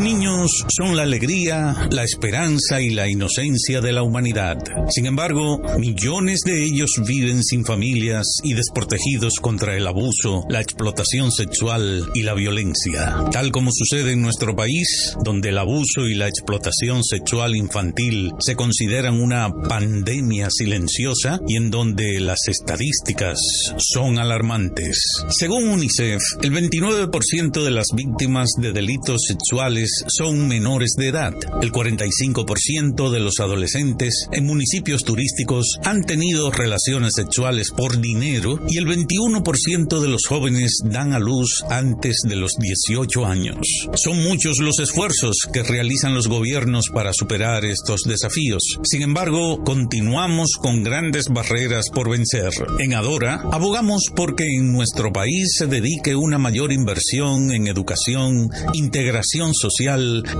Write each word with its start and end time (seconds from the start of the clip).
Niños 0.00 0.50
son 0.68 0.94
la 0.94 1.04
alegría, 1.04 1.88
la 1.90 2.04
esperanza 2.04 2.80
y 2.80 2.90
la 2.90 3.08
inocencia 3.08 3.80
de 3.80 3.92
la 3.92 4.02
humanidad. 4.02 4.58
Sin 4.90 5.06
embargo, 5.06 5.62
millones 5.78 6.40
de 6.44 6.64
ellos 6.64 6.90
viven 7.06 7.42
sin 7.42 7.64
familias 7.64 8.26
y 8.42 8.52
desprotegidos 8.52 9.34
contra 9.40 9.74
el 9.76 9.86
abuso, 9.86 10.44
la 10.50 10.60
explotación 10.60 11.32
sexual 11.32 12.10
y 12.14 12.22
la 12.22 12.34
violencia. 12.34 13.16
Tal 13.32 13.52
como 13.52 13.70
sucede 13.72 14.12
en 14.12 14.22
nuestro 14.22 14.54
país, 14.54 15.14
donde 15.24 15.48
el 15.48 15.58
abuso 15.58 16.06
y 16.06 16.14
la 16.14 16.28
explotación 16.28 17.02
sexual 17.02 17.56
infantil 17.56 18.32
se 18.38 18.54
consideran 18.54 19.18
una 19.20 19.50
pandemia 19.50 20.48
silenciosa 20.50 21.40
y 21.48 21.56
en 21.56 21.70
donde 21.70 22.20
las 22.20 22.48
estadísticas 22.48 23.38
son 23.78 24.18
alarmantes. 24.18 25.22
Según 25.30 25.68
UNICEF, 25.68 26.20
el 26.42 26.52
29% 26.52 27.64
de 27.64 27.70
las 27.70 27.86
víctimas 27.94 28.50
de 28.58 28.72
delitos 28.72 29.22
sexuales 29.26 29.85
son 30.06 30.46
menores 30.46 30.94
de 30.98 31.08
edad. 31.08 31.32
El 31.62 31.72
45% 31.72 33.10
de 33.10 33.20
los 33.20 33.40
adolescentes 33.40 34.28
en 34.32 34.44
municipios 34.44 35.04
turísticos 35.04 35.78
han 35.84 36.02
tenido 36.02 36.50
relaciones 36.50 37.14
sexuales 37.14 37.70
por 37.70 38.00
dinero 38.00 38.60
y 38.68 38.76
el 38.76 38.86
21% 38.86 40.00
de 40.00 40.08
los 40.08 40.26
jóvenes 40.26 40.80
dan 40.84 41.14
a 41.14 41.18
luz 41.18 41.64
antes 41.70 42.18
de 42.22 42.36
los 42.36 42.52
18 42.58 43.24
años. 43.24 43.66
Son 43.94 44.22
muchos 44.22 44.58
los 44.58 44.78
esfuerzos 44.78 45.36
que 45.52 45.62
realizan 45.62 46.14
los 46.14 46.28
gobiernos 46.28 46.90
para 46.92 47.14
superar 47.14 47.64
estos 47.64 48.02
desafíos. 48.02 48.78
Sin 48.82 49.00
embargo, 49.00 49.64
continuamos 49.64 50.52
con 50.60 50.82
grandes 50.82 51.28
barreras 51.28 51.88
por 51.88 52.10
vencer. 52.10 52.52
En 52.78 52.92
Adora, 52.92 53.40
abogamos 53.52 54.02
porque 54.14 54.44
en 54.44 54.70
nuestro 54.70 55.12
país 55.12 55.54
se 55.56 55.66
dedique 55.66 56.14
un 56.14 56.26
una 56.26 56.38
mayor 56.38 56.72
inversión 56.72 57.52
en 57.52 57.68
educación, 57.68 58.50
integración 58.74 59.54
social, 59.54 59.75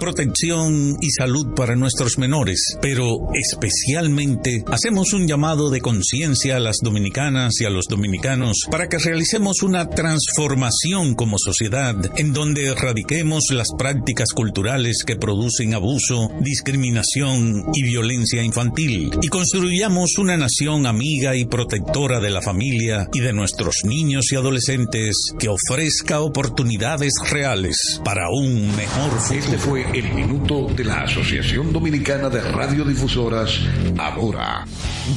protección 0.00 0.96
y 1.00 1.10
salud 1.10 1.54
para 1.54 1.76
nuestros 1.76 2.18
menores, 2.18 2.76
pero 2.80 3.28
especialmente 3.34 4.64
hacemos 4.70 5.12
un 5.12 5.26
llamado 5.26 5.70
de 5.70 5.80
conciencia 5.80 6.56
a 6.56 6.60
las 6.60 6.76
dominicanas 6.82 7.60
y 7.60 7.64
a 7.64 7.70
los 7.70 7.86
dominicanos 7.88 8.62
para 8.70 8.88
que 8.88 8.98
realicemos 8.98 9.62
una 9.62 9.88
transformación 9.88 11.14
como 11.14 11.38
sociedad 11.38 11.96
en 12.16 12.32
donde 12.32 12.66
erradiquemos 12.66 13.44
las 13.50 13.68
prácticas 13.78 14.30
culturales 14.34 15.04
que 15.06 15.16
producen 15.16 15.74
abuso, 15.74 16.30
discriminación 16.40 17.64
y 17.74 17.82
violencia 17.82 18.42
infantil 18.42 19.10
y 19.20 19.28
construyamos 19.28 20.18
una 20.18 20.36
nación 20.36 20.86
amiga 20.86 21.36
y 21.36 21.44
protectora 21.44 22.20
de 22.20 22.30
la 22.30 22.42
familia 22.42 23.08
y 23.12 23.20
de 23.20 23.32
nuestros 23.32 23.84
niños 23.84 24.32
y 24.32 24.36
adolescentes 24.36 25.16
que 25.38 25.48
ofrezca 25.48 26.20
oportunidades 26.20 27.14
reales 27.30 28.00
para 28.04 28.28
un 28.30 28.74
mejor. 28.76 29.10
Este 29.30 29.58
fue 29.58 29.84
el 29.92 30.14
minuto 30.14 30.68
de 30.68 30.84
la 30.84 31.02
Asociación 31.02 31.72
Dominicana 31.72 32.28
de 32.28 32.40
Radiodifusoras, 32.40 33.60
ahora. 33.98 34.64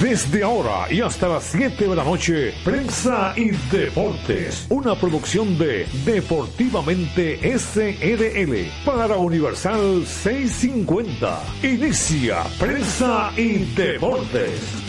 Desde 0.01 0.41
ahora 0.41 0.91
y 0.91 0.99
hasta 1.01 1.27
las 1.27 1.43
7 1.43 1.87
de 1.87 1.95
la 1.95 2.03
noche, 2.03 2.53
Prensa 2.63 3.33
y 3.35 3.51
Deportes, 3.71 4.65
una 4.69 4.95
producción 4.95 5.59
de 5.59 5.85
Deportivamente 6.03 7.39
SRL 7.57 8.71
para 8.83 9.15
Universal 9.15 10.03
650. 10.05 11.43
Inicia 11.61 12.43
Prensa 12.57 13.31
y 13.37 13.59
Deportes. 13.75 14.88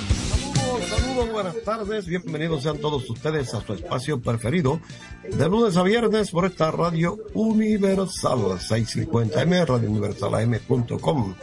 Saludos, 0.91 1.31
buenas 1.31 1.63
tardes, 1.63 2.07
bienvenidos 2.07 2.65
sean 2.65 2.79
todos 2.79 3.09
ustedes 3.09 3.55
a 3.55 3.61
su 3.61 3.75
espacio 3.75 4.21
preferido 4.21 4.81
de 5.23 5.49
lunes 5.49 5.77
a 5.77 5.85
viernes 5.85 6.33
por 6.33 6.47
esta 6.47 6.73
radio 6.73 7.17
universal 7.33 8.59
650M, 8.59 9.67
radiouniversalam.com. 9.67 11.35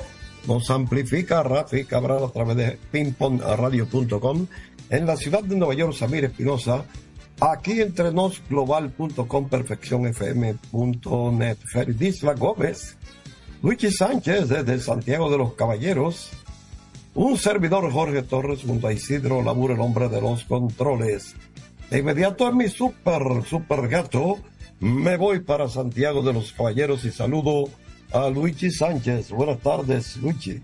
Nos 0.47 0.69
amplifica 0.69 1.43
Rafi 1.43 1.85
Cabral 1.85 2.25
a 2.25 2.29
través 2.29 2.57
de 2.57 2.77
pingpongradio.com 2.91 4.47
en 4.89 5.05
la 5.05 5.15
ciudad 5.15 5.43
de 5.43 5.55
Nueva 5.55 5.75
York, 5.75 5.93
Samir 5.93 6.25
Espinosa, 6.25 6.83
aquí 7.39 7.79
entre 7.79 8.11
nos 8.11 8.41
global.com, 8.49 9.47
perfeccionfm.net, 9.47 11.57
Feridisla 11.71 12.33
Gómez, 12.33 12.97
Luigi 13.61 13.91
Sánchez 13.91 14.49
desde 14.49 14.81
Santiago 14.81 15.31
de 15.31 15.37
los 15.37 15.53
Caballeros, 15.53 16.31
un 17.17 17.35
servidor 17.35 17.91
Jorge 17.91 18.21
Torres 18.21 18.61
junto 18.63 18.85
a 18.85 18.93
Isidro 18.93 19.41
Labur, 19.41 19.71
el 19.71 19.79
hombre 19.79 20.07
de 20.07 20.21
los 20.21 20.43
controles. 20.43 21.35
De 21.89 21.97
inmediato 21.97 22.47
en 22.47 22.57
mi 22.57 22.67
super, 22.67 23.43
super 23.43 23.87
gato, 23.87 24.37
me 24.79 25.17
voy 25.17 25.39
para 25.39 25.67
Santiago 25.67 26.21
de 26.21 26.33
los 26.33 26.53
Caballeros 26.53 27.03
y 27.05 27.11
saludo 27.11 27.69
a 28.13 28.29
Luigi 28.29 28.69
Sánchez. 28.69 29.31
Buenas 29.31 29.57
tardes, 29.61 30.17
Luigi. 30.17 30.61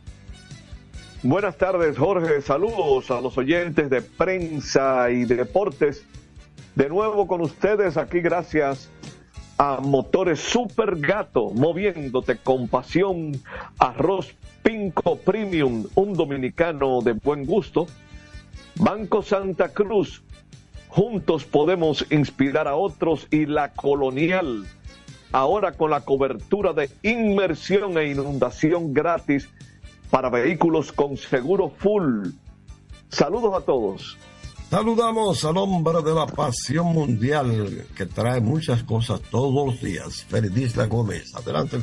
Buenas 1.24 1.58
tardes, 1.58 1.98
Jorge. 1.98 2.40
Saludos 2.44 3.10
a 3.10 3.20
los 3.20 3.36
oyentes 3.36 3.90
de 3.90 4.04
prensa 4.04 5.10
y 5.10 5.26
de 5.26 5.38
deportes. 5.38 6.06
De 6.76 6.88
nuevo 6.88 7.26
con 7.26 7.42
ustedes 7.42 7.98
aquí 7.98 8.20
gracias 8.22 8.92
a 9.58 9.80
Motores 9.82 10.40
Super 10.40 11.00
Gato, 11.00 11.50
moviéndote 11.50 12.38
con 12.38 12.68
pasión, 12.68 13.42
arroz 13.80 14.36
Pinco 14.64 15.18
Premium, 15.18 15.86
un 15.96 16.14
dominicano 16.14 17.02
de 17.02 17.12
buen 17.14 17.46
gusto. 17.46 17.86
Banco 18.76 19.22
Santa 19.22 19.70
Cruz, 19.70 20.24
juntos 20.88 21.44
podemos 21.44 22.06
inspirar 22.10 22.68
a 22.68 22.76
otros 22.76 23.28
y 23.30 23.46
la 23.46 23.74
colonial, 23.74 24.66
ahora 25.32 25.74
con 25.74 25.92
la 25.92 26.02
cobertura 26.02 26.74
de 26.74 26.90
inmersión 27.04 27.98
e 27.98 28.10
inundación 28.10 28.94
gratis 28.94 29.50
para 30.10 30.30
vehículos 30.30 30.92
con 30.92 31.18
seguro 31.18 31.70
full. 31.70 32.30
Saludos 33.10 33.54
a 33.56 33.66
todos. 33.66 34.18
Saludamos 34.70 35.46
al 35.46 35.58
hombre 35.58 36.02
de 36.02 36.16
la 36.16 36.26
pasión 36.26 36.88
mundial 36.88 37.86
que 37.96 38.08
trae 38.08 38.42
muchas 38.42 38.82
cosas 38.84 39.22
todos 39.30 39.68
los 39.68 39.82
días, 39.82 40.24
Feridisla 40.24 40.88
Gómez. 40.88 41.36
Adelante. 41.36 41.78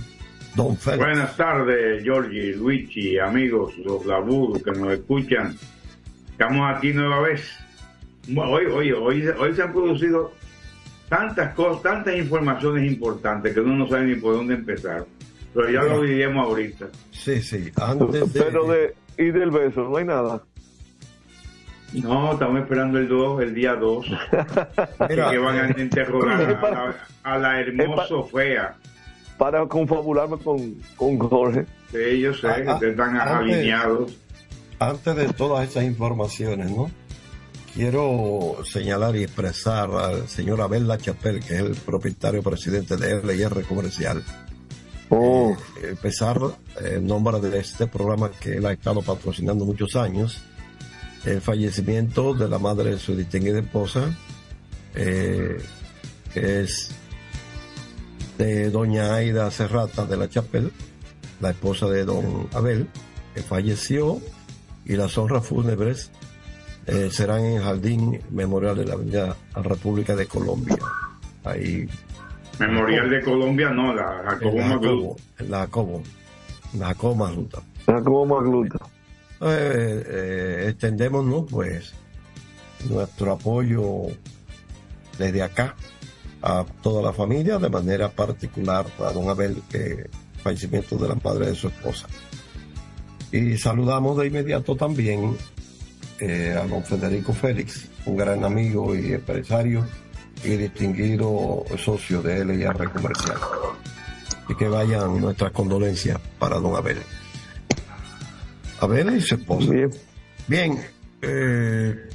Buenas 0.57 1.37
tardes, 1.37 2.03
Giorgi, 2.03 2.55
Luigi, 2.55 3.19
amigos, 3.19 3.77
los 3.79 4.05
Labur 4.05 4.63
que 4.63 4.73
nos 4.73 4.93
escuchan. 4.93 5.57
Estamos 6.31 6.77
aquí 6.77 6.93
nueva 6.93 7.21
vez. 7.21 7.57
Hoy, 8.37 8.67
hoy, 8.67 8.93
hoy, 8.93 9.27
hoy 9.29 9.55
se 9.55 9.63
han 9.63 9.73
producido 9.73 10.33
tantas 11.09 11.55
cosas, 11.55 11.83
tantas 11.83 12.17
informaciones 12.17 12.91
importantes 12.91 13.55
que 13.55 13.61
uno 13.61 13.77
no 13.77 13.89
sabe 13.89 14.07
ni 14.07 14.15
por 14.17 14.35
dónde 14.35 14.55
empezar. 14.55 15.07
Pero 15.55 15.71
ya 15.71 15.83
lo 15.83 16.03
diremos 16.03 16.47
ahorita. 16.47 16.87
Sí, 17.11 17.41
sí. 17.43 17.71
Antes 17.77 18.33
de... 18.33 18.41
Pero 18.41 18.67
de, 18.67 18.95
y 19.19 19.31
del 19.31 19.51
beso, 19.51 19.89
no 19.89 19.97
hay 19.97 20.05
nada. 20.05 20.43
No, 21.93 22.33
estamos 22.33 22.61
esperando 22.61 22.99
el 22.99 23.09
2, 23.09 23.43
el 23.43 23.55
día 23.55 23.75
2. 23.75 24.07
que 25.09 25.39
van 25.39 25.75
a 25.77 25.81
interrogar 25.81 26.97
a, 27.25 27.39
la 27.39 27.61
hermoso 27.61 28.25
fea 28.25 28.77
para 29.41 29.67
confabularme 29.67 30.37
con, 30.37 30.75
con 30.97 31.19
Jorge. 31.19 31.65
Sí, 31.91 32.21
yo 32.21 32.35
sé, 32.35 32.47
ah, 32.47 32.79
que 32.79 32.87
ah, 32.87 32.91
están 32.91 33.17
alineados. 33.17 34.13
Antes 34.79 35.17
de 35.17 35.33
todas 35.33 35.67
esas 35.67 35.85
informaciones, 35.85 36.71
¿no? 36.71 36.91
Quiero 37.73 38.59
señalar 38.65 39.17
y 39.17 39.23
expresar 39.23 39.91
al 39.93 40.29
señor 40.29 40.61
Abel 40.61 40.87
Lachapel, 40.87 41.41
que 41.41 41.55
es 41.55 41.61
el 41.61 41.75
propietario 41.75 42.43
presidente 42.43 42.99
de 42.99 43.23
LIR 43.23 43.65
Comercial. 43.65 44.23
Oh. 45.09 45.57
Eh, 45.83 45.89
empezar 45.89 46.39
en 46.79 47.07
nombre 47.07 47.41
de 47.41 47.61
este 47.61 47.87
programa 47.87 48.31
que 48.31 48.57
él 48.59 48.67
ha 48.67 48.73
estado 48.73 49.01
patrocinando 49.01 49.65
muchos 49.65 49.97
años. 49.97 50.43
el 51.25 51.41
fallecimiento 51.41 52.35
de 52.35 52.47
la 52.47 52.59
madre 52.59 52.91
de 52.91 52.99
su 52.99 53.17
distinguida 53.17 53.61
esposa, 53.61 54.15
eh, 54.95 55.57
que 56.35 56.61
es 56.61 57.00
de 58.41 58.71
doña 58.71 59.15
Aida 59.17 59.51
Serrata 59.51 60.07
de 60.07 60.17
la 60.17 60.27
Chapel, 60.27 60.73
la 61.41 61.51
esposa 61.51 61.87
de 61.91 62.07
don 62.07 62.49
Abel, 62.55 62.89
que 63.35 63.43
falleció, 63.43 64.19
y 64.87 64.97
las 64.97 65.19
honras 65.19 65.47
fúnebres 65.47 66.11
eh, 66.87 67.11
serán 67.13 67.45
en 67.45 67.57
el 67.59 67.63
Jardín 67.63 68.19
Memorial 68.31 68.79
de 68.79 68.87
la 68.87 68.95
Avenida 68.95 69.37
República 69.57 70.17
de 70.17 70.27
Colombia. 70.27 70.79
Ahí. 71.45 71.87
Memorial 72.59 73.11
de 73.11 73.21
Colombia, 73.23 73.71
no, 73.71 73.95
la 73.95 74.23
Jacobo 74.31 74.57
Magluta. 74.57 75.23
La 75.47 75.59
Jacobo, 75.59 76.03
la 76.79 76.87
Jacobo 76.87 77.15
Magluta. 77.17 77.63
La 77.87 77.95
Jacobo 77.95 78.27
Magluta. 78.27 78.79
Eh, 79.43 80.05
eh, 80.07 80.67
extendemos, 80.71 81.27
¿no? 81.27 81.45
Pues 81.45 81.93
nuestro 82.89 83.33
apoyo 83.33 84.07
desde 85.19 85.43
acá 85.43 85.75
a 86.43 86.65
toda 86.83 87.03
la 87.03 87.13
familia, 87.13 87.59
de 87.59 87.69
manera 87.69 88.11
particular 88.11 88.87
a 88.99 89.13
don 89.13 89.29
Abel, 89.29 89.63
que 89.71 90.09
fallecimiento 90.43 90.97
de 90.97 91.09
la 91.09 91.17
madre 91.23 91.47
de 91.47 91.55
su 91.55 91.69
esposa. 91.69 92.07
Y 93.33 93.57
saludamos 93.57 94.19
de 94.19 94.27
inmediato 94.27 94.75
también 94.75 95.37
eh, 96.19 96.57
a 96.59 96.67
don 96.67 96.83
Federico 96.83 97.33
Félix, 97.33 97.89
un 98.07 98.17
gran 98.17 98.45
amigo 98.45 98.95
y 98.95 99.13
empresario 99.13 99.87
y 100.43 100.57
distinguido 100.57 101.65
socio 101.79 102.23
de 102.23 102.45
LIR 102.45 102.91
Comercial. 102.91 103.37
Y 104.49 104.55
que 104.57 104.69
vayan 104.69 105.21
nuestras 105.21 105.53
condolencias 105.53 106.19
para 106.39 106.59
don 106.59 106.75
Abel. 106.75 106.99
Abel 108.81 109.17
y 109.17 109.21
su 109.21 109.37
esposa. 109.37 109.71
Bien, 110.49 110.81
eh, 111.23 112.09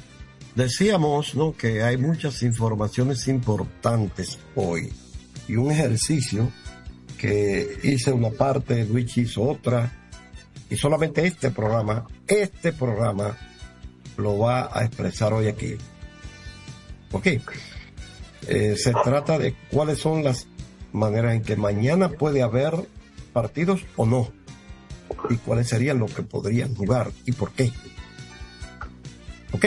decíamos 0.56 1.34
¿no? 1.34 1.52
que 1.52 1.82
hay 1.82 1.96
muchas 1.96 2.42
informaciones 2.42 3.28
importantes 3.28 4.38
hoy 4.56 4.92
y 5.46 5.56
un 5.56 5.70
ejercicio 5.70 6.50
que 7.18 7.78
hice 7.84 8.12
una 8.12 8.30
parte, 8.30 8.84
Luis 8.84 9.16
hizo 9.16 9.42
otra, 9.42 9.92
y 10.68 10.76
solamente 10.76 11.24
este 11.24 11.50
programa, 11.50 12.06
este 12.26 12.72
programa 12.72 13.36
lo 14.16 14.38
va 14.38 14.70
a 14.72 14.84
expresar 14.84 15.32
hoy 15.32 15.46
aquí. 15.46 15.76
Ok. 17.12 17.26
Eh, 18.48 18.76
se 18.76 18.92
trata 18.92 19.38
de 19.38 19.54
cuáles 19.70 19.98
son 19.98 20.24
las 20.24 20.46
maneras 20.92 21.34
en 21.34 21.42
que 21.42 21.56
mañana 21.56 22.08
puede 22.08 22.42
haber 22.42 22.74
partidos 23.32 23.82
o 23.96 24.06
no. 24.06 24.32
Y 25.30 25.36
cuáles 25.36 25.68
serían 25.68 25.98
los 25.98 26.12
que 26.12 26.22
podrían 26.22 26.74
jugar 26.74 27.12
y 27.24 27.32
por 27.32 27.52
qué. 27.52 27.70
Ok. 29.52 29.66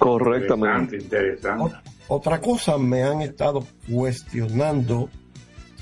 Correctamente. 0.00 0.96
Interesante, 0.96 1.76
Otra 2.08 2.40
cosa 2.40 2.78
me 2.78 3.02
han 3.02 3.20
estado 3.20 3.66
cuestionando 3.86 5.10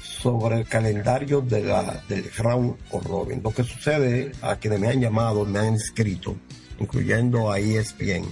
sobre 0.03 0.59
el 0.59 0.67
calendario 0.67 1.41
de 1.41 1.63
la, 1.63 2.03
del 2.09 2.29
round 2.37 2.75
o 2.91 3.01
robin. 3.01 3.41
Lo 3.43 3.53
que 3.53 3.63
sucede 3.63 4.33
a 4.43 4.57
quienes 4.57 4.81
me 4.81 4.89
han 4.89 5.01
llamado, 5.01 5.45
me 5.45 5.61
han 5.61 5.75
escrito, 5.75 6.35
incluyendo 6.81 7.53
a 7.53 7.61
ESPN, 7.61 8.25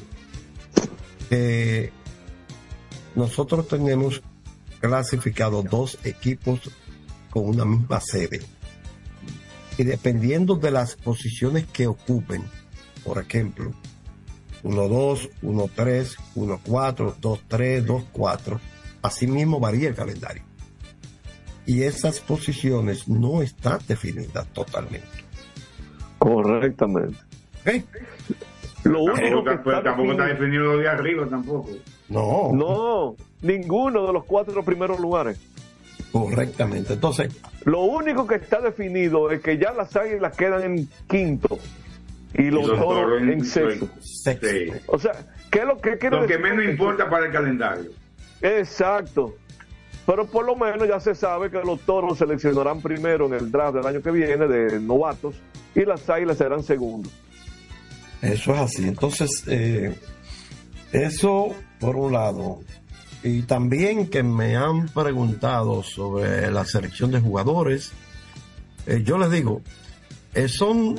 que 1.28 1.92
nosotros 3.14 3.68
tenemos 3.68 4.20
clasificados 4.80 5.64
dos 5.66 5.98
equipos 6.02 6.68
con 7.30 7.48
una 7.50 7.64
misma 7.64 8.00
sede. 8.00 8.40
Y 9.78 9.84
dependiendo 9.84 10.56
de 10.56 10.72
las 10.72 10.96
posiciones 10.96 11.64
que 11.66 11.86
ocupen, 11.86 12.42
por 13.04 13.18
ejemplo, 13.18 13.72
1-2, 14.66 15.30
1-3, 15.42 16.16
1-4, 16.34 17.14
2-3, 17.20 17.86
2-4, 18.12 18.60
así 19.02 19.26
mismo 19.26 19.60
varía 19.60 19.88
el 19.88 19.94
calendario 19.94 20.42
y 21.66 21.82
esas 21.82 22.20
posiciones 22.20 23.08
no 23.08 23.42
están 23.42 23.80
definidas 23.86 24.46
totalmente. 24.48 25.06
Correctamente. 26.18 27.18
Lo 28.84 29.02
único 29.02 29.44
que 29.44 29.54
está 29.54 29.82
tampoco 29.82 30.12
está 30.12 30.26
definido 30.26 30.62
lo 30.62 30.78
de 30.78 30.88
arriba 30.88 31.26
tampoco. 31.28 31.70
No. 32.08 32.52
No, 32.52 33.16
ninguno 33.42 34.06
de 34.06 34.12
los 34.12 34.24
cuatro 34.24 34.64
primeros 34.64 35.00
lugares. 35.00 35.40
Correctamente. 36.12 36.92
Entonces, 36.94 37.36
lo 37.64 37.80
único 37.80 38.26
que 38.26 38.36
está 38.36 38.60
definido 38.60 39.30
es 39.32 39.40
que 39.42 39.58
ya 39.58 39.72
las 39.72 39.94
águilas 39.96 40.36
quedan 40.36 40.62
en 40.62 40.88
quinto 41.08 41.58
y 42.34 42.50
los, 42.50 42.66
toros 42.66 43.22
en, 43.22 43.44
sexto. 43.44 43.88
O 44.86 44.98
sea, 44.98 45.12
¿qué 45.50 45.60
es 45.60 45.64
lo 45.64 45.80
que 45.80 45.96
quiero 45.98 46.20
Lo 46.20 46.26
que 46.26 46.38
menos 46.38 46.64
importa 46.64 47.08
para 47.08 47.26
el 47.26 47.32
calendario. 47.32 47.90
Exacto. 48.42 49.36
Pero 50.04 50.26
por 50.26 50.44
lo 50.44 50.54
menos 50.54 50.86
ya 50.86 51.00
se 51.00 51.14
sabe 51.14 51.50
que 51.50 51.60
los 51.62 51.80
toros 51.80 52.18
seleccionarán 52.18 52.80
primero 52.80 53.26
en 53.26 53.34
el 53.34 53.50
draft 53.50 53.76
del 53.76 53.86
año 53.86 54.00
que 54.00 54.10
viene 54.10 54.46
de 54.46 54.78
novatos 54.78 55.34
y 55.74 55.84
las 55.84 56.08
águilas 56.08 56.38
serán 56.38 56.62
segundos. 56.62 57.12
Eso 58.22 58.54
es 58.54 58.60
así. 58.60 58.86
Entonces, 58.86 59.44
eh, 59.48 59.94
eso 60.92 61.54
por 61.80 61.96
un 61.96 62.12
lado. 62.12 62.60
Y 63.22 63.42
también 63.42 64.08
que 64.08 64.22
me 64.22 64.56
han 64.56 64.88
preguntado 64.88 65.82
sobre 65.82 66.50
la 66.50 66.64
selección 66.64 67.10
de 67.10 67.20
jugadores. 67.20 67.92
Eh, 68.86 69.02
yo 69.04 69.18
les 69.18 69.30
digo, 69.30 69.62
eh, 70.34 70.48
son, 70.48 70.96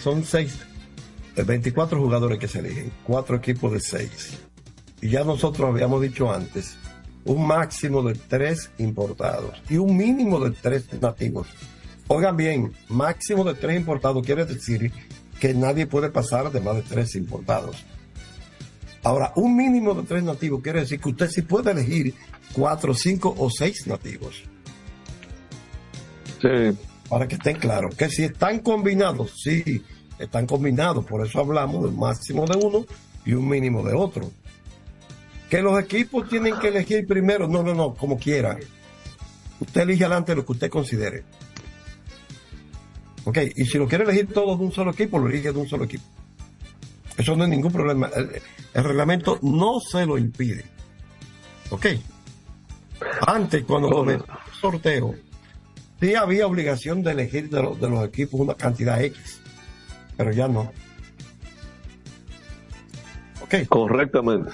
son 0.00 0.24
seis, 0.24 0.58
24 1.36 1.98
jugadores 1.98 2.38
que 2.38 2.48
se 2.48 2.58
eligen, 2.58 2.92
cuatro 3.04 3.36
equipos 3.36 3.72
de 3.72 3.80
seis 3.80 4.40
y 5.00 5.10
ya 5.10 5.24
nosotros 5.24 5.68
habíamos 5.68 6.02
dicho 6.02 6.32
antes, 6.32 6.76
un 7.24 7.46
máximo 7.46 8.02
de 8.02 8.14
tres 8.14 8.70
importados 8.78 9.60
y 9.68 9.76
un 9.76 9.96
mínimo 9.96 10.38
de 10.40 10.50
tres 10.50 10.84
nativos. 11.00 11.48
Oigan 12.08 12.36
bien, 12.36 12.72
máximo 12.88 13.44
de 13.44 13.54
tres 13.54 13.76
importados 13.76 14.24
quiere 14.24 14.44
decir 14.44 14.92
que 15.38 15.54
nadie 15.54 15.86
puede 15.86 16.10
pasar 16.10 16.50
de 16.50 16.60
más 16.60 16.76
de 16.76 16.82
tres 16.82 17.14
importados. 17.14 17.84
Ahora, 19.02 19.32
un 19.36 19.56
mínimo 19.56 19.94
de 19.94 20.02
tres 20.02 20.22
nativos 20.22 20.60
quiere 20.62 20.80
decir 20.80 21.00
que 21.00 21.08
usted 21.08 21.30
sí 21.30 21.42
puede 21.42 21.70
elegir 21.70 22.14
cuatro, 22.52 22.92
cinco 22.92 23.34
o 23.38 23.48
seis 23.48 23.86
nativos. 23.86 24.42
Sí. 26.42 26.76
Para 27.10 27.26
que 27.26 27.34
estén 27.34 27.56
claros, 27.56 27.96
que 27.96 28.08
si 28.08 28.22
están 28.22 28.60
combinados, 28.60 29.32
sí, 29.42 29.82
están 30.16 30.46
combinados, 30.46 31.04
por 31.04 31.26
eso 31.26 31.40
hablamos 31.40 31.82
del 31.82 31.92
máximo 31.92 32.46
de 32.46 32.56
uno 32.56 32.86
y 33.26 33.32
un 33.32 33.48
mínimo 33.48 33.82
de 33.82 33.94
otro. 33.94 34.30
Que 35.50 35.60
los 35.60 35.78
equipos 35.80 36.28
tienen 36.28 36.56
que 36.60 36.68
elegir 36.68 37.04
primero. 37.08 37.48
No, 37.48 37.64
no, 37.64 37.74
no, 37.74 37.94
como 37.94 38.16
quiera. 38.16 38.56
Usted 39.58 39.80
elige 39.80 40.04
adelante 40.04 40.36
lo 40.36 40.46
que 40.46 40.52
usted 40.52 40.70
considere. 40.70 41.24
Ok, 43.24 43.38
y 43.56 43.64
si 43.64 43.76
lo 43.76 43.88
quiere 43.88 44.04
elegir 44.04 44.32
todo 44.32 44.56
de 44.56 44.62
un 44.62 44.72
solo 44.72 44.92
equipo, 44.92 45.18
lo 45.18 45.28
elige 45.28 45.52
de 45.52 45.58
un 45.58 45.68
solo 45.68 45.84
equipo. 45.84 46.04
Eso 47.16 47.34
no 47.34 47.44
es 47.44 47.50
ningún 47.50 47.72
problema. 47.72 48.08
El, 48.14 48.84
reglamento 48.84 49.40
no 49.42 49.80
se 49.80 50.06
lo 50.06 50.16
impide. 50.16 50.64
Ok. 51.70 51.86
Antes, 53.26 53.64
cuando 53.64 53.90
comenzó 53.90 54.24
el 54.24 54.60
sorteo, 54.60 55.14
sí 56.00 56.14
había 56.14 56.46
obligación 56.46 57.02
de 57.02 57.12
elegir 57.12 57.50
de, 57.50 57.60
de 57.60 57.90
los 57.90 58.06
equipos 58.06 58.40
una 58.40 58.54
cantidad 58.54 59.02
X, 59.02 59.40
pero 60.16 60.32
ya 60.32 60.48
no. 60.48 60.72
Ok. 63.42 63.66
Correctamente. 63.68 64.50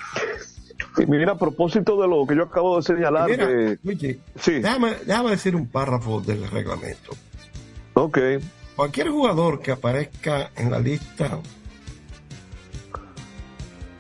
Y 0.98 1.06
mira, 1.06 1.32
a 1.32 1.38
propósito 1.38 2.00
de 2.00 2.08
lo 2.08 2.26
que 2.26 2.36
yo 2.36 2.44
acabo 2.44 2.76
de 2.76 2.82
señalar. 2.82 3.28
sí. 4.40 4.52
déjame, 4.52 5.30
decir 5.30 5.54
un 5.54 5.66
párrafo 5.66 6.20
del 6.20 6.48
reglamento. 6.50 7.12
Ok. 7.94 8.18
Cualquier 8.74 9.08
jugador 9.08 9.60
que 9.60 9.72
aparezca 9.72 10.50
en 10.56 10.70
la 10.70 10.78
lista 10.78 11.38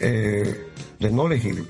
eh, 0.00 0.66
de 0.98 1.10
no 1.10 1.26
elegible, 1.26 1.64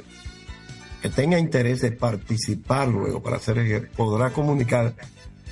que 1.03 1.09
tenga 1.09 1.39
interés 1.39 1.81
de 1.81 1.93
participar 1.93 2.89
luego 2.89 3.23
para 3.23 3.39
ser 3.39 3.91
podrá 3.91 4.31
comunicar 4.31 4.95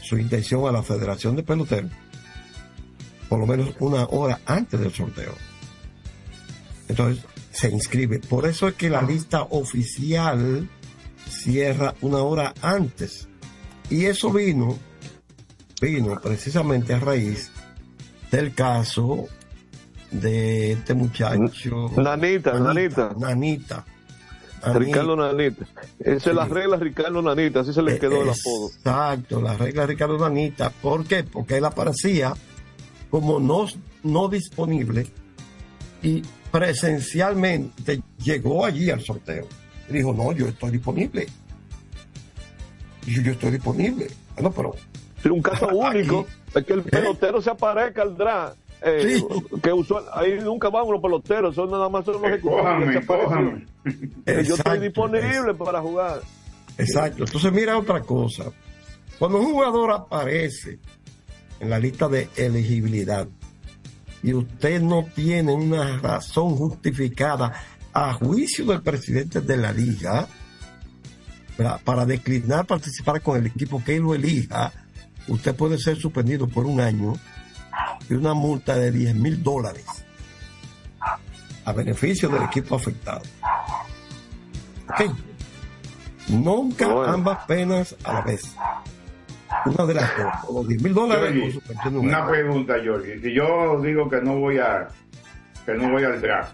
su 0.04 0.18
intención 0.18 0.68
a 0.68 0.72
la 0.72 0.82
Federación 0.82 1.34
de 1.36 1.42
Peloteros 1.42 1.90
por 3.28 3.40
lo 3.40 3.46
menos 3.46 3.74
una 3.80 4.04
hora 4.04 4.40
antes 4.46 4.78
del 4.78 4.92
sorteo. 4.92 5.34
Entonces, 6.88 7.24
se 7.50 7.68
inscribe. 7.68 8.20
Por 8.20 8.46
eso 8.46 8.68
es 8.68 8.74
que 8.74 8.90
la 8.90 9.02
lista 9.02 9.42
oficial 9.42 10.68
cierra 11.28 11.94
una 12.00 12.18
hora 12.18 12.54
antes. 12.62 13.28
Y 13.90 14.04
eso 14.04 14.30
vino, 14.30 14.78
vino 15.80 16.20
precisamente 16.20 16.94
a 16.94 17.00
raíz 17.00 17.50
del 18.30 18.54
caso 18.54 19.26
de 20.10 20.72
este 20.72 20.94
muchacho. 20.94 21.90
Nanita, 21.96 22.58
Nanita. 22.58 23.14
Nanita. 23.18 23.84
Ricardo 24.72 25.16
Nanita. 25.16 25.66
Esa 25.98 26.30
es 26.30 26.36
la 26.36 26.46
regla 26.46 26.76
Ricardo 26.76 27.20
Nanita, 27.22 27.60
así 27.60 27.72
se 27.72 27.82
le 27.82 27.98
quedó 27.98 28.22
el 28.22 28.30
apodo. 28.30 28.70
Exacto, 28.76 29.40
la 29.40 29.56
regla 29.56 29.86
Ricardo 29.86 30.18
Nanita. 30.18 30.70
¿Por 30.70 31.04
qué? 31.04 31.24
Porque 31.24 31.58
él 31.58 31.64
aparecía 31.64 32.34
como 33.10 33.38
no 33.38 33.66
no 34.02 34.28
disponible 34.28 35.06
y 36.02 36.22
presencialmente 36.50 38.02
llegó 38.22 38.64
allí 38.64 38.90
al 38.90 39.00
sorteo. 39.00 39.48
dijo, 39.88 40.12
no, 40.12 40.32
yo 40.32 40.46
estoy 40.46 40.72
disponible. 40.72 41.26
Yo, 43.06 43.22
yo 43.22 43.32
estoy 43.32 43.52
disponible. 43.52 44.08
Bueno, 44.34 44.52
pero... 44.52 44.74
Es 45.18 45.30
un 45.30 45.42
caso 45.42 45.68
único, 45.72 46.26
es 46.54 46.64
que 46.64 46.74
el 46.74 46.80
¿Eh? 46.80 46.84
pelotero 46.84 47.40
se 47.40 47.50
aparezca 47.50 48.02
al 48.02 48.16
draft. 48.16 48.56
Eh, 48.86 49.22
que 49.62 49.72
usual, 49.72 50.04
ahí 50.12 50.38
nunca 50.42 50.68
van 50.68 50.90
los 50.90 51.00
peloteros, 51.00 51.54
son 51.54 51.70
nada 51.70 51.88
más 51.88 52.04
son 52.04 52.20
los 52.20 52.24
ejecutivos. 52.24 52.66
Yo 54.46 54.54
estoy 54.56 54.78
disponible 54.78 55.54
para 55.54 55.80
jugar. 55.80 56.20
Exacto. 56.76 57.24
Entonces 57.24 57.52
mira 57.52 57.78
otra 57.78 58.02
cosa. 58.02 58.52
Cuando 59.18 59.40
un 59.40 59.46
jugador 59.46 59.92
aparece 59.92 60.78
en 61.60 61.70
la 61.70 61.78
lista 61.78 62.08
de 62.08 62.28
elegibilidad 62.36 63.26
y 64.22 64.34
usted 64.34 64.82
no 64.82 65.06
tiene 65.14 65.52
una 65.52 65.98
razón 65.98 66.56
justificada 66.56 67.52
a 67.92 68.12
juicio 68.12 68.66
del 68.66 68.82
presidente 68.82 69.40
de 69.40 69.56
la 69.56 69.72
liga 69.72 70.28
para 71.84 72.04
declinar 72.04 72.66
participar 72.66 73.22
con 73.22 73.38
el 73.38 73.46
equipo 73.46 73.82
que 73.82 73.96
él 73.96 74.02
lo 74.02 74.14
elija, 74.14 74.72
usted 75.28 75.54
puede 75.54 75.78
ser 75.78 75.96
suspendido 75.96 76.48
por 76.48 76.66
un 76.66 76.80
año 76.80 77.14
y 78.08 78.14
una 78.14 78.34
multa 78.34 78.76
de 78.76 78.90
10 78.90 79.14
mil 79.16 79.42
dólares 79.42 79.86
a 81.64 81.72
beneficio 81.72 82.28
del 82.28 82.42
equipo 82.42 82.76
afectado. 82.76 83.22
Nunca 86.28 86.86
ambas 87.12 87.44
penas 87.46 87.96
a 88.04 88.14
la 88.14 88.20
vez. 88.22 88.56
Una 89.66 89.86
de 89.86 89.94
las 89.94 90.10
dos, 90.16 90.54
los 90.54 90.68
10 90.68 90.82
mil 90.82 90.94
dólares 90.94 91.58
Una 91.90 92.26
pregunta, 92.26 92.74
Jorge. 92.84 93.20
Si 93.20 93.32
yo 93.32 93.80
digo 93.80 94.08
que 94.08 94.20
no 94.20 94.38
voy 94.38 94.58
a 94.58 94.88
que 95.64 95.74
no 95.74 95.90
voy 95.90 96.04
al 96.04 96.20
draft, 96.20 96.52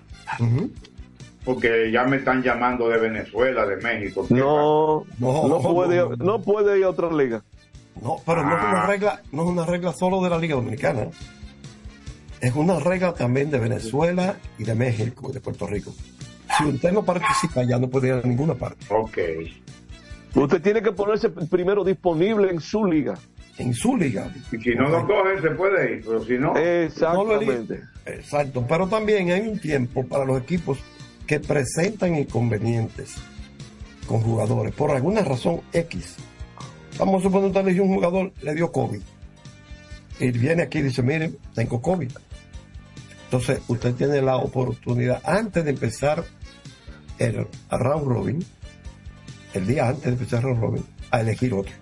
porque 1.45 1.91
ya 1.91 2.05
me 2.05 2.19
están 2.19 2.43
llamando 2.43 2.89
de 2.89 2.99
Venezuela, 2.99 3.67
de 3.67 3.77
México. 3.77 4.27
No, 4.31 5.05
no, 5.19 5.49
no, 5.49 5.61
puede, 5.61 6.17
no, 6.19 6.41
puede 6.41 6.79
ir 6.79 6.85
a 6.85 6.91
otra 6.91 7.11
liga. 7.13 7.43
No, 8.03 8.17
pero 8.25 8.43
no 8.43 8.57
es 8.57 8.63
una 8.63 8.83
ah. 8.83 8.87
regla, 8.87 9.23
no 9.33 9.43
es 9.43 9.49
una 9.49 9.67
regla 9.67 9.93
solo 9.93 10.23
de 10.23 10.31
la 10.31 10.39
Liga 10.39 10.55
Dominicana. 10.55 11.09
Es 12.41 12.55
una 12.55 12.81
regla 12.81 13.13
también 13.13 13.51
de 13.51 13.59
Venezuela 13.59 14.37
y 14.59 14.65
de 14.65 14.75
México 14.75 15.29
y 15.31 15.35
de 15.35 15.41
Puerto 15.41 15.67
Rico. 15.67 15.95
Si 16.57 16.65
usted 16.65 16.93
no 16.93 17.05
participa, 17.05 17.63
ya 17.65 17.79
no 17.79 17.89
puede 17.89 18.09
ir 18.09 18.15
a 18.15 18.23
ninguna 18.23 18.55
parte. 18.55 18.87
Ok. 18.89 19.19
Usted 20.35 20.63
tiene 20.63 20.83
que 20.83 20.93
ponerse 20.93 21.29
primero 21.29 21.85
disponible 21.85 22.51
en 22.51 22.61
su 22.61 22.85
liga. 22.85 23.15
En 23.59 23.75
su 23.75 23.97
liga. 23.97 24.33
Y 24.51 24.57
si 24.57 24.75
no 24.75 24.89
lo 24.89 25.07
coge, 25.07 25.41
se 25.43 25.51
puede 25.51 25.97
ir, 25.97 26.05
pero 26.05 26.25
si 26.25 26.39
no. 26.39 26.57
Exactamente. 26.57 27.83
Exacto. 28.07 28.65
Pero 28.67 28.89
también 28.89 29.31
hay 29.31 29.43
un 29.43 29.59
tiempo 29.59 30.07
para 30.07 30.25
los 30.25 30.41
equipos 30.41 30.79
que 31.27 31.41
presentan 31.41 32.17
inconvenientes 32.17 33.17
con 34.07 34.21
jugadores 34.21 34.75
por 34.75 34.91
alguna 34.91 35.23
razón 35.23 35.61
X. 35.73 36.17
Vamos 37.01 37.23
a 37.23 37.29
suponer 37.29 37.75
que 37.75 37.81
un 37.81 37.95
jugador 37.95 38.31
le 38.43 38.55
dio 38.55 38.71
COVID. 38.71 39.01
Y 40.21 40.31
viene 40.33 40.65
aquí 40.65 40.81
y 40.81 40.83
dice, 40.83 41.03
miren, 41.03 41.39
tengo 41.55 41.81
COVID. 41.81 42.11
Entonces, 43.25 43.63
usted 43.69 43.95
tiene 43.95 44.21
la 44.21 44.37
oportunidad, 44.37 45.23
antes 45.25 45.65
de 45.65 45.71
empezar 45.71 46.23
el 47.19 47.47
round 47.71 48.07
robin, 48.07 48.45
el 49.55 49.67
día 49.67 49.89
antes 49.89 50.05
de 50.05 50.11
empezar 50.11 50.41
el 50.41 50.49
round 50.49 50.61
robin, 50.61 50.85
a 51.11 51.23
elegir 51.23 51.55
otro. 51.55 51.73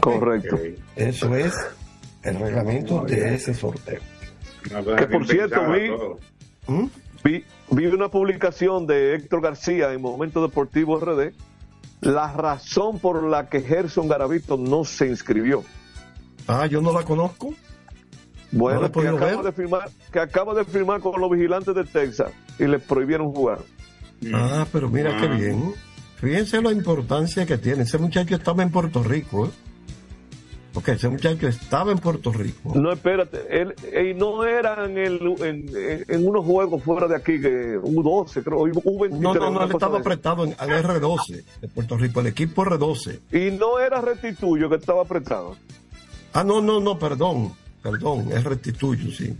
Correcto. 0.00 0.58
Eso 0.96 1.36
es 1.36 1.52
el 2.22 2.38
reglamento 2.38 3.04
de 3.04 3.34
ese 3.34 3.52
sorteo. 3.52 4.00
Que 4.62 5.06
por 5.08 5.26
cierto, 5.26 5.60
¿Mm? 6.68 6.86
vi, 7.22 7.44
vi, 7.70 7.86
una 7.86 8.08
publicación 8.08 8.86
de 8.86 9.14
Héctor 9.14 9.42
García 9.42 9.92
en 9.92 10.00
Momento 10.00 10.40
Deportivo 10.40 10.98
RD, 10.98 11.34
la 12.00 12.32
razón 12.32 12.98
por 12.98 13.22
la 13.24 13.48
que 13.48 13.60
Gerson 13.60 14.08
Garavito 14.08 14.56
no 14.56 14.84
se 14.84 15.08
inscribió. 15.08 15.64
Ah, 16.46 16.66
yo 16.66 16.80
no 16.80 16.92
la 16.92 17.04
conozco. 17.04 17.54
Bueno, 18.52 18.90
que, 18.90 19.06
acaba 19.06 19.42
de 19.42 19.52
firmar, 19.52 19.90
que 20.12 20.18
acaba 20.18 20.54
de 20.54 20.64
firmar 20.64 21.00
con 21.00 21.20
los 21.20 21.30
vigilantes 21.30 21.74
de 21.74 21.84
Texas 21.84 22.32
y 22.58 22.64
les 22.66 22.82
prohibieron 22.82 23.32
jugar. 23.32 23.60
Ah, 24.34 24.66
pero 24.72 24.88
mira 24.88 25.16
qué 25.20 25.26
ah. 25.26 25.34
bien. 25.34 25.74
Fíjense 26.16 26.60
la 26.60 26.72
importancia 26.72 27.46
que 27.46 27.58
tiene. 27.58 27.84
Ese 27.84 27.98
muchacho 27.98 28.34
estaba 28.34 28.62
en 28.62 28.70
Puerto 28.70 29.02
Rico. 29.02 29.46
¿eh? 29.46 29.50
Porque 30.72 30.92
ese 30.92 31.08
muchacho 31.08 31.48
estaba 31.48 31.90
en 31.90 31.98
Puerto 31.98 32.32
Rico. 32.32 32.72
No, 32.76 32.92
espérate. 32.92 33.38
Él, 33.50 33.74
no 34.16 34.44
era 34.44 34.84
en, 34.84 34.98
el, 34.98 35.20
en, 36.08 36.26
unos 36.26 36.44
juegos 36.44 36.82
fuera 36.84 37.08
de 37.08 37.16
aquí, 37.16 37.40
que 37.40 37.78
U12, 37.80 38.44
creo. 38.44 38.60
U23, 38.60 39.10
no, 39.18 39.34
no, 39.34 39.50
no, 39.50 39.64
él 39.64 39.70
estaba 39.70 39.98
apretado 39.98 40.44
en, 40.44 40.54
al 40.58 40.70
R12 40.70 41.44
de 41.60 41.68
Puerto 41.68 41.96
Rico, 41.96 42.20
el 42.20 42.28
equipo 42.28 42.64
R12. 42.64 43.18
Y 43.32 43.56
no 43.56 43.80
era 43.80 44.00
Restituyo 44.00 44.68
que 44.68 44.76
estaba 44.76 45.02
apretado. 45.02 45.56
Ah, 46.32 46.44
no, 46.44 46.60
no, 46.60 46.80
no, 46.80 46.98
perdón. 46.98 47.52
Perdón, 47.82 48.28
es 48.32 48.44
restituyo, 48.44 49.10
sí. 49.10 49.26
Sí. 49.26 49.36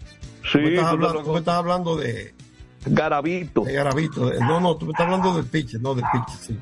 Tú 0.52 0.58
me 0.58 0.68
estás, 0.70 0.86
hablando, 0.86 1.22
tú 1.22 1.32
me 1.32 1.38
estás 1.38 1.54
hablando 1.54 1.96
de. 1.96 2.34
Garavito. 2.86 3.64
De 3.64 3.72
Garavito. 3.74 4.32
No, 4.40 4.60
no, 4.60 4.76
tú 4.76 4.86
me 4.86 4.92
estás 4.92 5.06
hablando 5.06 5.36
del 5.36 5.44
pitcher, 5.44 5.80
no 5.80 5.94
del 5.94 6.04
pitcher, 6.10 6.40
sí. 6.40 6.58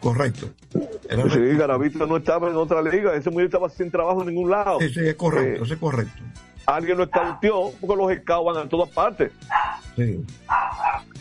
Correcto. 0.00 0.48
sí, 0.70 1.56
Garavito 1.56 2.06
no 2.06 2.16
estaba 2.16 2.48
en 2.48 2.56
otra 2.56 2.82
liga, 2.82 3.14
ese 3.14 3.30
muchacho 3.30 3.46
estaba 3.46 3.70
sin 3.70 3.90
trabajo 3.90 4.22
en 4.22 4.28
ningún 4.28 4.50
lado. 4.50 4.78
Sí, 4.80 4.88
sí, 4.88 5.00
es 5.00 5.14
correcto, 5.14 5.64
eh, 5.64 5.68
es 5.70 5.78
correcto. 5.78 6.22
Alguien 6.66 6.98
lo 6.98 7.04
escauteó 7.04 7.72
porque 7.80 7.96
los 7.96 8.22
scouts 8.22 8.44
van 8.46 8.66
a 8.66 8.68
todas 8.68 8.88
partes. 8.90 9.32
Sí. 9.96 10.24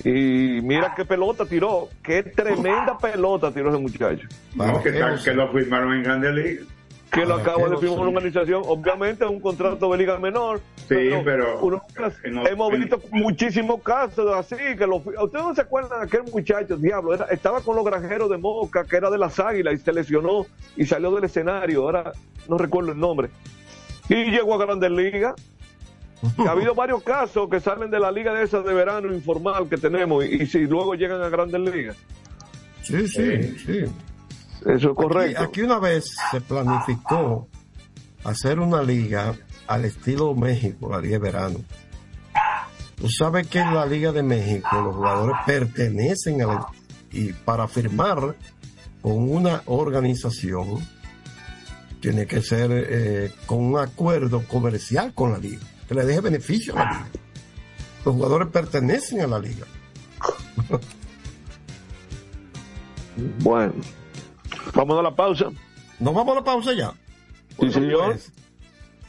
Y 0.03 0.61
mira 0.61 0.93
qué 0.95 1.05
pelota 1.05 1.45
tiró, 1.45 1.89
qué 2.03 2.23
tremenda 2.23 2.97
pelota 2.97 3.51
tiró 3.51 3.69
ese 3.69 3.79
muchacho. 3.79 4.27
que, 4.83 4.91
que, 5.23 5.33
lo 5.33 5.51
firmaron 5.51 5.93
en 5.95 6.03
Grandes 6.03 6.33
Ligas 6.33 6.67
que 7.11 7.25
lo 7.25 7.35
acaba 7.35 7.67
de 7.69 7.77
firmar 7.77 7.99
una 7.99 8.09
organización, 8.09 8.63
obviamente 8.65 9.23
es 9.23 9.29
un 9.29 9.39
contrato 9.39 9.91
de 9.91 9.97
liga 9.97 10.17
menor. 10.19 10.61
Sí, 10.87 11.09
pero, 11.23 11.81
hemos 12.47 12.71
visto 12.71 13.01
muchísimos 13.11 13.81
casos 13.81 14.31
así, 14.33 14.55
que 14.77 14.85
los, 14.85 15.01
ustedes 15.05 15.45
no 15.45 15.55
se 15.55 15.61
acuerdan 15.61 15.99
de 15.99 16.05
aquel 16.05 16.31
muchacho, 16.31 16.77
diablo, 16.77 17.13
estaba 17.29 17.61
con 17.61 17.75
los 17.75 17.85
granjeros 17.85 18.29
de 18.29 18.37
Moca, 18.37 18.85
que 18.85 18.97
era 18.97 19.09
de 19.09 19.17
las 19.17 19.39
águilas, 19.39 19.73
y 19.75 19.77
se 19.77 19.91
lesionó 19.91 20.45
y 20.75 20.85
salió 20.85 21.11
del 21.11 21.23
escenario, 21.23 21.83
ahora 21.83 22.11
no 22.47 22.57
recuerdo 22.57 22.91
el 22.91 22.99
nombre. 22.99 23.29
Y 24.07 24.25
llegó 24.31 24.55
a 24.55 24.65
Grandes 24.65 24.91
Ligas. 24.91 25.35
ha 26.39 26.51
habido 26.51 26.75
varios 26.75 27.01
casos 27.01 27.49
que 27.49 27.59
salen 27.61 27.89
de 27.89 27.99
la 27.99 28.11
liga 28.11 28.33
de 28.33 28.43
esas 28.43 28.65
de 28.65 28.73
verano 28.73 29.13
informal 29.13 29.69
que 29.69 29.77
tenemos 29.77 30.25
y, 30.25 30.45
si 30.47 30.59
luego 30.67 30.93
llegan 30.93 31.21
a 31.21 31.29
Grandes 31.29 31.61
Ligas. 31.61 31.97
Sí, 32.83 33.07
sí, 33.07 33.57
sí. 33.57 33.85
Eso 34.65 34.91
es 34.91 34.95
correcto. 34.95 35.41
Aquí, 35.41 35.61
una 35.61 35.79
vez 35.79 36.15
se 36.31 36.41
planificó 36.41 37.47
hacer 38.23 38.59
una 38.59 38.81
liga 38.81 39.33
al 39.67 39.85
estilo 39.85 40.33
México, 40.35 40.89
la 40.89 40.99
liga 40.99 41.13
de 41.13 41.19
verano. 41.19 41.59
Tú 42.95 43.09
sabes 43.09 43.47
que 43.47 43.59
en 43.59 43.73
la 43.73 43.85
Liga 43.85 44.11
de 44.11 44.23
México 44.23 44.67
los 44.81 44.95
jugadores 44.95 45.37
pertenecen 45.45 46.41
a 46.41 46.47
la, 46.47 46.67
y 47.11 47.31
para 47.31 47.67
firmar 47.67 48.35
con 49.01 49.31
una 49.31 49.61
organización 49.67 50.85
tiene 52.01 52.25
que 52.25 52.41
ser 52.41 52.71
eh, 52.71 53.31
con 53.45 53.59
un 53.59 53.79
acuerdo 53.79 54.43
comercial 54.45 55.13
con 55.13 55.31
la 55.31 55.37
liga, 55.37 55.65
que 55.87 55.95
le 55.95 56.05
deje 56.05 56.19
beneficio 56.19 56.73
a 56.73 56.83
la 56.83 56.91
liga. 56.91 57.07
Los 58.05 58.15
jugadores 58.15 58.47
pertenecen 58.49 59.21
a 59.21 59.27
la 59.27 59.39
liga. 59.39 59.65
bueno, 63.39 63.73
Vamos 64.73 64.99
a 64.99 65.01
la 65.01 65.15
pausa. 65.15 65.45
¿Nos 65.99 66.13
vamos 66.13 66.31
a 66.31 66.39
la 66.39 66.43
pausa 66.43 66.73
ya? 66.73 66.93
Sí, 67.59 67.71
señor. 67.71 68.13
Pues, 68.13 68.31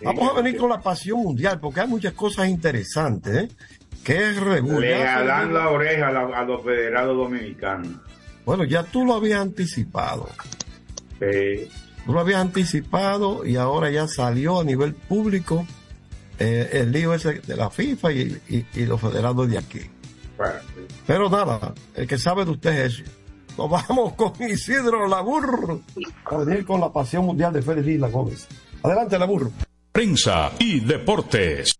vamos 0.02 0.30
a 0.30 0.42
venir 0.42 0.58
con 0.58 0.70
la 0.70 0.80
pasión 0.80 1.20
mundial, 1.20 1.60
porque 1.60 1.80
hay 1.80 1.88
muchas 1.88 2.12
cosas 2.14 2.48
interesantes, 2.48 3.36
¿eh? 3.36 3.48
Que 4.04 4.30
es 4.30 4.36
regular. 4.40 4.80
Le 4.80 4.98
dan 4.98 5.52
la 5.52 5.68
oreja 5.68 6.08
a, 6.08 6.44
los 6.44 6.64
federados 6.64 7.16
dominicanos. 7.16 7.92
Bueno, 8.44 8.64
ya 8.64 8.82
tú 8.82 9.04
lo 9.04 9.14
habías 9.14 9.40
anticipado. 9.40 10.28
Sí. 11.18 11.68
Tú 12.06 12.12
lo 12.14 12.20
habías 12.20 12.40
anticipado 12.40 13.44
y 13.44 13.56
ahora 13.56 13.90
ya 13.90 14.08
salió 14.08 14.60
a 14.60 14.64
nivel 14.64 14.94
público 14.94 15.66
eh, 16.38 16.70
el 16.72 16.90
lío 16.90 17.12
ese 17.12 17.40
de 17.40 17.56
la 17.56 17.68
FIFA 17.68 18.12
y, 18.12 18.62
los 18.86 19.00
federados 19.00 19.48
de 19.48 19.58
aquí. 19.58 19.82
Pero 21.06 21.28
nada, 21.28 21.74
el 21.94 22.06
que 22.06 22.16
sabe 22.16 22.46
de 22.46 22.52
usted 22.52 22.86
es 22.86 22.94
eso. 22.94 23.19
Nos 23.60 23.68
vamos 23.68 24.14
con 24.14 24.32
Isidro 24.40 25.06
Laburro 25.06 25.82
a 26.24 26.36
venir 26.38 26.64
con 26.64 26.80
la 26.80 26.90
pasión 26.90 27.26
mundial 27.26 27.52
de 27.52 27.60
Félix 27.60 27.88
Isla 27.88 28.08
Gómez. 28.08 28.48
Adelante, 28.82 29.18
Laburro. 29.18 29.50
Prensa 29.92 30.52
y 30.58 30.80
deportes. 30.80 31.79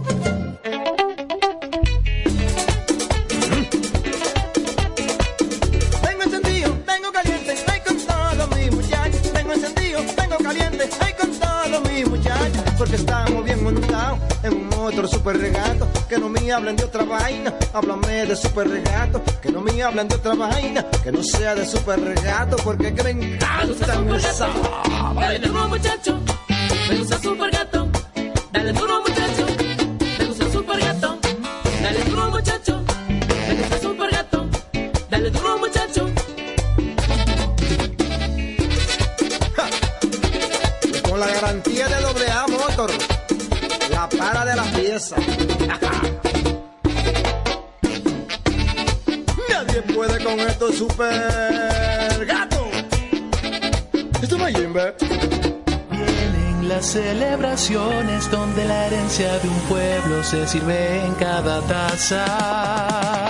Super 15.11 15.37
regato 15.37 15.87
que 16.07 16.17
no 16.17 16.29
me 16.29 16.51
hablen 16.51 16.75
de 16.75 16.83
otra 16.85 17.03
vaina. 17.03 17.53
Háblame 17.73 18.25
de 18.25 18.35
super 18.35 18.67
regato, 18.67 19.21
que 19.41 19.51
no 19.51 19.61
me 19.61 19.83
hablen 19.83 20.07
de 20.07 20.15
otra 20.15 20.33
vaina, 20.35 20.85
que 21.03 21.11
no 21.11 21.21
sea 21.23 21.55
de 21.55 21.65
super 21.65 21.99
regato, 21.99 22.55
porque 22.63 22.93
que 22.93 23.03
me 23.03 23.11
encanta 23.11 24.17
esa. 24.17 24.47
Dale 25.15 25.39
duro 25.39 25.67
muchacho, 25.67 26.19
me 26.89 26.97
gusta 26.97 27.19
super 27.19 27.51
gato. 27.51 27.89
Dale 28.51 28.73
duro 28.73 29.00
Nadie 49.49 49.81
puede 49.93 50.23
con 50.23 50.39
esto 50.39 50.71
super 50.71 52.23
gato. 52.27 52.69
Esto 54.21 54.47
es 54.47 54.55
Jimbe. 54.55 54.93
Vienen 55.89 56.69
las 56.69 56.85
celebraciones 56.85 58.29
donde 58.29 58.63
la 58.65 58.87
herencia 58.87 59.39
de 59.39 59.49
un 59.49 59.59
pueblo 59.61 60.23
se 60.23 60.47
sirve 60.47 61.03
en 61.03 61.15
cada 61.15 61.61
taza. 61.61 63.20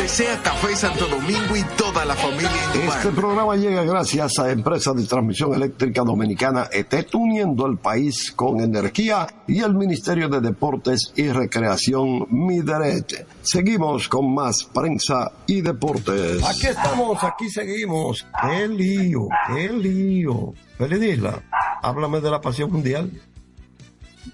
Desea 0.00 0.40
Café 0.42 0.74
Santo 0.76 1.06
Domingo 1.08 1.54
y 1.54 1.62
toda 1.76 2.06
la 2.06 2.14
familia 2.14 2.50
Indumar. 2.72 2.96
Este 2.96 3.10
programa 3.10 3.56
llega 3.56 3.84
gracias 3.84 4.38
a 4.38 4.50
Empresa 4.50 4.94
de 4.94 5.04
Transmisión 5.04 5.52
Eléctrica 5.52 6.02
Dominicana 6.02 6.68
ET, 6.72 6.94
uniendo 7.12 7.66
el 7.66 7.76
país 7.76 8.32
con 8.32 8.60
energía 8.60 9.26
y 9.46 9.60
el 9.60 9.74
Ministerio 9.74 10.30
de 10.30 10.40
Deportes 10.40 11.12
y 11.16 11.28
Recreación 11.28 12.26
Mideret. 12.30 13.26
Seguimos 13.42 14.08
con 14.08 14.34
más 14.34 14.64
prensa 14.64 15.32
y 15.46 15.60
deportes. 15.60 16.42
Aquí 16.44 16.68
estamos, 16.68 17.22
aquí 17.22 17.50
seguimos. 17.50 18.26
Qué 18.40 18.68
lío, 18.68 19.28
qué 19.48 19.68
lío. 19.68 20.54
Felidisla, 20.78 21.42
háblame 21.82 22.22
de 22.22 22.30
la 22.30 22.40
pasión 22.40 22.72
mundial. 22.72 23.10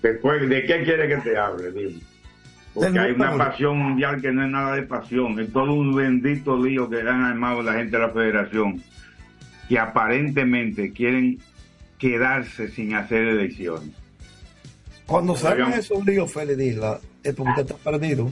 Después, 0.01 0.49
¿de 0.49 0.65
qué 0.65 0.85
quiere 0.85 1.09
que 1.09 1.17
te 1.23 1.37
hable? 1.37 1.73
Dime. 1.73 2.06
Porque 2.77 2.99
hay 2.99 3.13
una 3.13 3.39
pasión 3.39 3.79
mundial 3.79 4.21
que 4.21 4.31
no 4.31 4.45
es 4.45 4.51
nada 4.51 4.75
de 4.75 4.83
pasión, 4.83 5.41
es 5.41 5.51
todo 5.51 5.73
un 5.73 5.95
bendito 5.97 6.63
lío 6.63 6.91
que 6.91 7.01
han 7.01 7.25
armado 7.25 7.63
la 7.63 7.73
gente 7.73 7.97
de 7.97 8.03
la 8.03 8.11
federación, 8.11 8.83
que 9.67 9.79
aparentemente 9.79 10.93
quieren 10.93 11.39
quedarse 11.99 12.69
sin 12.69 12.95
hacer 12.95 13.29
elecciones. 13.29 13.95
Cuando 15.07 15.35
salen 15.35 15.69
Oigan. 15.69 15.81
esos 15.81 16.05
líos, 16.05 16.31
Felidisla, 16.31 17.01
es 17.23 17.35
porque 17.35 17.63
usted 17.63 17.75
está 17.75 17.91
perdido. 17.91 18.31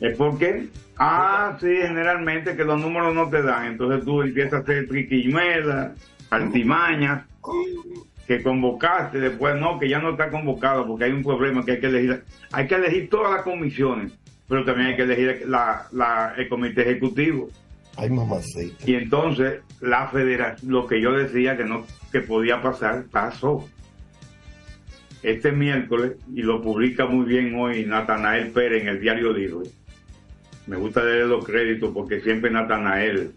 ¿Es 0.00 0.14
por 0.18 0.36
qué? 0.38 0.68
Ah, 0.98 1.56
sí, 1.58 1.66
generalmente 1.66 2.54
que 2.54 2.64
los 2.64 2.78
números 2.78 3.14
no 3.14 3.30
te 3.30 3.42
dan, 3.42 3.68
entonces 3.68 4.04
tú 4.04 4.20
empiezas 4.20 4.52
a 4.52 4.58
hacer 4.58 4.86
triquiñuelas, 4.86 5.92
artimañas, 6.28 7.24
que 8.26 8.42
convocaste, 8.42 9.18
después 9.20 9.56
no, 9.60 9.78
que 9.78 9.88
ya 9.88 9.98
no 9.98 10.10
está 10.10 10.30
convocado 10.30 10.86
porque 10.86 11.04
hay 11.04 11.12
un 11.12 11.22
problema 11.22 11.64
que 11.64 11.72
hay 11.72 11.80
que 11.80 11.86
elegir. 11.88 12.22
Hay 12.52 12.66
que 12.66 12.74
elegir 12.76 13.10
todas 13.10 13.32
las 13.32 13.42
comisiones, 13.42 14.12
pero 14.48 14.64
también 14.64 14.88
hay 14.88 14.96
que 14.96 15.02
elegir 15.02 15.44
la, 15.46 15.86
la- 15.92 16.34
el 16.36 16.48
comité 16.48 16.82
ejecutivo. 16.82 17.48
Ay, 17.96 18.10
mamacita. 18.10 18.90
Y 18.90 18.94
entonces 18.94 19.60
la 19.80 20.08
federación, 20.08 20.72
lo 20.72 20.86
que 20.86 21.00
yo 21.00 21.12
decía 21.12 21.56
que 21.56 21.64
no 21.64 21.86
que 22.10 22.20
podía 22.20 22.60
pasar, 22.62 23.04
pasó. 23.10 23.68
Este 25.22 25.52
miércoles, 25.52 26.12
y 26.34 26.42
lo 26.42 26.60
publica 26.60 27.06
muy 27.06 27.24
bien 27.24 27.54
hoy 27.58 27.86
Natanael 27.86 28.48
Pérez 28.50 28.82
en 28.82 28.88
el 28.88 29.00
diario 29.00 29.32
Libre. 29.32 29.70
Me 30.66 30.76
gusta 30.76 31.00
darle 31.04 31.26
los 31.26 31.44
créditos 31.46 31.90
porque 31.94 32.20
siempre 32.20 32.50
Natanael 32.50 33.32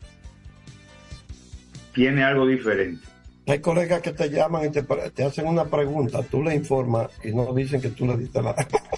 tiene 1.93 2.23
algo 2.23 2.45
diferente. 2.45 3.06
Hay 3.47 3.59
colegas 3.59 4.01
que 4.01 4.11
te 4.11 4.29
llaman 4.29 4.65
y 4.65 4.71
te, 4.71 5.23
hacen 5.23 5.47
una 5.47 5.63
pregunta, 5.65 6.21
tú 6.23 6.43
le 6.43 6.53
informas 6.53 7.09
y 7.23 7.31
no 7.33 7.53
dicen 7.53 7.79
que 7.79 7.89
tú 7.89 8.05
le 8.05 8.17
diste 8.17 8.41
la... 8.41 8.53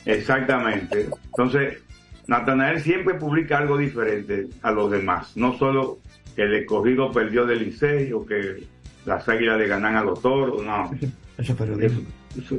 Exactamente. 0.05 1.07
Entonces, 1.25 1.77
Natanael 2.25 2.81
siempre 2.81 3.13
publica 3.13 3.59
algo 3.59 3.77
diferente 3.77 4.47
a 4.63 4.71
los 4.71 4.89
demás. 4.89 5.38
No 5.38 5.55
solo 5.59 5.99
que 6.35 6.43
el 6.43 6.55
escogido 6.55 7.12
perdió 7.12 7.45
del 7.45 7.59
Licey 7.65 8.12
o 8.12 8.25
que 8.25 8.63
las 9.05 9.29
águilas 9.29 9.59
le 9.59 9.67
ganan 9.67 9.95
a 9.95 10.03
los 10.03 10.19
toros, 10.21 10.63
no. 10.63 10.91
Eso 11.38 11.51
es 11.53 11.57
periodismo. 11.57 12.01
Eso- 12.38 12.57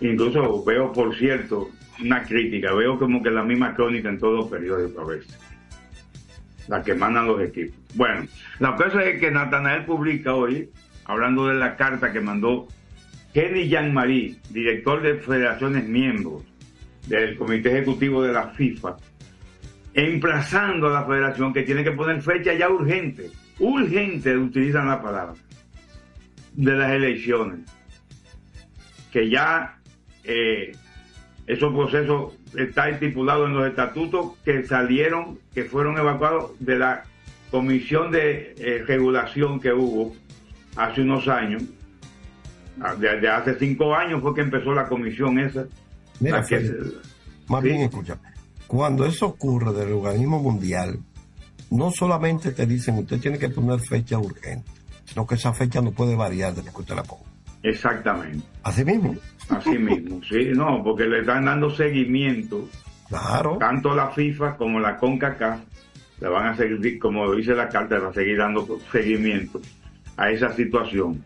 incluso 0.00 0.64
veo, 0.64 0.90
por 0.90 1.14
cierto, 1.16 1.68
una 2.02 2.22
crítica. 2.22 2.72
Veo 2.72 2.98
como 2.98 3.22
que 3.22 3.30
la 3.30 3.42
misma 3.42 3.74
crónica 3.74 4.08
en 4.08 4.18
todos 4.18 4.38
los 4.38 4.48
periódicos 4.48 5.02
a 5.02 5.06
veces. 5.06 5.38
La 6.68 6.82
que 6.82 6.94
mandan 6.94 7.26
los 7.26 7.42
equipos. 7.42 7.76
Bueno, 7.94 8.26
la 8.58 8.74
cosa 8.74 9.04
es 9.04 9.20
que 9.20 9.30
Natanael 9.30 9.84
publica 9.84 10.34
hoy, 10.34 10.70
hablando 11.04 11.46
de 11.46 11.54
la 11.54 11.76
carta 11.76 12.12
que 12.12 12.20
mandó 12.20 12.68
Kenny 13.32 13.68
Jean-Marie, 13.68 14.36
director 14.50 15.02
de 15.02 15.14
federaciones 15.14 15.86
miembros 15.86 16.42
del 17.06 17.36
Comité 17.36 17.70
Ejecutivo 17.70 18.22
de 18.22 18.32
la 18.32 18.48
FIFA, 18.48 18.96
emplazando 19.94 20.88
a 20.88 21.00
la 21.00 21.06
federación 21.06 21.52
que 21.52 21.62
tiene 21.62 21.84
que 21.84 21.92
poner 21.92 22.22
fecha 22.22 22.54
ya 22.54 22.68
urgente, 22.68 23.30
urgente, 23.58 24.36
utilizan 24.36 24.88
la 24.88 25.02
palabra, 25.02 25.34
de 26.52 26.76
las 26.76 26.90
elecciones. 26.92 27.60
Que 29.12 29.28
ya 29.28 29.78
eh, 30.24 30.72
esos 31.46 31.72
procesos 31.72 32.34
está 32.56 32.88
estipulado 32.88 33.46
en 33.46 33.54
los 33.54 33.66
estatutos 33.66 34.36
que 34.44 34.64
salieron, 34.64 35.38
que 35.54 35.64
fueron 35.64 35.98
evacuados 35.98 36.52
de 36.60 36.78
la 36.78 37.04
comisión 37.50 38.12
de 38.12 38.54
eh, 38.58 38.84
regulación 38.86 39.60
que 39.60 39.72
hubo 39.72 40.14
hace 40.76 41.02
unos 41.02 41.26
años. 41.28 41.62
Ah, 42.80 42.94
Desde 42.98 43.28
hace 43.28 43.58
cinco 43.58 43.94
años 43.94 44.20
fue 44.22 44.34
que 44.34 44.40
empezó 44.42 44.72
la 44.72 44.86
comisión 44.88 45.38
esa. 45.38 45.66
Mira, 46.20 46.42
que- 46.44 46.70
más 47.48 47.62
bien 47.62 47.80
escucha, 47.82 48.18
cuando 48.66 49.04
eso 49.04 49.26
ocurre 49.26 49.72
del 49.72 49.92
organismo 49.92 50.40
mundial, 50.40 50.98
no 51.70 51.90
solamente 51.90 52.52
te 52.52 52.66
dicen 52.66 52.96
usted 52.98 53.20
tiene 53.20 53.38
que 53.38 53.48
poner 53.48 53.80
fecha 53.80 54.18
urgente, 54.18 54.70
sino 55.04 55.26
que 55.26 55.34
esa 55.34 55.52
fecha 55.52 55.80
no 55.80 55.92
puede 55.92 56.14
variar 56.16 56.54
desde 56.54 56.70
que 56.70 56.80
usted 56.80 56.94
la 56.94 57.02
ponga. 57.02 57.24
Exactamente. 57.62 58.44
Así 58.62 58.84
mismo. 58.84 59.16
Así 59.50 59.76
mismo, 59.76 60.20
sí, 60.28 60.50
no, 60.54 60.82
porque 60.82 61.04
le 61.04 61.20
están 61.20 61.44
dando 61.44 61.68
seguimiento. 61.70 62.68
Claro. 63.08 63.58
Tanto 63.58 63.94
la 63.94 64.08
FIFA 64.10 64.56
como 64.56 64.78
la 64.78 64.96
CONCACAF 64.96 65.60
le 66.20 66.28
van 66.28 66.46
a 66.48 66.56
seguir, 66.56 66.98
como 67.00 67.30
dice 67.34 67.54
la 67.54 67.68
carta, 67.68 67.96
le 67.96 68.02
va 68.02 68.10
a 68.10 68.14
seguir 68.14 68.38
dando 68.38 68.78
seguimiento 68.92 69.60
a 70.16 70.30
esa 70.30 70.54
situación. 70.54 71.22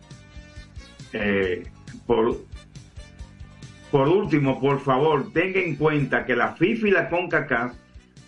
Eh, 1.12 1.64
por, 2.07 2.38
por 3.90 4.09
último, 4.09 4.61
por 4.61 4.81
favor, 4.81 5.33
tenga 5.33 5.61
en 5.61 5.77
cuenta 5.77 6.25
que 6.27 6.35
la 6.35 6.55
FIFA 6.55 6.88
y 6.88 6.90
la 6.90 7.09
CONCACAF 7.09 7.73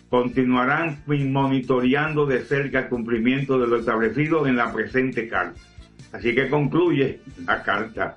continuarán 0.09 0.99
monitoreando 1.05 2.25
de 2.25 2.39
cerca 2.45 2.79
el 2.79 2.87
cumplimiento 2.87 3.59
de 3.59 3.67
lo 3.67 3.77
establecido 3.77 4.47
en 4.47 4.55
la 4.55 4.71
presente 4.71 5.27
carta. 5.27 5.59
Así 6.13 6.33
que 6.33 6.47
concluye 6.49 7.19
la 7.45 7.61
carta 7.63 8.15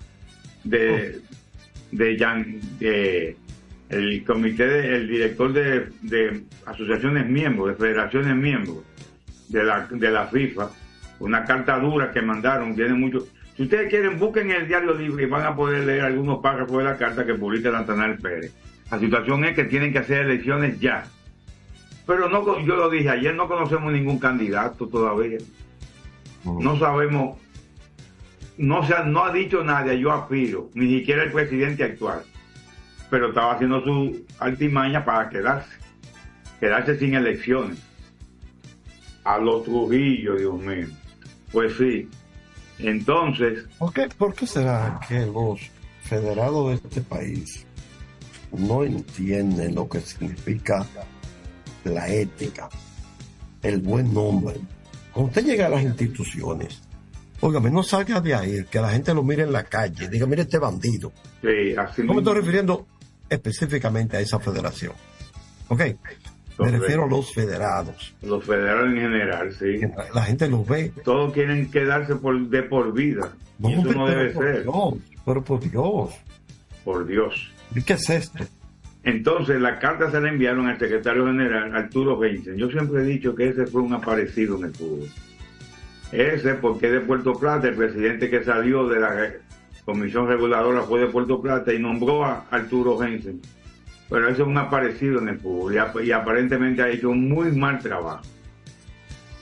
de, 0.63 1.19
de, 1.91 2.17
Jan- 2.17 2.61
el 3.89 4.25
comité, 4.25 4.67
de- 4.69 4.95
el 4.97 5.09
director 5.09 5.53
de, 5.53 5.89
de 6.03 6.45
asociaciones 6.67 7.29
miembros, 7.29 7.69
de 7.71 7.75
federaciones 7.75 8.37
miembros 8.37 8.85
de 9.49 9.65
la, 9.65 9.89
de 9.91 10.11
la 10.13 10.29
FIFA, 10.29 10.71
una 11.21 11.45
carta 11.45 11.79
dura 11.79 12.11
que 12.11 12.23
mandaron, 12.23 12.75
tiene 12.75 12.95
mucho. 12.95 13.27
Si 13.57 13.65
ustedes 13.65 13.91
quieren, 13.91 14.19
busquen 14.19 14.51
el 14.51 14.67
diario 14.67 14.95
libre 14.95 15.25
y 15.25 15.27
van 15.27 15.47
a 15.47 15.55
poder 15.55 15.85
leer 15.85 16.03
algunos 16.03 16.41
párrafos 16.41 16.79
de 16.79 16.85
la 16.85 16.97
carta 16.97 17.25
que 17.25 17.35
publica 17.35 17.71
Natanael 17.71 18.19
Pérez. 18.19 18.55
La 18.91 18.99
situación 18.99 19.45
es 19.45 19.55
que 19.55 19.65
tienen 19.65 19.93
que 19.93 19.99
hacer 19.99 20.23
elecciones 20.23 20.81
ya. 20.81 21.05
Pero 22.07 22.29
no, 22.29 22.59
yo 22.61 22.75
lo 22.75 22.91
dije 22.91 23.11
ayer, 23.11 23.35
no 23.35 23.47
conocemos 23.47 23.93
ningún 23.93 24.19
candidato 24.19 24.89
todavía. 24.89 25.39
No 26.45 26.79
sabemos, 26.79 27.39
no, 28.57 28.87
se 28.87 28.95
ha, 28.95 29.05
no 29.05 29.25
ha 29.25 29.33
dicho 29.33 29.63
nadie, 29.63 30.01
yo 30.01 30.11
aspiro, 30.11 30.71
ni 30.75 30.99
siquiera 30.99 31.23
el 31.23 31.31
presidente 31.31 31.85
actual. 31.85 32.23
Pero 33.11 33.29
estaba 33.29 33.53
haciendo 33.53 33.83
su 33.85 34.25
artimaña 34.39 35.05
para 35.05 35.29
quedarse, 35.29 35.77
quedarse 36.59 36.99
sin 36.99 37.15
elecciones. 37.15 37.79
A 39.25 39.39
los 39.39 39.65
Trujillo, 39.65 40.37
Dios 40.37 40.59
mío. 40.61 40.87
Pues 41.53 41.75
sí. 41.77 42.09
Entonces, 42.79 43.65
¿Por 43.79 43.93
qué, 43.93 44.09
por 44.17 44.35
qué 44.35 44.47
será 44.47 45.01
que 45.07 45.27
los 45.27 45.61
federados 46.03 46.69
de 46.69 46.75
este 46.77 47.01
país 47.03 47.67
no 48.53 48.85
entienden 48.85 49.75
lo 49.75 49.89
que 49.89 50.01
significa 50.01 50.87
la 51.85 52.09
ética, 52.09 52.69
el 53.63 53.81
buen 53.81 54.13
nombre. 54.13 54.57
Cuando 55.13 55.29
usted 55.29 55.45
llega 55.45 55.67
a 55.67 55.69
las 55.69 55.83
instituciones, 55.83 56.83
óigame, 57.41 57.71
no 57.71 57.83
salga 57.83 58.21
de 58.21 58.35
ahí, 58.35 58.65
que 58.71 58.81
la 58.81 58.91
gente 58.91 59.15
lo 59.15 59.23
mire 59.23 59.45
en 59.45 59.53
la 59.53 59.65
calle, 59.65 60.09
diga, 60.09 60.27
mire 60.27 60.43
este 60.43 60.59
bandido. 60.59 61.13
Sí, 61.41 61.75
así 61.77 62.03
No 62.03 62.15
me 62.15 62.21
estoy 62.21 62.35
refiriendo 62.35 62.87
específicamente 63.29 64.17
a 64.17 64.21
esa 64.21 64.39
federación. 64.41 64.93
¿Ok? 65.69 65.83
Me 66.61 66.67
Correcto. 66.67 66.81
refiero 66.83 67.05
a 67.05 67.09
los 67.09 67.33
federados. 67.35 68.15
Los 68.23 68.45
federales 68.45 68.93
en 68.93 69.01
general, 69.01 69.53
sí. 69.53 69.81
La 70.15 70.23
gente 70.23 70.49
los 70.49 70.67
ve. 70.67 70.93
Todos 71.05 71.33
quieren 71.33 71.71
quedarse 71.71 72.17
por, 72.17 72.39
de 72.49 72.63
por 72.65 72.93
vida. 72.93 73.33
y 73.63 73.73
eso 73.73 73.93
no 73.93 74.07
debe 74.09 74.31
por 74.31 74.45
ser. 74.45 74.63
Dios, 74.63 74.95
pero 75.25 75.43
por 75.43 75.61
Dios. 75.61 76.11
Por 76.85 77.07
Dios. 77.07 77.51
¿Y 77.75 77.83
qué 77.83 77.95
es 77.95 78.11
esto? 78.11 78.45
Entonces, 79.03 79.61
la 79.61 79.79
carta 79.79 80.11
se 80.11 80.21
la 80.21 80.29
enviaron 80.29 80.67
al 80.67 80.79
secretario 80.79 81.27
general, 81.27 81.75
Arturo 81.75 82.23
Heinzen. 82.23 82.57
Yo 82.57 82.69
siempre 82.71 83.03
he 83.03 83.05
dicho 83.07 83.35
que 83.35 83.49
ese 83.49 83.67
fue 83.67 83.81
un 83.81 83.95
aparecido 83.95 84.59
en 84.59 84.65
el 84.65 84.75
fútbol. 84.75 85.09
Ese, 86.13 86.55
porque 86.55 86.87
es 86.87 86.93
de 86.93 87.01
Puerto 87.01 87.33
Plata, 87.35 87.69
el 87.69 87.75
presidente 87.77 88.29
que 88.29 88.43
salió 88.45 88.89
de 88.89 89.01
la 89.01 89.33
comisión 89.85 90.27
reguladora 90.29 90.83
fue 90.83 91.01
de 91.01 91.07
Puerto 91.07 91.41
Plata 91.41 91.73
y 91.73 91.79
nombró 91.79 92.25
a 92.25 92.45
Arturo 92.51 93.03
Heinzen. 93.03 93.41
Pero 94.11 94.29
ese 94.29 94.43
es 94.43 94.49
un 94.49 94.59
aparecido 94.59 95.21
en 95.21 95.29
el 95.29 95.39
fútbol 95.39 95.77
y 96.05 96.11
aparentemente 96.11 96.83
ha 96.83 96.89
hecho 96.89 97.11
un 97.11 97.29
muy 97.29 97.53
mal 97.53 97.79
trabajo. 97.79 98.23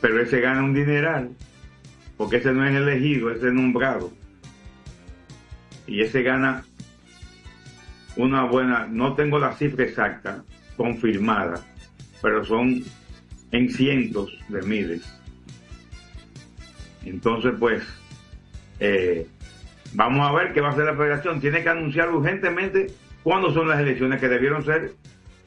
Pero 0.02 0.20
ese 0.20 0.40
gana 0.40 0.62
un 0.62 0.74
dineral, 0.74 1.30
porque 2.18 2.36
ese 2.36 2.52
no 2.52 2.64
es 2.66 2.76
elegido, 2.76 3.30
ese 3.30 3.48
es 3.48 3.52
nombrado. 3.54 4.12
Y 5.86 6.02
ese 6.02 6.22
gana 6.22 6.64
una 8.16 8.44
buena, 8.44 8.86
no 8.86 9.14
tengo 9.14 9.38
la 9.38 9.54
cifra 9.54 9.84
exacta, 9.84 10.44
confirmada, 10.76 11.64
pero 12.20 12.44
son 12.44 12.84
en 13.52 13.70
cientos 13.70 14.38
de 14.48 14.62
miles. 14.62 15.18
Entonces, 17.04 17.54
pues, 17.58 17.82
eh, 18.80 19.26
vamos 19.94 20.28
a 20.28 20.32
ver 20.32 20.52
qué 20.52 20.60
va 20.60 20.68
a 20.68 20.72
hacer 20.72 20.84
la 20.84 20.94
federación. 20.94 21.40
Tiene 21.40 21.62
que 21.62 21.70
anunciar 21.70 22.12
urgentemente 22.12 22.88
cuándo 23.22 23.52
son 23.52 23.68
las 23.68 23.80
elecciones 23.80 24.20
que 24.20 24.28
debieron 24.28 24.64
ser 24.64 24.92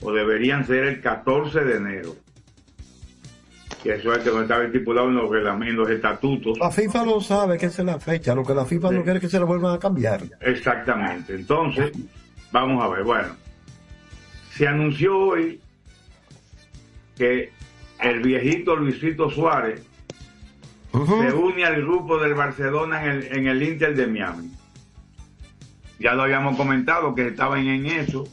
o 0.02 0.12
deberían 0.12 0.66
ser 0.66 0.86
el 0.86 1.02
14 1.02 1.62
de 1.62 1.78
enero. 1.78 2.16
Que 3.84 3.96
eso 3.96 4.14
es 4.14 4.20
que 4.20 4.30
no 4.30 4.42
estaba 4.42 4.64
estipulado 4.64 5.08
en 5.10 5.16
los 5.16 5.30
reglamentos, 5.30 5.70
en 5.70 5.76
los 5.78 5.90
estatutos. 5.90 6.60
La 6.60 6.70
FIFA 6.70 7.06
lo 7.06 7.22
sabe 7.22 7.58
que 7.58 7.66
esa 7.68 7.82
es 7.82 7.86
la 7.86 8.00
fecha, 8.00 8.36
lo 8.36 8.44
que 8.44 8.54
la 8.54 8.66
FIFA 8.66 8.92
no 8.92 9.04
quiere 9.04 9.18
es 9.18 9.22
que 9.22 9.30
se 9.30 9.40
la 9.40 9.46
vuelvan 9.46 9.74
a 9.76 9.80
cambiar. 9.80 10.22
Exactamente. 10.40 11.34
Entonces, 11.34 11.92
vamos 12.52 12.84
a 12.84 12.88
ver. 12.90 13.04
Bueno, 13.04 13.30
se 14.52 14.68
anunció 14.68 15.18
hoy 15.18 15.60
que 17.18 17.52
el 18.00 18.22
viejito 18.22 18.76
Luisito 18.76 19.30
Suárez 19.30 19.84
se 20.92 21.34
une 21.34 21.66
al 21.66 21.82
grupo 21.82 22.20
del 22.20 22.34
Barcelona 22.34 23.04
en 23.04 23.12
el, 23.12 23.24
en 23.36 23.48
el 23.48 23.64
Inter 23.64 23.96
de 23.96 24.08
Miami. 24.08 24.52
Ya 26.02 26.16
lo 26.16 26.24
habíamos 26.24 26.58
comentado 26.58 27.14
que 27.14 27.28
estaban 27.28 27.68
en 27.68 27.86
eso. 27.86 28.24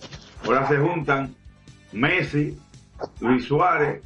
Ahora 0.44 0.66
se 0.66 0.78
juntan 0.78 1.34
Messi, 1.92 2.56
Luis 3.20 3.44
Suárez, 3.44 4.02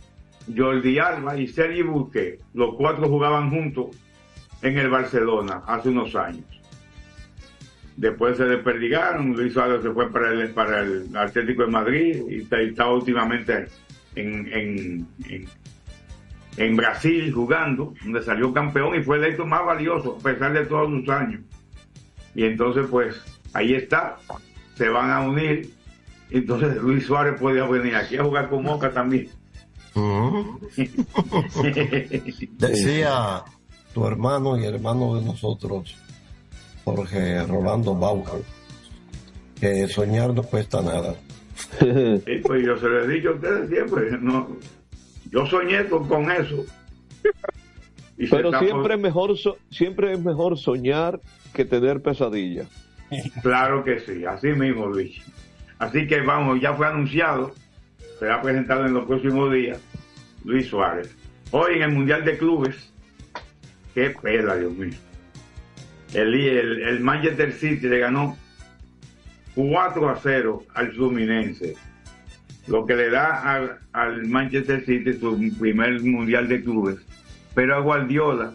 Jordi 0.54 0.98
Alba 0.98 1.36
y 1.36 1.46
Sergi 1.46 1.82
Busquets. 1.82 2.42
Los 2.54 2.74
cuatro 2.74 3.08
jugaban 3.08 3.50
juntos 3.50 3.96
en 4.62 4.78
el 4.78 4.90
Barcelona 4.90 5.62
hace 5.64 5.90
unos 5.90 6.14
años. 6.16 6.44
Después 7.96 8.36
se 8.36 8.46
desperdigaron, 8.46 9.34
Luis 9.34 9.52
Suárez 9.52 9.82
se 9.82 9.90
fue 9.90 10.10
para 10.10 10.32
el, 10.32 10.50
para 10.50 10.80
el 10.80 11.16
Atlético 11.16 11.62
de 11.62 11.68
Madrid 11.68 12.22
y 12.28 12.38
está, 12.52 12.88
últimamente 12.88 13.66
en, 14.16 14.52
en, 14.52 15.46
en, 16.56 16.76
Brasil 16.76 17.30
jugando, 17.32 17.94
donde 18.02 18.22
salió 18.22 18.52
campeón 18.52 18.98
y 18.98 19.04
fue 19.04 19.18
el 19.18 19.24
electo 19.24 19.46
más 19.46 19.64
valioso 19.64 20.18
a 20.18 20.22
pesar 20.22 20.52
de 20.52 20.66
todos 20.66 20.90
sus 20.90 21.08
años. 21.10 21.42
Y 22.34 22.44
entonces 22.44 22.86
pues 22.90 23.41
ahí 23.52 23.74
está, 23.74 24.16
se 24.76 24.88
van 24.88 25.10
a 25.10 25.20
unir, 25.20 25.74
entonces 26.30 26.76
Luis 26.76 27.04
Suárez 27.06 27.38
puede 27.40 27.60
venir 27.68 27.96
aquí 27.96 28.16
a 28.16 28.24
jugar 28.24 28.48
con 28.48 28.62
Moca 28.62 28.90
también. 28.90 29.28
Decía 32.58 33.42
tu 33.94 34.06
hermano 34.06 34.58
y 34.58 34.64
hermano 34.64 35.16
de 35.16 35.24
nosotros, 35.24 35.94
Jorge 36.84 37.42
Rolando 37.46 37.94
Bauer, 37.94 38.42
que 39.60 39.86
soñar 39.88 40.32
no 40.34 40.42
cuesta 40.42 40.82
nada. 40.82 41.14
Sí, 41.78 42.40
pues 42.42 42.66
yo 42.66 42.76
se 42.78 42.88
lo 42.88 43.04
he 43.04 43.08
dicho 43.08 43.30
a 43.30 43.34
ustedes 43.34 43.68
siempre, 43.70 44.18
no, 44.20 44.56
yo 45.30 45.46
soñé 45.46 45.86
con, 45.88 46.06
con 46.08 46.30
eso. 46.30 46.64
Y 48.18 48.26
Pero 48.26 48.50
siempre 48.58 48.94
por- 48.94 48.98
mejor 48.98 49.38
so- 49.38 49.56
siempre 49.70 50.12
es 50.12 50.20
mejor 50.20 50.58
soñar 50.58 51.20
que 51.54 51.64
tener 51.64 52.02
pesadillas. 52.02 52.66
Claro 53.42 53.84
que 53.84 54.00
sí, 54.00 54.24
así 54.24 54.48
mismo, 54.48 54.86
Luis. 54.86 55.20
Así 55.78 56.06
que 56.06 56.20
vamos, 56.20 56.60
ya 56.60 56.74
fue 56.74 56.86
anunciado, 56.86 57.54
será 58.18 58.40
presentado 58.40 58.86
en 58.86 58.94
los 58.94 59.04
próximos 59.06 59.52
días, 59.52 59.80
Luis 60.44 60.68
Suárez. 60.68 61.14
Hoy 61.50 61.74
en 61.76 61.82
el 61.82 61.92
Mundial 61.92 62.24
de 62.24 62.38
Clubes, 62.38 62.92
qué 63.94 64.10
pela, 64.10 64.56
Dios 64.56 64.72
mío. 64.72 64.96
El, 66.14 66.34
el, 66.34 67.00
Manchester 67.00 67.52
City 67.52 67.88
le 67.88 67.98
ganó 67.98 68.36
4 69.54 70.08
a 70.08 70.16
0 70.16 70.62
al 70.74 70.92
Fluminense, 70.92 71.74
lo 72.66 72.86
que 72.86 72.94
le 72.94 73.10
da 73.10 73.40
al, 73.42 73.78
al 73.92 74.26
Manchester 74.26 74.84
City 74.84 75.14
su 75.14 75.36
primer 75.58 76.00
Mundial 76.02 76.48
de 76.48 76.62
Clubes. 76.62 76.98
Pero 77.54 77.76
a 77.76 77.80
Guardiola 77.80 78.52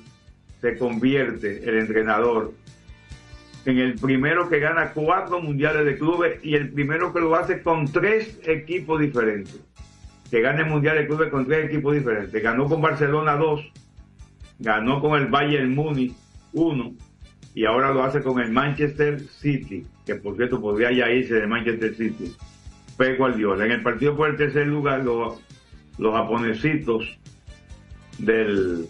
se 0.62 0.78
convierte 0.78 1.68
el 1.68 1.78
entrenador 1.78 2.54
en 3.68 3.80
el 3.80 3.96
primero 3.96 4.48
que 4.48 4.60
gana 4.60 4.94
cuatro 4.94 5.42
mundiales 5.42 5.86
de 5.86 5.98
clubes 5.98 6.40
y 6.42 6.56
el 6.56 6.72
primero 6.72 7.12
que 7.12 7.20
lo 7.20 7.36
hace 7.36 7.62
con 7.62 7.86
tres 7.92 8.40
equipos 8.46 9.02
diferentes. 9.02 9.60
Que 10.32 10.42
gana 10.42 10.62
el 10.62 10.70
mundial 10.70 10.98
de 10.98 11.08
clubes 11.08 11.30
con 11.30 11.46
tres 11.46 11.66
equipos 11.66 11.94
diferentes. 11.94 12.42
Ganó 12.42 12.66
con 12.66 12.82
Barcelona 12.82 13.36
2, 13.36 13.72
ganó 14.60 15.02
con 15.02 15.22
el 15.22 15.28
Bayern 15.28 15.76
Múnich 15.76 16.16
1 16.54 16.94
y 17.56 17.66
ahora 17.66 17.92
lo 17.92 18.04
hace 18.04 18.22
con 18.22 18.40
el 18.40 18.52
Manchester 18.52 19.20
City, 19.20 19.86
que 20.06 20.16
por 20.16 20.38
cierto 20.38 20.62
podría 20.62 20.92
ya 20.94 21.12
irse 21.12 21.34
de 21.34 21.48
Manchester 21.48 21.94
City. 21.96 22.34
Pep 22.98 23.18
Guardiola. 23.18 23.66
En 23.66 23.72
el 23.72 23.84
partido 23.84 24.16
por 24.16 24.30
el 24.30 24.38
tercer 24.38 24.68
lugar, 24.68 25.04
los, 25.04 25.42
los 25.98 26.14
japonesitos 26.14 27.20
del 28.18 28.88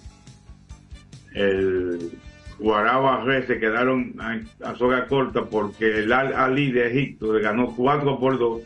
el 1.34 2.12
Guaraba 2.60 3.24
Re 3.24 3.46
se 3.46 3.60
quedaron 3.60 4.16
a, 4.20 4.76
soga 4.76 5.06
corta 5.08 5.46
porque 5.46 6.00
el 6.00 6.12
Al 6.12 6.34
Ali 6.34 6.72
de 6.72 6.88
Egipto 6.88 7.34
le 7.34 7.42
ganó 7.42 7.76
4 7.76 8.20
por 8.20 8.40
2 8.40 8.62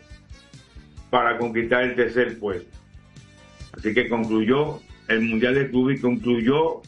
para 1.09 1.37
conquistar 1.37 1.83
el 1.83 1.95
tercer 1.95 2.39
puesto. 2.39 2.77
Así 3.73 3.93
que 3.93 4.07
concluyó 4.07 4.79
el 5.09 5.21
Mundial 5.21 5.55
de 5.55 5.69
Clubes 5.69 5.99
y 5.99 6.01
concluyó 6.01 6.81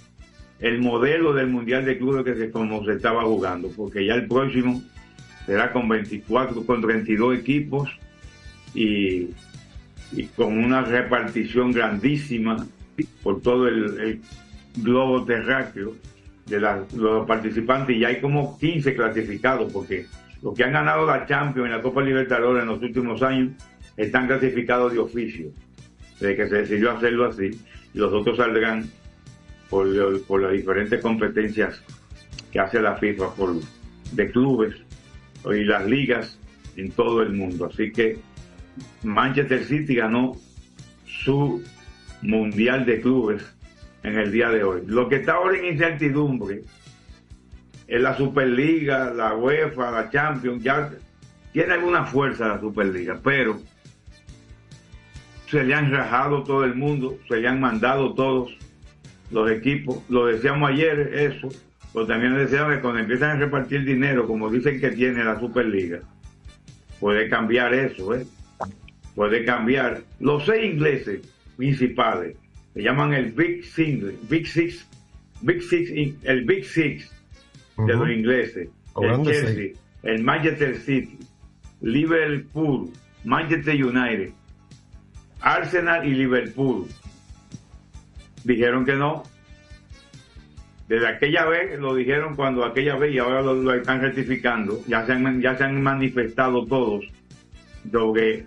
el 0.60 0.80
modelo 0.80 1.34
del 1.34 1.48
Mundial 1.48 1.84
de 1.84 1.98
Clubes 1.98 2.24
que 2.24 2.36
se, 2.36 2.52
como 2.52 2.86
se 2.86 2.94
estaba 2.94 3.24
jugando, 3.24 3.70
porque 3.76 4.06
ya 4.06 4.14
el 4.14 4.28
próximo 4.28 4.82
será 5.46 5.74
con 5.74 5.90
24, 5.90 6.66
con 6.66 6.82
32 6.82 7.38
equipos 7.38 7.90
y, 8.74 9.30
con 10.38 10.58
una 10.58 10.84
repartición 10.84 11.72
grandísima 11.72 12.68
por 13.24 13.42
todo 13.42 13.68
el 13.68 14.22
globo 14.78 15.26
terráqueo 15.26 15.96
de 16.46 16.60
la- 16.60 16.84
los 16.96 17.26
participantes 17.26 17.96
y 17.96 18.00
ya 18.00 18.10
hay 18.10 18.20
como 18.22 18.58
15 18.60 18.96
clasificados 18.96 19.72
porque 19.72 20.06
los 20.42 20.54
que 20.54 20.64
han 20.64 20.74
ganado 20.74 21.06
la 21.06 21.26
Champions 21.26 21.70
y 21.70 21.72
la 21.72 21.82
Copa 21.82 22.02
Libertadores 22.02 22.64
en 22.64 22.70
los 22.70 22.82
últimos 22.82 23.22
años 23.24 23.52
están 23.96 24.28
clasificados 24.28 24.92
de 24.94 25.00
oficio. 25.00 25.48
Desde 26.20 26.36
que 26.36 26.48
se 26.50 26.56
decidió 26.58 26.92
hacerlo 26.92 27.26
así 27.28 27.52
y 27.94 27.98
los 27.98 28.12
otros 28.14 28.38
saldrán 28.38 28.90
por, 29.70 29.88
por 30.26 30.42
las 30.42 30.52
diferentes 30.52 31.02
competencias 31.02 31.82
que 32.52 32.60
hace 32.60 32.82
la 32.82 32.96
FIFA 32.96 33.34
por, 33.36 33.56
de 34.12 34.32
clubes 34.32 34.76
y 35.46 35.64
las 35.64 35.86
ligas 35.88 36.38
en 36.76 36.92
todo 36.92 37.22
el 37.24 37.34
mundo. 37.34 37.70
Así 37.72 37.92
que 37.92 38.18
Manchester 39.04 39.64
City 39.64 39.96
ganó 39.96 40.34
su 41.06 41.64
mundial 42.22 42.86
de 42.86 43.02
clubes 43.02 43.44
en 44.04 44.18
el 44.18 44.32
día 44.32 44.50
de 44.50 44.64
hoy. 44.64 44.84
Lo 44.86 45.10
que 45.10 45.18
está 45.18 45.34
ahora 45.34 45.58
en 45.58 45.66
incertidumbre 45.66 46.62
es 47.88 48.02
la 48.02 48.16
Superliga, 48.16 49.12
la 49.14 49.36
UEFA, 49.36 49.92
la 49.92 50.10
Champions, 50.10 50.64
ya 50.64 50.92
tiene 51.52 51.74
alguna 51.74 52.06
fuerza 52.06 52.48
la 52.48 52.60
Superliga, 52.60 53.20
pero 53.24 53.60
se 55.48 55.64
le 55.64 55.74
han 55.74 55.92
rajado 55.92 56.44
todo 56.44 56.66
el 56.66 56.76
mundo, 56.76 57.18
se 57.28 57.38
le 57.38 57.48
han 57.48 57.60
mandado 57.60 58.14
todos 58.14 58.58
los 59.32 59.52
equipos, 59.52 60.00
lo 60.10 60.26
decíamos 60.28 60.70
ayer, 60.70 61.12
eso, 61.14 61.50
Pero 61.94 62.08
también 62.08 62.36
decían 62.36 62.72
que 62.72 62.82
cuando 62.82 63.02
empiezan 63.02 63.32
a 63.32 63.40
repartir 63.40 63.86
dinero, 63.86 64.26
como 64.26 64.50
dicen 64.50 64.80
que 64.80 64.90
tiene 64.90 65.24
la 65.24 65.40
Superliga, 65.40 66.00
puede 67.00 67.30
cambiar 67.30 67.74
eso, 67.74 68.16
¿eh? 68.16 68.26
Puede 69.14 69.46
cambiar. 69.46 70.02
Los 70.20 70.46
seis 70.46 70.74
ingleses 70.74 71.22
principales, 71.56 72.36
se 72.74 72.82
llaman 72.82 73.14
el 73.14 73.32
Big 73.32 73.64
Six, 73.64 74.30
Big 74.30 74.48
Six, 74.48 74.88
Big 75.42 75.62
Six, 75.62 76.16
el 76.24 76.46
Big 76.46 76.66
Six 76.66 77.12
de 77.78 77.94
los 77.94 78.10
ingleses, 78.10 78.70
O 78.94 79.04
el 79.04 79.24
Chelsea, 79.24 79.54
seis. 79.56 79.80
el 80.04 80.24
Manchester 80.24 80.76
City, 80.78 81.20
Liverpool, 81.82 82.90
Manchester 83.24 83.84
United, 83.84 84.32
Arsenal 85.42 86.08
y 86.08 86.14
Liverpool. 86.14 86.88
Dijeron 88.44 88.86
que 88.86 88.94
no. 88.94 89.24
Desde 90.88 91.08
aquella 91.08 91.46
vez 91.46 91.80
lo 91.80 91.96
dijeron 91.96 92.36
cuando 92.36 92.66
aquella 92.66 92.96
vez 92.98 93.14
y 93.14 93.18
ahora 93.18 93.42
lo, 93.42 93.54
lo 93.56 93.74
están 93.74 94.02
rectificando. 94.02 94.82
Ya 94.88 95.06
se, 95.06 95.14
han, 95.14 95.42
ya 95.42 95.58
se 95.58 95.64
han 95.64 95.82
manifestado 95.82 96.66
todos 96.66 97.06
sobre 97.92 98.46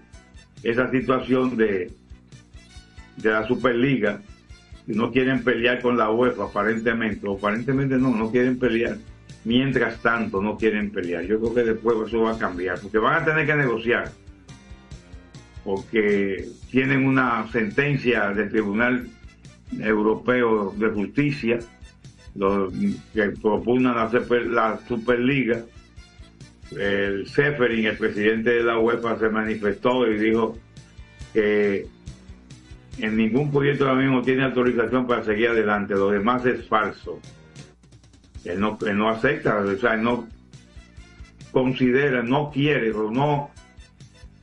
esa 0.62 0.90
situación 0.90 1.56
de, 1.56 1.90
de 3.16 3.30
la 3.30 3.46
Superliga. 3.46 4.20
No 4.86 5.10
quieren 5.10 5.42
pelear 5.42 5.80
con 5.80 5.96
la 5.96 6.10
UEFA 6.10 6.44
aparentemente. 6.44 7.26
O 7.26 7.36
aparentemente 7.36 7.96
no, 7.96 8.14
no 8.14 8.30
quieren 8.30 8.58
pelear. 8.58 8.98
Mientras 9.44 10.00
tanto, 10.02 10.40
no 10.42 10.56
quieren 10.56 10.90
pelear. 10.90 11.24
Yo 11.24 11.40
creo 11.40 11.54
que 11.54 11.64
después 11.72 12.08
eso 12.08 12.22
va 12.22 12.32
a 12.32 12.38
cambiar. 12.38 12.80
Porque 12.80 12.98
van 12.98 13.22
a 13.22 13.24
tener 13.24 13.46
que 13.46 13.54
negociar 13.54 14.10
porque 15.66 16.48
tienen 16.70 17.04
una 17.04 17.50
sentencia 17.50 18.30
del 18.30 18.48
Tribunal 18.48 19.08
Europeo 19.80 20.72
de 20.78 20.88
Justicia 20.90 21.58
que 23.12 23.30
propugnan 23.42 23.96
la 24.54 24.78
Superliga. 24.86 25.64
El 26.70 27.26
Seferin, 27.26 27.86
el 27.86 27.96
presidente 27.96 28.50
de 28.50 28.62
la 28.62 28.78
UEFA, 28.78 29.18
se 29.18 29.28
manifestó 29.28 30.08
y 30.08 30.18
dijo 30.18 30.56
que 31.32 31.86
en 32.98 33.16
ningún 33.16 33.50
proyecto 33.50 33.88
ahora 33.88 34.00
mismo 34.00 34.22
tiene 34.22 34.44
autorización 34.44 35.06
para 35.06 35.24
seguir 35.24 35.48
adelante, 35.48 35.94
lo 35.94 36.10
demás 36.10 36.44
es 36.46 36.66
falso. 36.66 37.20
Él 38.44 38.60
no, 38.60 38.78
él 38.86 38.96
no 38.96 39.10
acepta, 39.10 39.58
o 39.58 39.76
sea, 39.76 39.94
él 39.94 40.02
no 40.02 40.28
considera, 41.50 42.22
no 42.22 42.50
quiere 42.50 42.92
o 42.92 43.10
no 43.10 43.50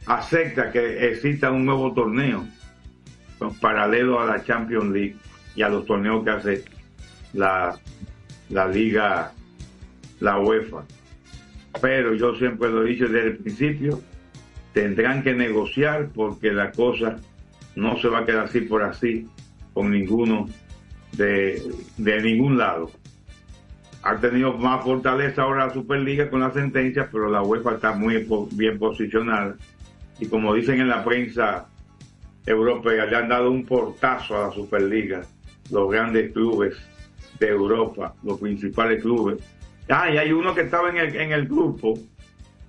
acepta 0.06 0.72
que 0.72 1.10
exista 1.10 1.52
un 1.52 1.66
nuevo 1.66 1.94
torneo 1.94 2.46
paralelo 3.60 4.20
a 4.20 4.26
la 4.26 4.44
Champions 4.44 4.92
League 4.92 5.16
y 5.56 5.62
a 5.62 5.70
los 5.70 5.86
torneos 5.86 6.24
que 6.24 6.30
hace 6.30 6.64
la, 7.34 7.78
la 8.50 8.68
liga, 8.68 9.32
la 10.20 10.40
UEFA. 10.40 10.84
Pero 11.82 12.14
yo 12.14 12.36
siempre 12.36 12.70
lo 12.70 12.86
he 12.86 12.90
dicho 12.90 13.08
desde 13.08 13.30
el 13.30 13.38
principio, 13.38 14.02
tendrán 14.74 15.24
que 15.24 15.34
negociar 15.34 16.10
porque 16.14 16.52
la 16.52 16.72
cosa 16.72 17.18
no 17.76 17.98
se 18.00 18.08
va 18.08 18.20
a 18.20 18.26
quedar 18.26 18.46
así 18.46 18.62
por 18.62 18.84
así 18.84 19.28
con 19.74 19.92
ninguno 19.92 20.48
de, 21.14 21.62
de 21.98 22.22
ningún 22.22 22.58
lado. 22.58 22.92
Ha 24.04 24.18
tenido 24.18 24.54
más 24.58 24.84
fortaleza 24.84 25.44
ahora 25.44 25.68
la 25.68 25.74
Superliga 25.74 26.30
con 26.30 26.42
la 26.42 26.52
sentencia, 26.52 27.08
pero 27.12 27.30
la 27.30 27.42
UEFA 27.42 27.76
está 27.76 27.94
muy 27.94 28.28
bien 28.52 28.78
posicionada. 28.78 29.56
Y 30.20 30.28
como 30.28 30.54
dicen 30.54 30.82
en 30.82 30.90
la 30.90 31.04
prensa 31.04 31.68
europea, 32.46 33.06
le 33.06 33.16
han 33.16 33.30
dado 33.30 33.50
un 33.50 33.66
portazo 33.66 34.38
a 34.38 34.48
la 34.48 34.54
Superliga, 34.54 35.22
los 35.72 35.90
grandes 35.90 36.34
clubes 36.34 36.76
de 37.40 37.48
Europa, 37.48 38.14
los 38.24 38.40
principales 38.40 39.02
clubes. 39.02 39.40
Ah, 39.90 40.10
y 40.10 40.18
hay 40.18 40.32
uno 40.32 40.54
que 40.54 40.62
estaba 40.62 40.90
en 40.90 40.98
el, 40.98 41.16
en 41.16 41.32
el 41.32 41.48
grupo 41.48 41.94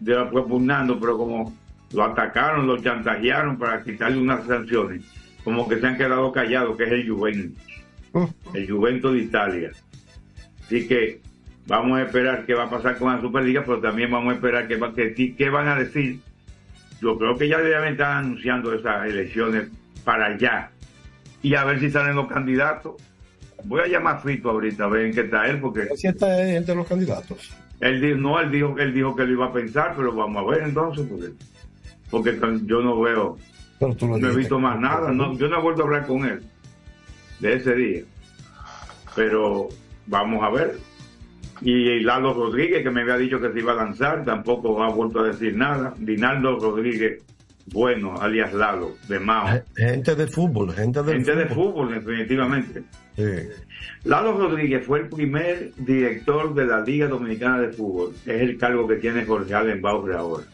de 0.00 0.14
la 0.14 0.30
propugnando, 0.30 0.98
pero 0.98 1.16
como 1.16 1.52
lo 1.94 2.04
atacaron, 2.04 2.66
lo 2.66 2.76
chantajearon 2.78 3.58
para 3.58 3.82
quitarle 3.82 4.18
unas 4.18 4.46
sanciones, 4.46 5.02
como 5.44 5.68
que 5.68 5.78
se 5.78 5.86
han 5.86 5.96
quedado 5.96 6.32
callados, 6.32 6.76
que 6.76 6.84
es 6.84 6.92
el 6.92 7.08
Juventus, 7.08 7.62
el 8.54 8.70
Juventus 8.70 9.12
de 9.12 9.18
Italia. 9.20 9.70
Así 10.64 10.86
que 10.88 11.20
vamos 11.66 11.98
a 11.98 12.02
esperar 12.02 12.44
qué 12.46 12.54
va 12.54 12.64
a 12.64 12.70
pasar 12.70 12.98
con 12.98 13.12
la 13.14 13.20
Superliga, 13.20 13.62
pero 13.64 13.80
también 13.80 14.10
vamos 14.10 14.32
a 14.32 14.36
esperar 14.36 14.66
qué, 14.68 14.76
va- 14.76 14.94
qué, 14.94 15.34
qué 15.36 15.50
van 15.50 15.68
a 15.68 15.76
decir. 15.76 16.20
Yo 17.00 17.18
creo 17.18 17.36
que 17.36 17.48
ya 17.48 17.58
deben 17.58 17.92
estar 17.92 18.12
anunciando 18.18 18.72
esas 18.72 19.06
elecciones 19.06 19.68
para 20.04 20.26
allá 20.26 20.70
y 21.42 21.54
a 21.54 21.64
ver 21.64 21.78
si 21.80 21.90
salen 21.90 22.16
los 22.16 22.28
candidatos. 22.28 22.94
Voy 23.64 23.80
a 23.82 23.86
llamar 23.86 24.16
a 24.16 24.20
Fito 24.20 24.50
ahorita 24.50 24.84
a 24.84 24.88
ver 24.88 25.06
en 25.06 25.14
qué 25.14 25.20
está 25.22 25.46
él, 25.48 25.58
porque 25.60 25.88
Si 25.96 26.06
está 26.06 26.42
entre 26.50 26.74
los 26.74 26.86
candidatos. 26.86 27.54
él 27.80 28.00
dijo, 28.00 28.16
no, 28.18 28.40
él 28.40 28.50
dijo, 28.50 28.76
él 28.78 28.94
dijo 28.94 29.14
que 29.16 29.24
lo 29.24 29.32
iba 29.32 29.46
a 29.46 29.52
pensar, 29.52 29.94
pero 29.96 30.12
vamos 30.12 30.42
a 30.46 30.50
ver 30.50 30.62
entonces, 30.68 31.06
porque, 31.08 31.26
porque 32.10 32.38
yo 32.64 32.82
no 32.82 33.00
veo, 33.00 33.38
Pero 33.78 33.94
tú 33.94 34.06
no 34.06 34.16
he 34.16 34.36
visto 34.36 34.58
más 34.58 34.78
nada, 34.78 35.12
no, 35.12 35.36
yo 35.36 35.48
no 35.48 35.58
he 35.58 35.62
vuelto 35.62 35.82
a 35.82 35.84
hablar 35.84 36.06
con 36.06 36.24
él 36.24 36.42
de 37.40 37.54
ese 37.54 37.74
día. 37.74 38.02
Pero 39.14 39.68
vamos 40.06 40.42
a 40.42 40.50
ver. 40.50 40.78
Y 41.60 42.00
Lalo 42.00 42.34
Rodríguez, 42.34 42.82
que 42.82 42.90
me 42.90 43.02
había 43.02 43.16
dicho 43.16 43.40
que 43.40 43.52
se 43.52 43.58
iba 43.58 43.72
a 43.72 43.76
lanzar, 43.76 44.24
tampoco 44.24 44.82
ha 44.82 44.90
vuelto 44.90 45.20
a 45.20 45.28
decir 45.28 45.56
nada. 45.56 45.94
Dinaldo 45.98 46.58
Rodríguez, 46.58 47.22
bueno, 47.72 48.20
alias 48.20 48.52
Lalo, 48.52 48.96
de 49.08 49.20
Mao. 49.20 49.62
Gente 49.76 50.14
de 50.14 50.26
fútbol, 50.26 50.72
gente 50.72 51.02
del 51.02 51.24
Gente 51.24 51.36
de 51.36 51.46
fútbol, 51.46 51.94
definitivamente. 51.94 52.82
Sí. 53.16 53.48
Lalo 54.04 54.36
Rodríguez 54.36 54.84
fue 54.84 55.00
el 55.00 55.08
primer 55.08 55.72
director 55.76 56.52
de 56.54 56.66
la 56.66 56.80
Liga 56.80 57.06
Dominicana 57.06 57.60
de 57.60 57.68
Fútbol. 57.68 58.12
Es 58.26 58.40
el 58.40 58.58
cargo 58.58 58.86
que 58.88 58.96
tiene 58.96 59.24
Jorge 59.24 59.54
Allen 59.54 59.80
Bauer 59.80 60.16
ahora. 60.16 60.44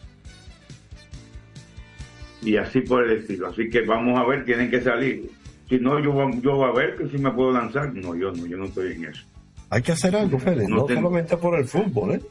Y 2.41 2.57
así 2.57 2.81
por 2.81 3.03
el 3.03 3.19
estilo. 3.19 3.47
Así 3.47 3.69
que 3.69 3.81
vamos 3.81 4.19
a 4.19 4.25
ver, 4.25 4.45
tienen 4.45 4.69
que 4.69 4.81
salir. 4.81 5.29
Si 5.69 5.79
no, 5.79 5.99
yo, 5.99 6.29
yo 6.41 6.55
voy 6.55 6.69
a 6.69 6.73
ver 6.73 6.97
que 6.97 7.07
si 7.07 7.17
me 7.17 7.31
puedo 7.31 7.51
lanzar. 7.51 7.93
No, 7.93 8.15
yo 8.15 8.31
no, 8.31 8.45
yo 8.45 8.57
no 8.57 8.65
estoy 8.65 8.93
en 8.93 9.05
eso. 9.05 9.23
Hay 9.69 9.81
que 9.81 9.91
hacer 9.93 10.15
algo, 10.15 10.37
Félix, 10.39 10.67
No 10.69 10.77
no, 10.77 10.83
tengo- 10.85 11.01
solamente 11.03 11.37
por 11.37 11.57
el 11.57 11.65
fútbol, 11.65 12.15
¿eh? 12.15 12.21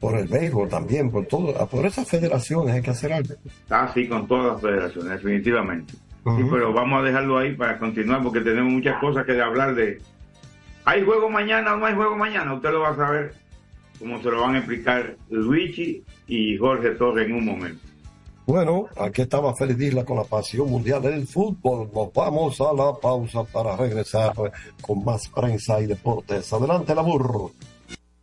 por 0.00 0.18
el 0.18 0.26
béisbol 0.28 0.68
también, 0.68 1.10
por 1.10 1.26
todo, 1.26 1.66
por 1.68 1.84
esas 1.86 2.08
federaciones 2.08 2.74
hay 2.74 2.82
que 2.82 2.90
hacer 2.90 3.12
algo. 3.12 3.34
Así 3.70 4.06
con 4.08 4.26
todas 4.26 4.52
las 4.54 4.60
federaciones, 4.62 5.10
definitivamente. 5.12 5.92
Sí, 5.92 6.42
pero 6.50 6.72
vamos 6.72 7.00
a 7.00 7.02
dejarlo 7.06 7.36
ahí 7.38 7.54
para 7.54 7.78
continuar 7.78 8.22
porque 8.22 8.40
tenemos 8.40 8.72
muchas 8.72 8.98
cosas 8.98 9.26
que 9.26 9.38
hablar 9.40 9.74
de... 9.74 10.00
¿Hay 10.86 11.02
juego 11.04 11.28
mañana 11.28 11.74
o 11.74 11.76
no 11.76 11.84
hay 11.86 11.94
juego 11.94 12.16
mañana? 12.16 12.54
Usted 12.54 12.70
lo 12.70 12.80
va 12.80 12.90
a 12.90 12.96
saber 12.96 13.34
como 13.98 14.22
se 14.22 14.30
lo 14.30 14.40
van 14.40 14.54
a 14.54 14.58
explicar 14.58 15.16
Luigi 15.30 16.02
y 16.26 16.56
Jorge 16.56 16.90
Torres 16.92 17.26
en 17.26 17.34
un 17.34 17.44
momento. 17.44 17.80
Bueno, 18.46 18.88
aquí 18.98 19.22
estaba 19.22 19.54
Isla 19.58 20.04
con 20.04 20.18
la 20.18 20.24
pasión 20.24 20.70
mundial 20.70 21.00
del 21.00 21.26
fútbol. 21.26 21.90
Nos 21.94 22.12
vamos 22.12 22.60
a 22.60 22.74
la 22.74 22.92
pausa 22.92 23.42
para 23.44 23.74
regresar 23.74 24.34
con 24.82 25.02
más 25.02 25.28
prensa 25.28 25.80
y 25.80 25.86
deportes. 25.86 26.52
Adelante, 26.52 26.94
la 26.94 27.00
burro. 27.00 27.52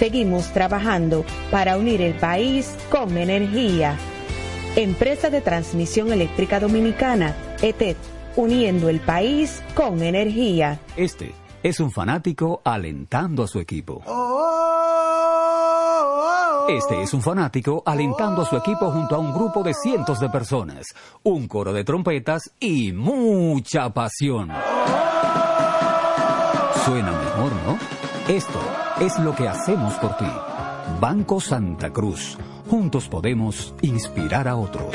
Seguimos 0.00 0.50
trabajando 0.54 1.26
para 1.50 1.76
unir 1.76 2.00
el 2.00 2.14
país 2.14 2.74
con 2.90 3.18
energía. 3.18 3.98
Empresa 4.74 5.28
de 5.28 5.42
Transmisión 5.42 6.10
Eléctrica 6.10 6.58
Dominicana, 6.58 7.36
ETED, 7.60 7.98
uniendo 8.34 8.88
el 8.88 9.00
país 9.00 9.62
con 9.74 10.02
energía. 10.02 10.80
Este 10.96 11.34
es 11.62 11.80
un 11.80 11.90
fanático 11.90 12.62
alentando 12.64 13.42
a 13.42 13.46
su 13.46 13.60
equipo. 13.60 14.02
Este 16.66 17.02
es 17.02 17.12
un 17.12 17.20
fanático 17.20 17.82
alentando 17.84 18.40
a 18.40 18.46
su 18.46 18.56
equipo 18.56 18.90
junto 18.90 19.16
a 19.16 19.18
un 19.18 19.34
grupo 19.34 19.62
de 19.62 19.74
cientos 19.74 20.18
de 20.18 20.30
personas, 20.30 20.86
un 21.24 21.46
coro 21.46 21.74
de 21.74 21.84
trompetas 21.84 22.50
y 22.58 22.90
mucha 22.92 23.92
pasión. 23.92 24.48
Suena 26.86 27.12
mejor, 27.12 27.52
¿no? 27.66 27.78
Esto 28.26 28.79
es 29.00 29.18
lo 29.18 29.34
que 29.34 29.48
hacemos 29.48 29.94
por 29.94 30.16
ti. 30.18 30.30
Banco 31.00 31.40
Santa 31.40 31.90
Cruz. 31.90 32.36
Juntos 32.68 33.08
podemos 33.08 33.74
inspirar 33.80 34.46
a 34.46 34.56
otros. 34.56 34.94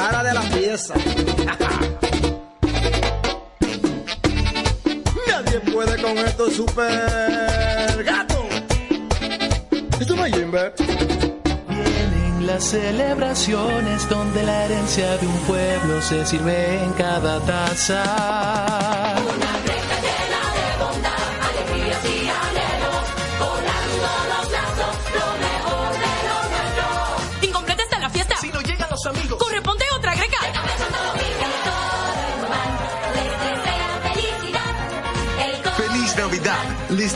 para 0.00 0.22
de 0.22 0.32
la 0.32 0.42
pieza. 0.42 0.94
Nadie 5.28 5.60
puede 5.72 6.00
con 6.02 6.16
estos 6.18 6.54
super 6.54 8.04
gatos. 8.04 8.44
Esto 10.00 10.16
no. 10.16 10.24
Vienen 10.24 10.50
las 12.46 12.64
celebraciones 12.64 14.08
donde 14.08 14.42
la 14.42 14.64
herencia 14.64 15.18
de 15.18 15.26
un 15.26 15.38
pueblo 15.40 16.00
se 16.00 16.24
sirve 16.24 16.82
en 16.82 16.94
cada 16.94 17.38
taza. 17.40 18.99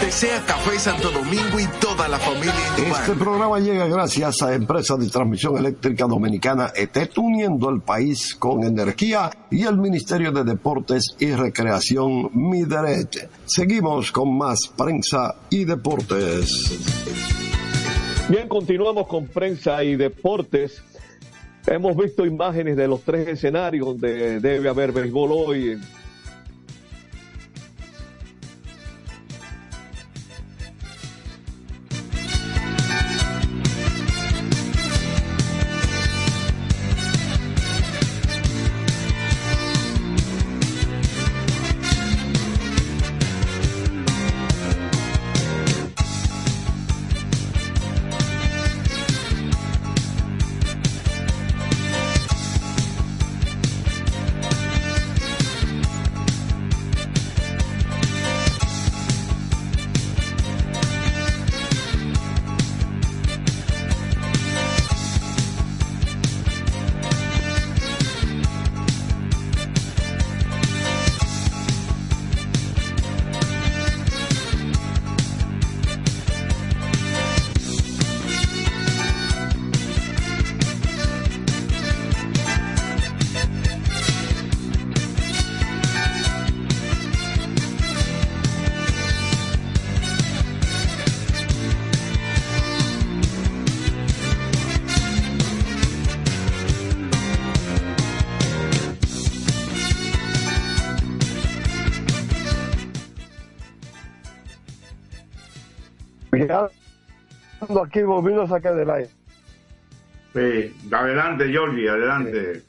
Desea 0.01 0.45
Café 0.47 0.79
Santo 0.79 1.11
Domingo 1.11 1.61
y 1.61 1.67
toda 1.81 2.09
la 2.09 2.19
familia. 2.19 2.55
Este 2.77 3.13
programa 3.13 3.59
llega 3.59 3.87
gracias 3.87 4.43
a 4.43 4.55
Empresa 4.55 4.97
de 4.97 5.09
Transmisión 5.09 5.57
Eléctrica 5.59 6.07
Dominicana 6.07 6.73
ET, 6.75 6.97
uniendo 7.17 7.71
el 7.71 7.81
país 7.81 8.35
con 8.35 8.65
energía 8.65 9.31
y 9.51 9.65
el 9.65 9.79
Ministerio 9.79 10.33
de 10.33 10.45
Deportes 10.45 11.17
y 11.19 11.33
Recreación 11.33 12.31
Mideret. 12.33 13.29
Seguimos 13.45 14.11
con 14.13 14.37
más 14.37 14.69
prensa 14.77 15.37
y 15.51 15.65
deportes. 15.65 16.79
Bien, 18.29 18.49
continuamos 18.49 19.07
con 19.07 19.27
prensa 19.27 19.85
y 19.85 19.97
deportes. 19.97 20.83
Hemos 21.67 21.97
visto 21.97 22.27
imágenes 22.27 22.77
de 22.77 22.89
los 22.89 23.03
tres 23.03 23.29
escenarios 23.29 23.87
donde 23.87 24.41
debe 24.41 24.69
haber 24.69 24.93
béisbol 24.93 25.31
hoy. 25.33 25.81
Aquí 107.85 108.03
volviendo 108.03 108.43
a 108.43 108.49
sacar 108.49 108.75
del 108.75 108.91
aire. 108.91 109.11
Sí, 110.33 110.75
adelante, 110.91 111.55
Jordi, 111.55 111.87
adelante. 111.87 112.63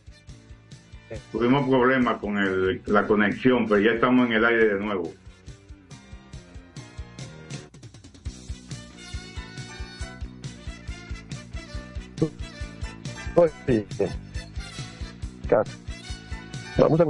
Tuvimos 1.32 1.68
problemas 1.68 2.18
con 2.20 2.38
el, 2.38 2.82
la 2.86 3.06
conexión, 3.08 3.68
pero 3.68 3.80
ya 3.80 3.92
estamos 3.92 4.28
en 4.28 4.34
el 4.34 4.46
aire 4.46 4.76
de 4.76 4.80
nuevo. 4.80 5.14
Sí, 13.68 13.86
sí. 13.98 14.06
Vamos 16.78 17.00
a 17.00 17.06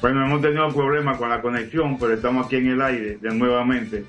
Bueno, 0.00 0.24
hemos 0.24 0.40
tenido 0.40 0.68
problemas 0.68 1.18
con 1.18 1.28
la 1.28 1.42
conexión, 1.42 1.98
pero 1.98 2.14
estamos 2.14 2.46
aquí 2.46 2.56
en 2.56 2.68
el 2.68 2.80
aire 2.80 3.18
de 3.20 3.34
nuevamente. 3.34 4.04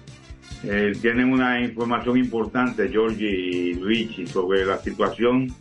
Eh, 0.64 0.94
tienen 1.02 1.32
una 1.32 1.60
información 1.62 2.16
importante, 2.18 2.90
Georgie 2.90 3.28
y 3.28 3.74
Luigi, 3.74 4.28
sobre 4.28 4.66
la 4.66 4.78
situación 4.78 5.52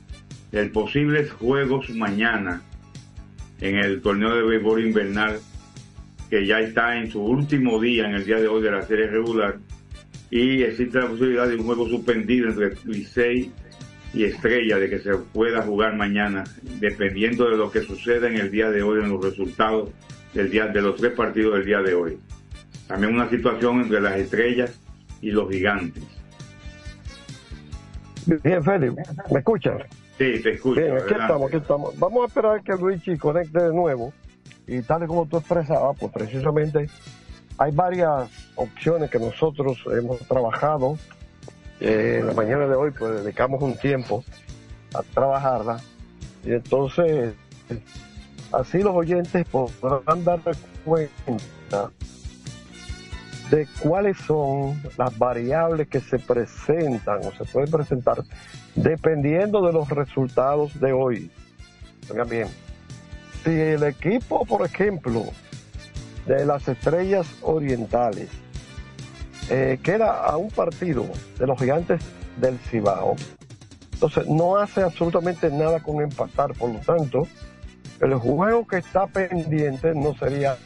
de 0.52 0.66
posibles 0.66 1.32
juegos 1.32 1.88
mañana 1.90 2.60
en 3.62 3.76
el 3.76 4.02
torneo 4.02 4.34
de 4.36 4.42
béisbol 4.42 4.84
invernal, 4.84 5.40
que 6.28 6.44
ya 6.46 6.60
está 6.60 6.98
en 6.98 7.10
su 7.10 7.22
último 7.22 7.80
día, 7.80 8.06
en 8.06 8.16
el 8.16 8.26
día 8.26 8.36
de 8.36 8.48
hoy 8.48 8.62
de 8.62 8.70
la 8.70 8.82
serie 8.82 9.06
regular, 9.06 9.56
y 10.30 10.62
existe 10.62 10.98
la 10.98 11.08
posibilidad 11.08 11.48
de 11.48 11.56
un 11.56 11.64
juego 11.64 11.88
suspendido 11.88 12.50
entre 12.50 12.74
Licey 12.84 13.50
y 14.12 14.24
Estrella, 14.24 14.76
de 14.76 14.90
que 14.90 14.98
se 14.98 15.16
pueda 15.32 15.62
jugar 15.62 15.96
mañana, 15.96 16.44
dependiendo 16.80 17.48
de 17.48 17.56
lo 17.56 17.70
que 17.70 17.80
suceda 17.80 18.28
en 18.28 18.36
el 18.36 18.50
día 18.50 18.70
de 18.70 18.82
hoy 18.82 19.02
en 19.02 19.08
los 19.08 19.24
resultados 19.24 19.88
del 20.38 20.50
día, 20.50 20.66
de 20.68 20.80
los 20.80 20.96
tres 20.96 21.12
partidos 21.12 21.54
del 21.54 21.66
día 21.66 21.80
de 21.82 21.94
hoy. 21.94 22.18
También 22.86 23.14
una 23.14 23.28
situación 23.28 23.80
entre 23.82 24.00
las 24.00 24.16
estrellas 24.16 24.78
y 25.20 25.30
los 25.32 25.50
gigantes. 25.50 26.04
Bien, 28.24 28.62
Félix, 28.62 28.94
¿me 29.32 29.38
escuchas? 29.38 29.82
Sí, 30.16 30.40
te 30.42 30.54
escucho. 30.54 30.80
Bien, 30.80 30.96
aquí 30.96 31.12
estamos, 31.12 31.48
aquí 31.48 31.56
estamos. 31.56 31.98
Vamos 31.98 32.22
a 32.22 32.26
esperar 32.26 32.62
que 32.62 32.72
Luigi 32.74 33.18
conecte 33.18 33.62
de 33.62 33.72
nuevo. 33.72 34.12
Y 34.66 34.82
tal 34.82 35.02
y 35.02 35.06
como 35.06 35.26
tú 35.26 35.38
expresabas, 35.38 35.96
pues 35.98 36.12
precisamente 36.12 36.88
hay 37.56 37.72
varias 37.72 38.30
opciones 38.54 39.10
que 39.10 39.18
nosotros 39.18 39.78
hemos 39.90 40.20
trabajado. 40.28 40.98
Eh, 41.80 42.18
en 42.20 42.26
la 42.26 42.34
mañana 42.34 42.66
de 42.66 42.74
hoy, 42.74 42.90
pues 42.90 43.22
dedicamos 43.24 43.62
un 43.62 43.76
tiempo 43.76 44.24
a 44.94 45.02
trabajarla. 45.02 45.80
Y 46.44 46.52
entonces, 46.52 47.34
así 48.52 48.78
los 48.78 48.94
oyentes 48.94 49.46
podrán 49.48 50.24
dar 50.24 50.40
cuenta 50.84 51.90
de 53.50 53.66
cuáles 53.80 54.16
son 54.18 54.80
las 54.96 55.16
variables 55.16 55.88
que 55.88 56.00
se 56.00 56.18
presentan 56.18 57.20
o 57.24 57.32
se 57.32 57.50
pueden 57.50 57.70
presentar 57.70 58.22
dependiendo 58.74 59.66
de 59.66 59.72
los 59.72 59.88
resultados 59.88 60.78
de 60.80 60.92
hoy. 60.92 61.30
Oigan 62.10 62.28
bien, 62.28 62.48
si 63.44 63.50
el 63.50 63.82
equipo, 63.82 64.44
por 64.44 64.64
ejemplo, 64.64 65.24
de 66.26 66.44
las 66.44 66.68
estrellas 66.68 67.26
orientales 67.42 68.28
eh, 69.50 69.78
queda 69.82 70.24
a 70.24 70.36
un 70.36 70.50
partido 70.50 71.06
de 71.38 71.46
los 71.46 71.58
gigantes 71.58 72.00
del 72.38 72.58
Cibao, 72.58 73.16
entonces 73.92 74.26
no 74.28 74.56
hace 74.56 74.82
absolutamente 74.82 75.50
nada 75.50 75.80
con 75.80 76.02
empatar, 76.02 76.52
por 76.54 76.70
lo 76.70 76.78
tanto, 76.80 77.26
el 78.00 78.14
juego 78.14 78.66
que 78.66 78.78
está 78.78 79.06
pendiente 79.06 79.94
no 79.94 80.14
sería 80.16 80.56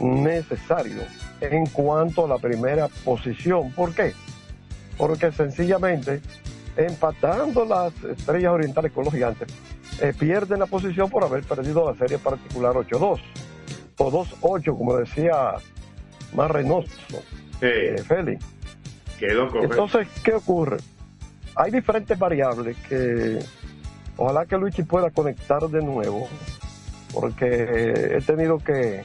necesario 0.00 1.02
en 1.40 1.66
cuanto 1.66 2.24
a 2.24 2.28
la 2.28 2.38
primera 2.38 2.88
posición. 3.04 3.72
¿Por 3.72 3.94
qué? 3.94 4.12
Porque 4.96 5.32
sencillamente 5.32 6.20
empatando 6.76 7.64
las 7.64 7.92
estrellas 8.04 8.52
orientales 8.52 8.92
con 8.92 9.04
los 9.04 9.12
gigantes, 9.12 9.48
eh, 10.00 10.12
pierden 10.18 10.58
la 10.58 10.66
posición 10.66 11.08
por 11.08 11.24
haber 11.24 11.42
perdido 11.42 11.90
la 11.90 11.96
serie 11.96 12.18
particular 12.18 12.74
8-2 12.74 13.20
o 13.98 14.10
2-8, 14.10 14.76
como 14.76 14.96
decía 14.96 15.54
más 16.34 16.50
Reynoso, 16.50 16.90
eh, 17.60 18.02
Félix. 18.06 18.44
Entonces, 19.20 20.06
¿qué 20.22 20.34
ocurre? 20.34 20.76
Hay 21.54 21.70
diferentes 21.70 22.18
variables 22.18 22.76
que 22.88 23.38
ojalá 24.16 24.46
que 24.46 24.56
Luigi 24.56 24.82
pueda 24.82 25.10
conectar 25.10 25.62
de 25.68 25.82
nuevo, 25.82 26.28
porque 27.12 28.16
he 28.16 28.20
tenido 28.22 28.58
que, 28.58 29.02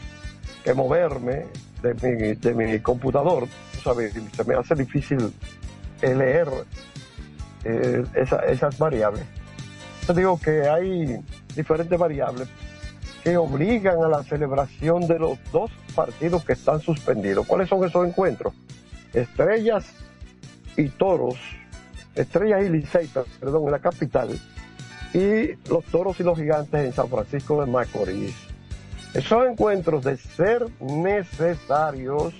moverme 0.76 1.46
de 1.82 1.94
mi, 1.96 2.34
de 2.36 2.54
mi 2.54 2.80
computador, 2.80 3.48
¿sabes? 3.84 4.14
se 4.14 4.44
me 4.44 4.56
hace 4.56 4.76
difícil 4.76 5.34
leer 6.02 6.48
eh, 7.64 8.04
esa, 8.16 8.38
esas 8.46 8.78
variables. 8.78 9.24
Yo 10.08 10.14
digo 10.14 10.40
que 10.40 10.68
hay 10.68 11.20
diferentes 11.56 11.98
variables 11.98 12.48
que 13.24 13.38
obligan 13.38 14.04
a 14.04 14.08
la 14.08 14.24
celebración 14.24 15.08
de 15.08 15.20
los 15.20 15.38
dos 15.52 15.72
partidos 15.94 16.44
que 16.44 16.54
están 16.54 16.80
suspendidos. 16.80 17.46
¿Cuáles 17.46 17.70
son 17.70 17.84
esos 17.86 18.08
encuentros? 18.08 18.54
Estrellas 19.14 19.86
y 20.76 20.90
Toros, 20.90 21.36
Estrellas 22.16 22.64
y 22.66 22.70
Licey, 22.70 23.10
perdón, 23.40 23.66
en 23.66 23.72
la 23.72 23.80
capital, 23.80 24.40
y 25.14 25.56
los 25.70 25.84
Toros 25.86 26.20
y 26.20 26.24
los 26.24 26.38
Gigantes 26.38 26.86
en 26.86 26.94
San 26.94 27.10
Francisco 27.10 27.64
de 27.64 27.72
Macorís. 27.72 28.36
Esos 29.14 29.46
encuentros, 29.46 30.04
de 30.04 30.18
ser 30.18 30.66
necesarios, 30.80 32.34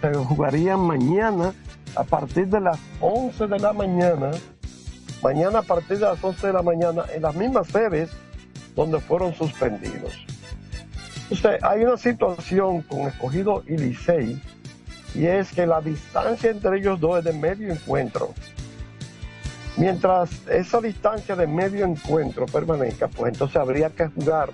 se 0.00 0.14
jugarían 0.14 0.80
mañana 0.80 1.52
a 1.94 2.04
partir 2.04 2.48
de 2.48 2.60
las 2.60 2.78
11 3.00 3.46
de 3.46 3.58
la 3.58 3.72
mañana. 3.72 4.30
Mañana 5.22 5.58
a 5.60 5.62
partir 5.62 5.98
de 5.98 6.06
las 6.06 6.22
11 6.22 6.46
de 6.46 6.52
la 6.52 6.62
mañana 6.62 7.04
en 7.14 7.22
las 7.22 7.34
mismas 7.34 7.66
sedes 7.68 8.10
donde 8.74 9.00
fueron 9.00 9.34
suspendidos. 9.34 10.26
Entonces, 11.30 11.62
hay 11.62 11.82
una 11.82 11.96
situación 11.96 12.82
con 12.82 13.00
Escogido 13.00 13.64
y 13.66 13.76
Licey, 13.76 14.40
y 15.14 15.26
es 15.26 15.52
que 15.52 15.66
la 15.66 15.80
distancia 15.80 16.50
entre 16.50 16.78
ellos 16.78 17.00
dos 17.00 17.18
es 17.18 17.24
de 17.24 17.32
medio 17.32 17.72
encuentro. 17.72 18.32
Mientras 19.76 20.30
esa 20.48 20.80
distancia 20.80 21.36
de 21.36 21.46
medio 21.46 21.84
encuentro 21.84 22.46
permanezca, 22.46 23.08
pues 23.08 23.34
entonces 23.34 23.56
habría 23.56 23.90
que 23.90 24.06
jugar 24.08 24.50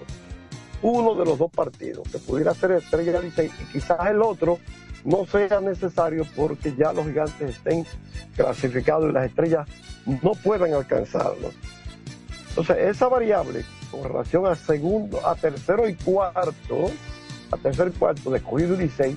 uno 0.83 1.15
de 1.15 1.25
los 1.25 1.39
dos 1.39 1.51
partidos, 1.51 2.09
que 2.09 2.19
pudiera 2.19 2.53
ser 2.55 2.73
Estrella 2.73 3.21
Licey, 3.21 3.47
y 3.47 3.73
quizás 3.73 4.05
el 4.09 4.21
otro 4.21 4.59
no 5.05 5.25
sea 5.27 5.61
necesario 5.61 6.27
porque 6.35 6.75
ya 6.77 6.93
los 6.93 7.07
gigantes 7.07 7.57
estén 7.57 7.87
clasificados 8.35 9.11
y 9.11 9.13
las 9.13 9.27
estrellas 9.27 9.69
no 10.07 10.33
puedan 10.33 10.75
alcanzarlo. 10.75 11.51
Entonces, 12.49 12.77
esa 12.79 13.09
variable 13.09 13.65
con 13.91 14.05
relación 14.05 14.47
a 14.47 14.57
segundo, 14.57 15.25
a 15.27 15.37
tercero 15.37 15.89
y 15.89 15.95
cuarto, 15.95 16.91
a 17.51 17.57
tercero 17.57 17.91
y 17.91 17.93
cuarto 17.93 18.31
de 18.31 18.39
escogido 18.39 18.75
y 18.75 18.79
Licey, 18.79 19.17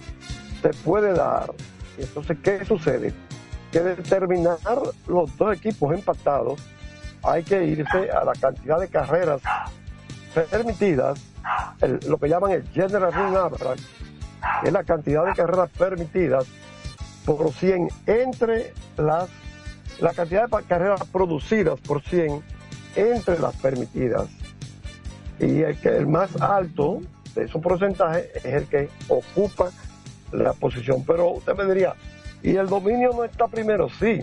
se 0.61 0.69
puede 0.69 1.13
dar. 1.13 1.51
Entonces, 1.97 2.37
¿qué 2.43 2.63
sucede? 2.63 3.13
Que 3.75 3.81
determinar 3.81 4.57
los 5.05 5.35
dos 5.35 5.53
equipos 5.53 5.93
empatados, 5.93 6.61
hay 7.21 7.43
que 7.43 7.61
irse 7.65 8.09
a 8.09 8.23
la 8.23 8.31
cantidad 8.31 8.79
de 8.79 8.87
carreras 8.87 9.41
permitidas, 10.49 11.19
lo 12.07 12.17
que 12.17 12.29
llaman 12.29 12.51
el 12.51 12.65
General 12.69 13.11
Run 13.11 13.35
Average, 13.35 13.83
es 14.63 14.71
la 14.71 14.85
cantidad 14.85 15.25
de 15.25 15.33
carreras 15.33 15.69
permitidas 15.77 16.45
por 17.25 17.51
100 17.51 17.89
entre 18.05 18.73
las, 18.95 19.29
la 19.99 20.13
cantidad 20.13 20.47
de 20.47 20.63
carreras 20.63 21.03
producidas 21.11 21.77
por 21.81 22.01
100 22.01 22.41
entre 22.95 23.39
las 23.39 23.57
permitidas. 23.57 24.29
Y 25.37 25.63
el, 25.63 25.77
que 25.81 25.89
el 25.89 26.07
más 26.07 26.33
alto 26.41 27.01
de 27.35 27.43
esos 27.43 27.61
porcentajes 27.61 28.29
es 28.37 28.45
el 28.45 28.67
que 28.67 28.89
ocupa 29.09 29.69
la 30.31 30.53
posición. 30.53 31.03
Pero 31.05 31.31
usted 31.31 31.53
me 31.55 31.65
diría, 31.65 31.93
¿y 32.43 32.55
el 32.55 32.67
dominio 32.67 33.11
no 33.13 33.23
está 33.23 33.47
primero? 33.47 33.89
Sí, 33.99 34.21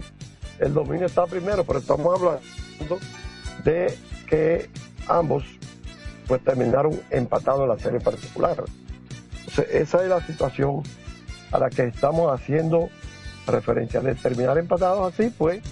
el 0.58 0.74
dominio 0.74 1.06
está 1.06 1.26
primero, 1.26 1.64
pero 1.64 1.78
estamos 1.78 2.14
hablando 2.14 2.42
de 3.64 3.96
que 4.28 4.70
ambos 5.08 5.44
pues 6.26 6.42
terminaron 6.44 6.98
empatados 7.10 7.62
en 7.62 7.68
la 7.68 7.78
serie 7.78 8.00
particular. 8.00 8.64
Entonces, 9.38 9.66
esa 9.74 10.02
es 10.02 10.08
la 10.08 10.24
situación 10.24 10.82
a 11.50 11.58
la 11.58 11.68
que 11.68 11.84
estamos 11.84 12.32
haciendo 12.32 12.88
referencia. 13.46 14.00
De 14.00 14.14
terminar 14.14 14.56
empatados 14.58 15.12
así, 15.12 15.30
pues, 15.36 15.62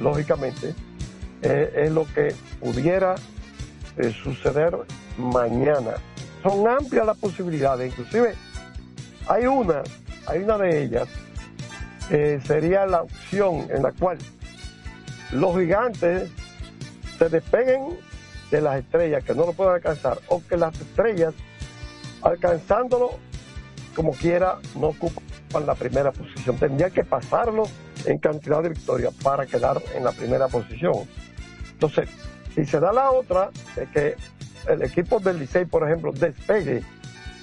lógicamente, 0.00 0.74
eh, 1.42 1.72
es 1.84 1.92
lo 1.92 2.06
que 2.14 2.34
pudiera 2.60 3.14
eh, 3.98 4.12
suceder 4.22 4.76
mañana. 5.18 5.94
Son 6.42 6.66
amplias 6.66 7.06
las 7.06 7.16
posibilidades, 7.18 7.92
inclusive 7.92 8.34
hay 9.26 9.46
una, 9.46 9.82
hay 10.26 10.40
una 10.40 10.58
de 10.58 10.82
ellas, 10.82 11.08
eh, 12.10 12.40
sería 12.44 12.86
la 12.86 13.02
opción 13.02 13.66
en 13.70 13.82
la 13.82 13.92
cual 13.92 14.18
los 15.32 15.56
gigantes 15.58 16.30
se 17.18 17.28
despeguen 17.28 17.98
de 18.50 18.60
las 18.60 18.78
estrellas 18.78 19.24
que 19.24 19.34
no 19.34 19.46
lo 19.46 19.52
pueden 19.52 19.74
alcanzar 19.74 20.18
o 20.28 20.42
que 20.46 20.56
las 20.56 20.78
estrellas 20.80 21.34
alcanzándolo 22.22 23.18
como 23.94 24.12
quiera 24.12 24.58
no 24.74 24.88
ocupan 24.88 25.66
la 25.66 25.74
primera 25.74 26.12
posición. 26.12 26.56
Tendría 26.56 26.90
que 26.90 27.04
pasarlo 27.04 27.64
en 28.04 28.18
cantidad 28.18 28.62
de 28.62 28.70
victorias 28.70 29.14
para 29.22 29.46
quedar 29.46 29.80
en 29.94 30.04
la 30.04 30.12
primera 30.12 30.48
posición. 30.48 30.94
Entonces, 31.72 32.08
si 32.54 32.64
se 32.64 32.80
da 32.80 32.92
la 32.92 33.10
otra, 33.10 33.50
de 33.76 33.86
que 33.86 34.16
el 34.68 34.82
equipo 34.82 35.20
del 35.20 35.38
Licey, 35.38 35.64
por 35.64 35.84
ejemplo, 35.84 36.12
despegue 36.12 36.82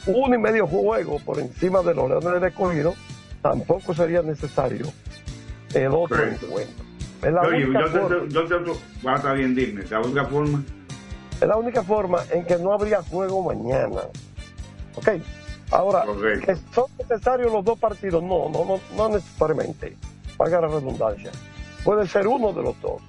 uno 0.08 0.36
y 0.36 0.40
medio 0.40 0.68
juego 0.68 1.20
por 1.20 1.40
encima 1.40 1.82
de 1.82 1.94
los 1.94 2.10
Leones 2.10 2.42
de 2.42 2.48
Escogido, 2.48 2.96
tampoco 3.42 3.94
sería 3.94 4.22
necesario 4.22 4.88
el 5.74 5.88
otro 5.88 6.18
Correcto. 6.18 6.46
encuentro. 6.48 6.86
Es 7.24 7.34
la, 7.34 7.42
Oye, 7.42 7.66
única 7.66 7.80
yo 7.94 8.08
te, 8.08 8.30
yo 8.34 8.48
te, 8.48 8.56
va 9.06 9.14
a 9.14 9.16
estar 9.18 9.38
bien, 9.38 9.54
dime, 9.56 9.84
la 9.90 10.00
única 10.00 10.26
forma. 10.26 10.64
es 11.40 11.48
la 11.48 11.58
única 11.58 11.84
forma 11.84 12.20
en 12.32 12.46
que 12.46 12.58
no 12.58 12.74
habría 12.74 13.02
juego 13.04 13.44
mañana. 13.44 14.02
¿Ok? 14.96 15.08
Ahora, 15.72 16.04
que 16.46 16.56
son 16.74 16.86
necesarios 17.00 17.52
los 17.52 17.64
dos 17.64 17.80
partidos, 17.80 18.22
no, 18.24 18.50
no, 18.50 18.66
no, 18.66 18.80
no 18.98 19.10
necesariamente. 19.10 19.96
Valga 20.38 20.62
la 20.62 20.68
redundancia. 20.68 21.32
Puede 21.84 22.08
ser 22.08 22.28
uno 22.28 22.52
de 22.52 22.62
los 22.64 22.82
dos, 22.82 23.02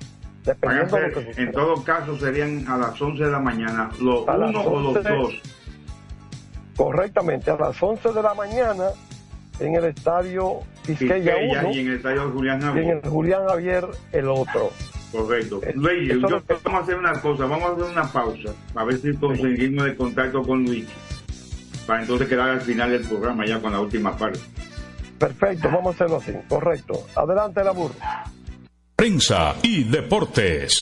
dependiendo 0.45 0.97
de 0.97 1.03
lo 1.03 1.09
que 1.09 1.15
ser, 1.15 1.27
suceda. 1.27 1.45
en 1.47 1.53
todo 1.53 1.83
caso 1.83 2.19
serían 2.19 2.69
a 2.69 2.77
las 2.79 3.01
11 3.03 3.25
de 3.25 3.31
la 3.31 3.39
mañana, 3.41 3.91
los 4.01 4.29
A 4.29 4.35
uno 4.37 4.61
o 4.61 4.81
los 4.81 4.97
11. 4.97 5.09
dos. 5.11 5.35
Correctamente, 6.77 7.51
a 7.51 7.57
las 7.57 7.83
11 7.83 8.13
de 8.13 8.23
la 8.23 8.35
mañana 8.35 8.85
en 9.63 9.75
el 9.77 9.85
estadio 9.85 10.61
1 10.89 11.71
y 11.73 11.79
en 11.81 11.89
el 11.89 11.95
estadio 11.97 12.31
Julián 12.31 12.61
y 12.61 12.65
en 12.65 12.69
Javier. 12.73 13.01
el 13.05 13.11
Julián 13.11 13.47
Javier 13.49 13.87
el 14.13 14.29
otro. 14.29 14.71
Correcto. 15.13 15.61
Eh, 15.63 15.73
Luis, 15.77 16.09
yo- 16.09 16.15
lo 16.17 16.43
vamos 16.65 16.81
a 16.81 16.83
hacer 16.85 16.97
una 16.99 17.13
cosa, 17.21 17.45
vamos 17.47 17.69
a 17.69 17.73
hacer 17.73 17.85
una 17.85 18.11
pausa, 18.13 18.51
a 18.75 18.85
ver 18.85 18.97
si 18.99 19.13
conseguimos 19.15 19.87
el 19.87 19.97
contacto 19.97 20.43
con 20.43 20.65
Luis, 20.65 20.87
para 21.87 22.01
entonces 22.01 22.29
quedar 22.29 22.49
al 22.51 22.61
final 22.63 22.91
del 22.91 23.03
programa 23.03 23.45
ya 23.47 23.61
con 23.61 23.73
la 23.73 23.81
última 23.81 24.17
parte. 24.17 24.41
Perfecto, 25.19 25.69
vamos 25.71 25.87
a 25.87 25.91
hacerlo 26.05 26.17
así, 26.17 26.33
correcto. 26.49 27.07
Adelante 27.15 27.63
la 27.63 27.71
burra. 27.73 28.25
Prensa 28.97 29.55
y 29.63 29.85
deportes. 29.85 30.82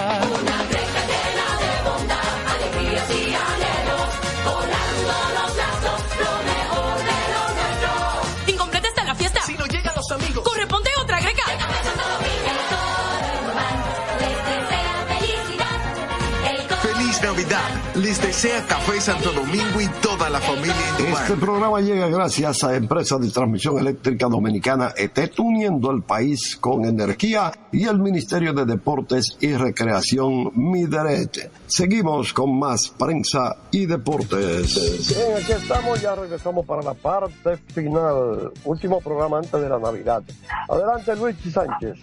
Navidad. 18.11 18.21
Les 18.21 18.21
desea 18.21 18.65
Café 18.67 18.99
Santo 18.99 19.31
Domingo 19.31 19.79
y 19.79 19.87
toda 20.01 20.29
la 20.29 20.39
familia 20.41 20.75
Indumar. 20.97 21.23
Este 21.23 21.37
programa 21.37 21.79
llega 21.79 22.07
gracias 22.09 22.63
a 22.63 22.75
Empresa 22.75 23.17
de 23.17 23.29
Transmisión 23.29 23.79
Eléctrica 23.79 24.27
Dominicana 24.27 24.93
ETET, 24.97 25.39
uniendo 25.39 25.91
el 25.91 26.03
país 26.03 26.57
con 26.59 26.83
energía 26.83 27.51
y 27.71 27.85
el 27.85 27.99
Ministerio 27.99 28.53
de 28.53 28.65
Deportes 28.65 29.37
y 29.39 29.53
Recreación 29.53 30.51
Mideret. 30.55 31.51
Seguimos 31.67 32.33
con 32.33 32.59
más 32.59 32.89
prensa 32.89 33.55
y 33.71 33.85
deportes. 33.85 35.07
Bien, 35.07 35.37
aquí 35.41 35.51
estamos, 35.53 36.01
ya 36.01 36.15
regresamos 36.15 36.65
para 36.65 36.81
la 36.81 36.93
parte 36.93 37.57
final, 37.73 38.51
último 38.65 38.99
programa 38.99 39.37
antes 39.37 39.53
de 39.53 39.69
la 39.69 39.79
Navidad. 39.79 40.21
Adelante 40.67 41.15
Luis 41.15 41.37
Sánchez. 41.51 41.97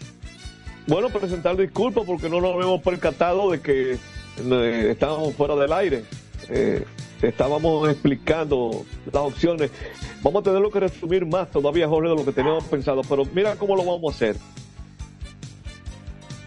Bueno, 0.86 1.10
presentar 1.10 1.54
disculpas 1.54 2.04
porque 2.06 2.30
no 2.30 2.40
nos 2.40 2.54
habíamos 2.54 2.80
percatado 2.80 3.50
de 3.50 3.60
que 3.60 3.98
eh, 4.40 4.90
estábamos 4.90 5.34
fuera 5.34 5.56
del 5.56 5.72
aire. 5.72 6.04
Eh, 6.48 6.84
estábamos 7.22 7.88
explicando 7.90 8.84
las 9.06 9.22
opciones. 9.22 9.70
Vamos 10.22 10.40
a 10.40 10.44
tenerlo 10.44 10.70
que 10.70 10.80
resumir 10.80 11.26
más 11.26 11.50
todavía, 11.50 11.88
Jorge, 11.88 12.10
de 12.10 12.16
lo 12.16 12.24
que 12.24 12.32
teníamos 12.32 12.64
pensado. 12.64 13.02
Pero 13.08 13.24
mira 13.32 13.56
cómo 13.56 13.76
lo 13.76 13.84
vamos 13.84 14.12
a 14.12 14.16
hacer. 14.16 14.36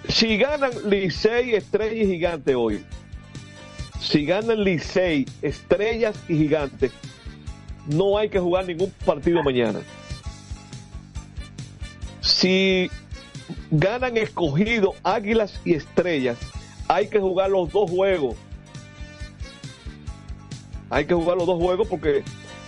Si 0.09 0.37
ganan 0.37 0.71
Licey, 0.89 1.55
Estrella 1.55 2.03
y 2.03 2.05
Gigante 2.05 2.55
hoy, 2.55 2.83
si 3.99 4.25
ganan 4.25 4.63
Licey, 4.63 5.25
Estrellas 5.41 6.17
y 6.27 6.37
Gigantes, 6.37 6.91
no 7.87 8.17
hay 8.17 8.29
que 8.29 8.39
jugar 8.39 8.65
ningún 8.65 8.91
partido 9.05 9.41
mañana. 9.43 9.79
Si 12.19 12.89
ganan 13.69 14.17
escogido 14.17 14.95
Águilas 15.03 15.59
y 15.63 15.73
Estrellas, 15.75 16.37
hay 16.91 17.07
que 17.07 17.19
jugar 17.19 17.49
los 17.49 17.71
dos 17.71 17.89
juegos 17.89 18.35
hay 20.89 21.05
que 21.05 21.13
jugar 21.13 21.37
los 21.37 21.47
dos 21.47 21.57
juegos 21.57 21.87
porque 21.87 22.21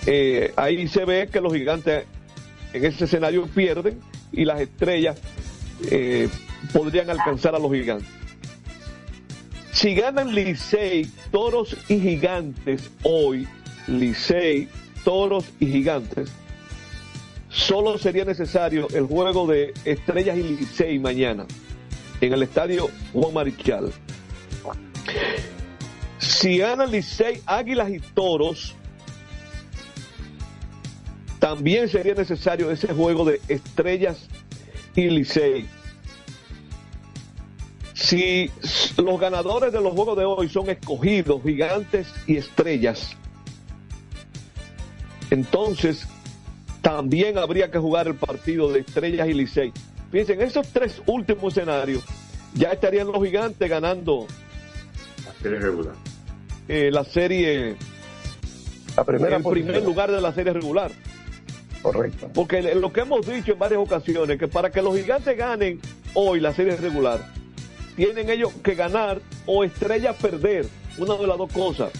eh, 0.05 0.53
ahí 0.55 0.87
se 0.87 1.03
ve 1.03 1.27
que 1.29 1.41
los 1.41 1.53
gigantes 1.53 2.05
en 2.71 2.85
ese 2.85 3.03
escenario 3.03 3.47
pierden 3.47 3.99
y 4.31 4.45
las 4.45 4.61
estrellas 4.61 5.19
eh, 5.91 6.29
podrían 6.71 7.09
alcanzar 7.09 7.53
a 7.53 7.59
los 7.59 7.69
gigantes. 7.73 8.07
Si 9.73 9.93
ganan 9.93 10.33
Licey, 10.33 11.05
Toros 11.29 11.75
y 11.89 11.99
Gigantes 11.99 12.91
hoy, 13.03 13.45
Licey, 13.87 14.69
Toros 15.03 15.45
y 15.59 15.65
Gigantes, 15.65 16.31
solo 17.49 17.97
sería 17.97 18.23
necesario 18.23 18.87
el 18.93 19.05
juego 19.05 19.47
de 19.47 19.73
Estrellas 19.83 20.37
y 20.37 20.43
Licey 20.43 20.97
mañana 20.97 21.45
en 22.25 22.33
el 22.33 22.43
estadio 22.43 22.89
Juan 23.11 23.33
Marichal. 23.33 23.91
Si 26.17 26.57
ganan 26.57 26.91
Licey, 26.91 27.41
Águilas 27.45 27.89
y 27.89 27.99
Toros, 27.99 28.75
también 31.39 31.89
sería 31.89 32.13
necesario 32.13 32.71
ese 32.71 32.93
juego 32.93 33.25
de 33.25 33.41
Estrellas 33.49 34.27
y 34.95 35.09
Licey. 35.09 35.67
Si 37.93 38.49
los 38.97 39.19
ganadores 39.19 39.73
de 39.73 39.81
los 39.81 39.93
juegos 39.93 40.17
de 40.17 40.25
hoy 40.25 40.47
son 40.47 40.69
escogidos, 40.69 41.41
gigantes 41.43 42.07
y 42.27 42.37
estrellas, 42.37 43.15
entonces 45.29 46.07
también 46.81 47.37
habría 47.37 47.69
que 47.71 47.79
jugar 47.79 48.07
el 48.07 48.15
partido 48.15 48.71
de 48.71 48.79
estrellas 48.79 49.27
y 49.27 49.33
Licey. 49.33 49.73
Fíjense, 50.13 50.33
en 50.33 50.41
esos 50.41 50.67
tres 50.67 51.01
últimos 51.07 51.57
escenarios 51.57 52.03
ya 52.53 52.69
estarían 52.69 53.07
los 53.07 53.21
gigantes 53.23 53.67
ganando 53.67 54.27
La 55.25 55.33
serie 55.41 55.57
regular. 55.59 55.95
eh, 56.67 56.89
la 56.91 57.03
serie, 57.03 57.75
La 58.95 59.03
primera 59.03 59.39
posición. 59.39 59.67
primer 59.71 59.83
lugar 59.83 60.11
de 60.11 60.21
la 60.21 60.31
serie 60.31 60.53
regular. 60.53 60.91
Correcto. 61.81 62.29
Porque 62.31 62.61
lo 62.75 62.93
que 62.93 63.01
hemos 63.01 63.25
dicho 63.25 63.53
en 63.53 63.59
varias 63.59 63.81
ocasiones, 63.81 64.37
que 64.37 64.47
para 64.47 64.69
que 64.71 64.83
los 64.83 64.95
gigantes 64.95 65.35
ganen 65.35 65.79
hoy 66.13 66.39
la 66.39 66.53
serie 66.53 66.75
regular, 66.75 67.19
tienen 67.95 68.29
ellos 68.29 68.53
que 68.63 68.75
ganar 68.75 69.19
o 69.47 69.63
estrella 69.63 70.13
perder, 70.13 70.67
una 70.99 71.15
de 71.15 71.25
las 71.25 71.39
dos 71.39 71.51
cosas. 71.51 71.91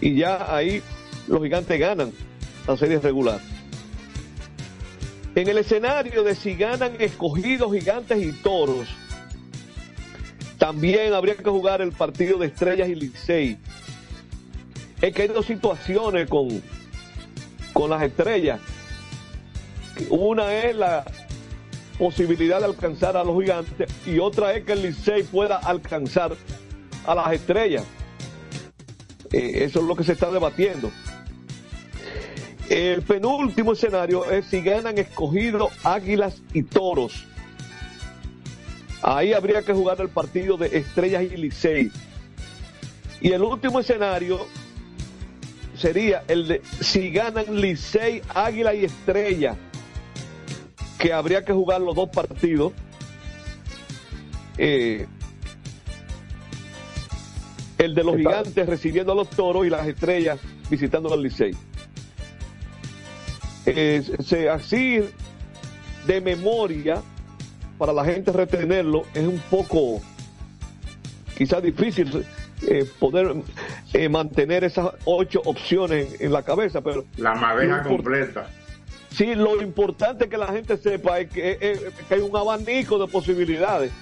Y 0.00 0.14
ya 0.14 0.54
ahí 0.54 0.80
los 1.26 1.42
gigantes 1.42 1.78
ganan 1.80 2.12
la 2.68 2.76
serie 2.76 3.00
regular. 3.00 3.40
En 5.38 5.46
el 5.46 5.58
escenario 5.58 6.24
de 6.24 6.34
si 6.34 6.54
ganan 6.54 6.96
escogidos 6.98 7.72
gigantes 7.72 8.20
y 8.20 8.32
toros, 8.32 8.88
también 10.58 11.14
habría 11.14 11.36
que 11.36 11.48
jugar 11.48 11.80
el 11.80 11.92
partido 11.92 12.38
de 12.38 12.48
estrellas 12.48 12.88
y 12.88 12.96
Licey. 12.96 13.56
Es 15.00 15.14
que 15.14 15.22
hay 15.22 15.28
dos 15.28 15.46
situaciones 15.46 16.28
con, 16.28 16.60
con 17.72 17.88
las 17.88 18.02
estrellas. 18.02 18.60
Una 20.10 20.52
es 20.54 20.74
la 20.74 21.04
posibilidad 22.00 22.58
de 22.58 22.64
alcanzar 22.64 23.16
a 23.16 23.22
los 23.22 23.40
gigantes 23.40 23.88
y 24.06 24.18
otra 24.18 24.54
es 24.54 24.64
que 24.64 24.72
el 24.72 24.82
Licey 24.82 25.22
pueda 25.22 25.58
alcanzar 25.58 26.34
a 27.06 27.14
las 27.14 27.32
estrellas. 27.32 27.84
Eh, 29.32 29.62
eso 29.62 29.78
es 29.78 29.86
lo 29.86 29.94
que 29.94 30.02
se 30.02 30.14
está 30.14 30.32
debatiendo. 30.32 30.90
El 32.68 33.02
penúltimo 33.02 33.72
escenario 33.72 34.30
es 34.30 34.46
si 34.46 34.60
ganan 34.60 34.98
escogido 34.98 35.70
águilas 35.84 36.42
y 36.52 36.62
toros. 36.62 37.24
Ahí 39.00 39.32
habría 39.32 39.62
que 39.62 39.72
jugar 39.72 40.00
el 40.00 40.08
partido 40.08 40.56
de 40.56 40.76
estrellas 40.76 41.22
y 41.22 41.36
Licey. 41.36 41.90
Y 43.20 43.32
el 43.32 43.42
último 43.42 43.80
escenario 43.80 44.46
sería 45.76 46.24
el 46.28 46.46
de 46.48 46.62
si 46.80 47.10
ganan 47.10 47.60
Licey, 47.60 48.20
Águila 48.34 48.74
y 48.74 48.84
Estrella, 48.84 49.56
que 50.98 51.12
habría 51.12 51.44
que 51.44 51.52
jugar 51.52 51.80
los 51.80 51.94
dos 51.94 52.10
partidos. 52.10 52.72
Eh, 54.58 55.06
el 57.78 57.94
de 57.94 58.04
los 58.04 58.16
Está- 58.16 58.30
gigantes 58.30 58.66
recibiendo 58.66 59.12
a 59.12 59.14
los 59.14 59.30
toros 59.30 59.64
y 59.64 59.70
las 59.70 59.86
estrellas 59.86 60.38
visitando 60.68 61.12
al 61.14 61.22
Licey. 61.22 61.52
Eh, 63.76 64.02
se- 64.24 64.48
así 64.48 65.00
de 66.06 66.20
memoria, 66.20 67.02
para 67.76 67.92
la 67.92 68.04
gente 68.04 68.32
retenerlo, 68.32 69.02
es 69.14 69.26
un 69.26 69.38
poco 69.50 70.00
quizás 71.36 71.62
difícil 71.62 72.24
eh, 72.66 72.84
poder 72.98 73.34
eh, 73.92 74.08
mantener 74.08 74.64
esas 74.64 74.90
ocho 75.04 75.40
opciones 75.44 76.14
en, 76.14 76.26
en 76.26 76.32
la 76.32 76.42
cabeza, 76.42 76.80
pero 76.80 77.04
La 77.16 77.34
madeja 77.34 77.82
completa. 77.82 78.48
Sí, 79.10 79.34
lo 79.34 79.60
importante 79.62 80.28
que 80.28 80.36
la 80.38 80.48
gente 80.48 80.76
sepa 80.76 81.20
es 81.20 81.30
que, 81.30 81.58
es- 81.60 81.80
que 82.08 82.14
hay 82.14 82.20
un 82.20 82.34
abanico 82.36 82.98
de 82.98 83.06
posibilidades. 83.06 83.92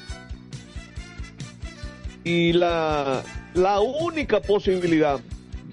Y 2.25 2.53
la, 2.55 3.23
la 3.55 3.81
única 3.81 4.41
posibilidad, 4.41 5.21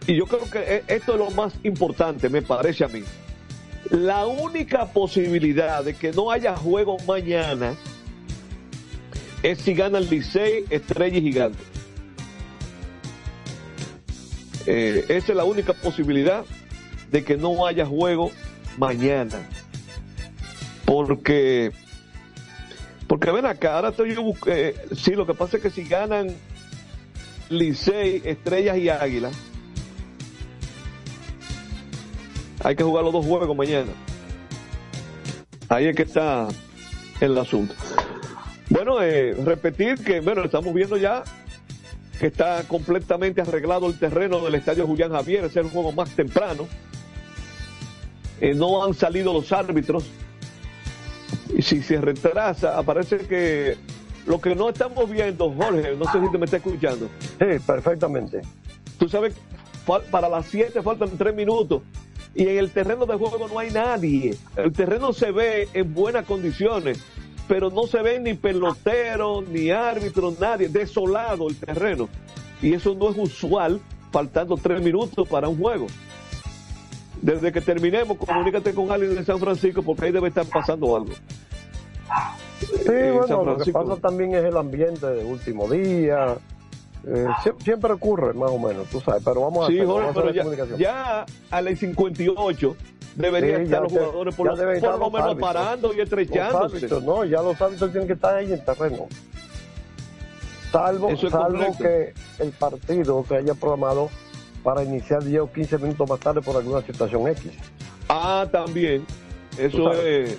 y 0.05 0.15
yo 0.15 0.25
creo 0.27 0.49
que 0.51 0.83
esto 0.87 1.13
es 1.13 1.19
lo 1.19 1.31
más 1.31 1.53
importante, 1.63 2.29
me 2.29 2.41
parece 2.41 2.83
a 2.83 2.87
mí, 2.89 3.03
la 3.89 4.25
única 4.25 4.85
posibilidad 4.87 5.83
de 5.83 5.95
que 5.95 6.11
no 6.11 6.31
haya 6.31 6.55
juego 6.55 6.97
mañana 7.07 7.75
es 9.41 9.59
si 9.59 9.73
gana 9.73 9.97
el 9.97 10.09
Licey, 10.09 10.65
Estrella 10.69 11.17
y 11.17 11.21
Gigante. 11.21 11.63
Eh, 14.65 15.05
esa 15.09 15.33
es 15.33 15.35
la 15.35 15.43
única 15.43 15.73
posibilidad 15.73 16.45
de 17.11 17.23
que 17.23 17.35
no 17.35 17.65
haya 17.65 17.85
juego 17.85 18.31
mañana. 18.77 19.37
Porque, 20.85 21.71
porque 23.07 23.31
ven 23.31 23.45
acá, 23.45 23.75
ahora 23.75 23.89
estoy 23.89 24.15
yo 24.15 24.23
eh, 24.47 24.75
sí, 24.95 25.11
lo 25.11 25.25
que 25.25 25.33
pasa 25.33 25.57
es 25.57 25.63
que 25.63 25.69
si 25.69 25.83
ganan 25.83 26.33
Licey, 27.49 28.21
Estrellas 28.23 28.77
y 28.77 28.89
Águilas, 28.89 29.35
hay 32.63 32.75
que 32.75 32.83
jugar 32.83 33.03
los 33.03 33.13
dos 33.13 33.25
juegos 33.25 33.55
mañana. 33.55 33.91
Ahí 35.69 35.87
es 35.87 35.95
que 35.95 36.03
está 36.03 36.47
el 37.19 37.37
asunto. 37.37 37.73
Bueno, 38.69 39.01
eh, 39.01 39.33
repetir 39.33 40.03
que, 40.03 40.21
bueno, 40.21 40.43
estamos 40.43 40.73
viendo 40.73 40.97
ya 40.97 41.23
que 42.19 42.27
está 42.27 42.63
completamente 42.67 43.41
arreglado 43.41 43.87
el 43.87 43.99
terreno 43.99 44.39
del 44.39 44.55
Estadio 44.55 44.87
Julián 44.87 45.11
Javier, 45.11 45.45
es 45.45 45.55
el 45.57 45.69
juego 45.69 45.91
más 45.91 46.11
temprano. 46.11 46.67
Eh, 48.39 48.53
no 48.53 48.83
han 48.83 48.93
salido 48.93 49.33
los 49.33 49.51
árbitros. 49.51 50.05
Y 51.55 51.61
si 51.61 51.81
se 51.83 51.99
retrasa, 51.99 52.77
aparece 52.77 53.17
que 53.19 53.77
lo 54.25 54.39
que 54.39 54.55
no 54.55 54.69
estamos 54.69 55.09
viendo, 55.09 55.51
Jorge, 55.51 55.95
no 55.97 56.05
sé 56.11 56.19
si 56.21 56.31
te 56.31 56.37
me 56.37 56.45
está 56.45 56.57
escuchando. 56.57 57.09
Sí, 57.39 57.59
perfectamente. 57.65 58.41
Tú 58.97 59.09
sabes, 59.09 59.35
para 60.09 60.29
las 60.29 60.45
7 60.45 60.81
faltan 60.81 61.09
3 61.17 61.35
minutos 61.35 61.81
y 62.35 62.43
en 62.47 62.57
el 62.57 62.71
terreno 62.71 63.05
de 63.05 63.15
juego 63.15 63.47
no 63.47 63.59
hay 63.59 63.71
nadie. 63.71 64.35
El 64.55 64.73
terreno 64.73 65.13
se 65.13 65.31
ve 65.31 65.67
en 65.73 65.93
buenas 65.93 66.25
condiciones, 66.25 67.03
pero 67.47 67.69
no 67.69 67.87
se 67.87 68.01
ve 68.01 68.19
ni 68.19 68.33
pelotero, 68.33 69.41
ni 69.41 69.69
árbitro, 69.69 70.33
nadie. 70.39 70.69
Desolado 70.69 71.47
el 71.47 71.55
terreno. 71.55 72.09
Y 72.61 72.73
eso 72.73 72.95
no 72.95 73.09
es 73.09 73.17
usual, 73.17 73.81
faltando 74.11 74.55
3 74.55 74.81
minutos 74.81 75.27
para 75.27 75.47
un 75.47 75.57
juego. 75.57 75.87
Desde 77.21 77.51
que 77.51 77.61
terminemos, 77.61 78.17
comunícate 78.17 78.73
con 78.73 78.91
alguien 78.91 79.15
de 79.15 79.23
San 79.23 79.39
Francisco 79.39 79.83
porque 79.83 80.05
ahí 80.05 80.11
debe 80.11 80.29
estar 80.29 80.45
pasando 80.45 80.95
algo. 80.95 81.13
Sí, 82.59 82.67
En 82.85 83.17
bueno, 83.17 83.43
lo 83.43 83.57
que 83.57 83.71
pasa 83.71 83.95
también 83.97 84.33
es 84.33 84.43
el 84.43 84.57
ambiente 84.57 85.05
de 85.05 85.23
último 85.23 85.69
día. 85.69 86.37
Eh, 87.05 87.27
sie- 87.43 87.53
siempre 87.63 87.91
ocurre, 87.91 88.33
más 88.33 88.49
o 88.49 88.57
menos, 88.59 88.87
tú 88.87 89.01
sabes, 89.01 89.21
pero 89.25 89.41
vamos 89.41 89.65
a 89.65 89.67
Sí, 89.67 89.73
hacer, 89.77 89.85
Jorge, 89.87 90.01
vamos 90.07 90.11
a 90.11 90.13
pero 90.21 90.25
hacer 90.29 90.35
ya, 90.35 90.43
comunicación. 90.43 90.79
ya 90.79 91.25
a 91.51 91.61
las 91.61 91.79
58 91.79 92.75
deberían 93.15 93.57
Sí, 93.57 93.63
estar 93.65 93.77
ya 93.79 93.83
los 93.83 93.91
jugadores 93.91 94.35
por, 94.35 94.47
ya 94.47 94.51
lo- 94.53 94.57
por 94.99 95.11
menos 95.11 95.27
árbitros. 95.29 95.39
parando 95.53 95.93
y 95.93 95.99
estrechándose. 96.01 96.77
árbitros, 96.77 97.03
no, 97.03 97.25
ya 97.25 97.41
los 97.41 97.61
árbitros 97.61 97.91
tienen 97.91 98.07
que 98.07 98.13
estar 98.13 98.35
ahí 98.35 98.53
en 98.53 98.63
terreno. 98.63 99.07
Salvo, 100.71 101.09
es 101.09 101.19
salvo 101.19 101.77
que 101.77 102.13
el 102.39 102.49
partido 102.51 103.23
se 103.27 103.35
haya 103.35 103.53
programado 103.53 104.09
para 104.63 104.83
iniciar 104.83 105.23
10 105.23 105.41
o 105.41 105.51
15 105.51 105.77
minutos 105.77 106.09
más 106.09 106.19
tarde 106.19 106.41
por 106.41 106.55
alguna 106.55 106.81
situación 106.81 107.27
X. 107.27 107.51
Ah, 108.09 108.47
también. 108.51 109.05
Eso 109.57 109.91
es. 109.93 110.37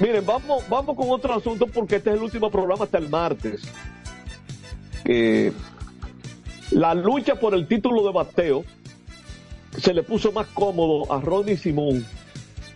Miren, 0.00 0.24
vamos, 0.26 0.64
vamos 0.68 0.96
con 0.96 1.08
otro 1.10 1.34
asunto 1.34 1.66
porque 1.66 1.96
este 1.96 2.10
es 2.10 2.16
el 2.16 2.22
último 2.22 2.50
programa 2.50 2.84
hasta 2.84 2.98
el 2.98 3.08
martes. 3.08 3.62
Que 5.04 5.52
la 6.70 6.94
lucha 6.94 7.36
por 7.36 7.54
el 7.54 7.66
título 7.66 8.04
de 8.04 8.12
bateo 8.12 8.64
se 9.78 9.94
le 9.94 10.02
puso 10.02 10.32
más 10.32 10.46
cómodo 10.48 11.12
a 11.12 11.20
Ronnie 11.20 11.56
Simón, 11.56 12.06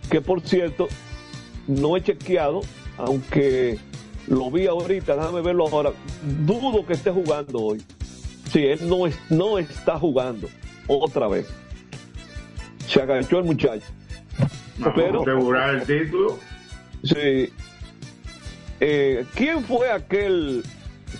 que 0.09 0.21
por 0.21 0.41
cierto 0.41 0.87
no 1.67 1.97
he 1.97 2.01
chequeado, 2.01 2.61
aunque 2.97 3.77
lo 4.27 4.49
vi 4.51 4.67
ahorita, 4.67 5.15
déjame 5.15 5.41
verlo 5.41 5.67
ahora. 5.67 5.91
Dudo 6.45 6.85
que 6.85 6.93
esté 6.93 7.11
jugando 7.11 7.59
hoy. 7.59 7.81
Sí, 8.51 8.65
él 8.65 8.87
no, 8.87 9.07
es, 9.07 9.17
no 9.29 9.57
está 9.59 9.99
jugando. 9.99 10.47
otra 10.87 11.27
vez. 11.27 11.47
Se 12.87 13.01
agachó 13.01 13.39
el 13.39 13.45
muchacho. 13.45 13.85
Pero, 14.95 15.21
asegurar 15.21 15.75
el 15.75 15.83
título. 15.83 16.39
Sí. 17.03 17.49
Eh, 18.79 19.25
¿Quién 19.35 19.63
fue 19.63 19.89
aquel 19.91 20.63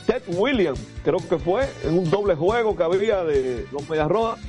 Ted 0.06 0.24
Williams? 0.28 0.80
Creo 1.06 1.20
que 1.20 1.38
fue 1.38 1.70
en 1.84 2.00
un 2.00 2.10
doble 2.10 2.34
juego 2.34 2.76
que 2.76 2.84
había 2.84 3.24
de 3.24 3.68
los 3.72 3.88
Medias 3.88 4.10
Rojas 4.10 4.40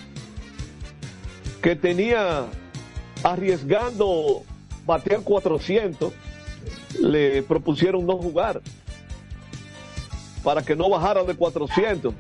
que 1.61 1.77
tenía 1.77 2.47
arriesgando 3.23 4.43
batear 4.87 5.21
400 5.21 6.15
le 7.03 7.43
propusieron 7.43 8.07
no 8.07 8.17
jugar 8.17 8.63
para 10.43 10.63
que 10.63 10.75
no 10.75 10.89
bajara 10.89 11.25
de 11.25 11.35
400 11.35 12.15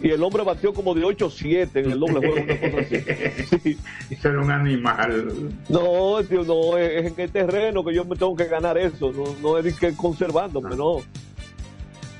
y 0.00 0.10
el 0.10 0.22
hombre 0.22 0.44
batió 0.44 0.72
como 0.72 0.94
de 0.94 1.02
8-7 1.02 1.70
en 1.74 1.90
el 1.90 1.98
doble 1.98 2.18
juego 2.18 2.34
una 2.34 2.60
cosa 2.60 2.80
así. 2.82 3.56
Sí. 3.62 3.78
Eso 4.10 4.28
era 4.28 4.42
un 4.42 4.50
animal. 4.50 5.50
No, 5.68 6.22
tío, 6.22 6.44
no, 6.44 6.78
es 6.78 7.06
en 7.06 7.18
el 7.18 7.30
terreno 7.32 7.84
que 7.84 7.94
yo 7.94 8.04
me 8.04 8.14
tengo 8.14 8.36
que 8.36 8.44
ganar 8.44 8.78
eso, 8.78 9.10
no, 9.12 9.34
no 9.42 9.58
es 9.58 9.74
que 9.80 9.92
conservándome, 9.96 10.76
no. 10.76 10.98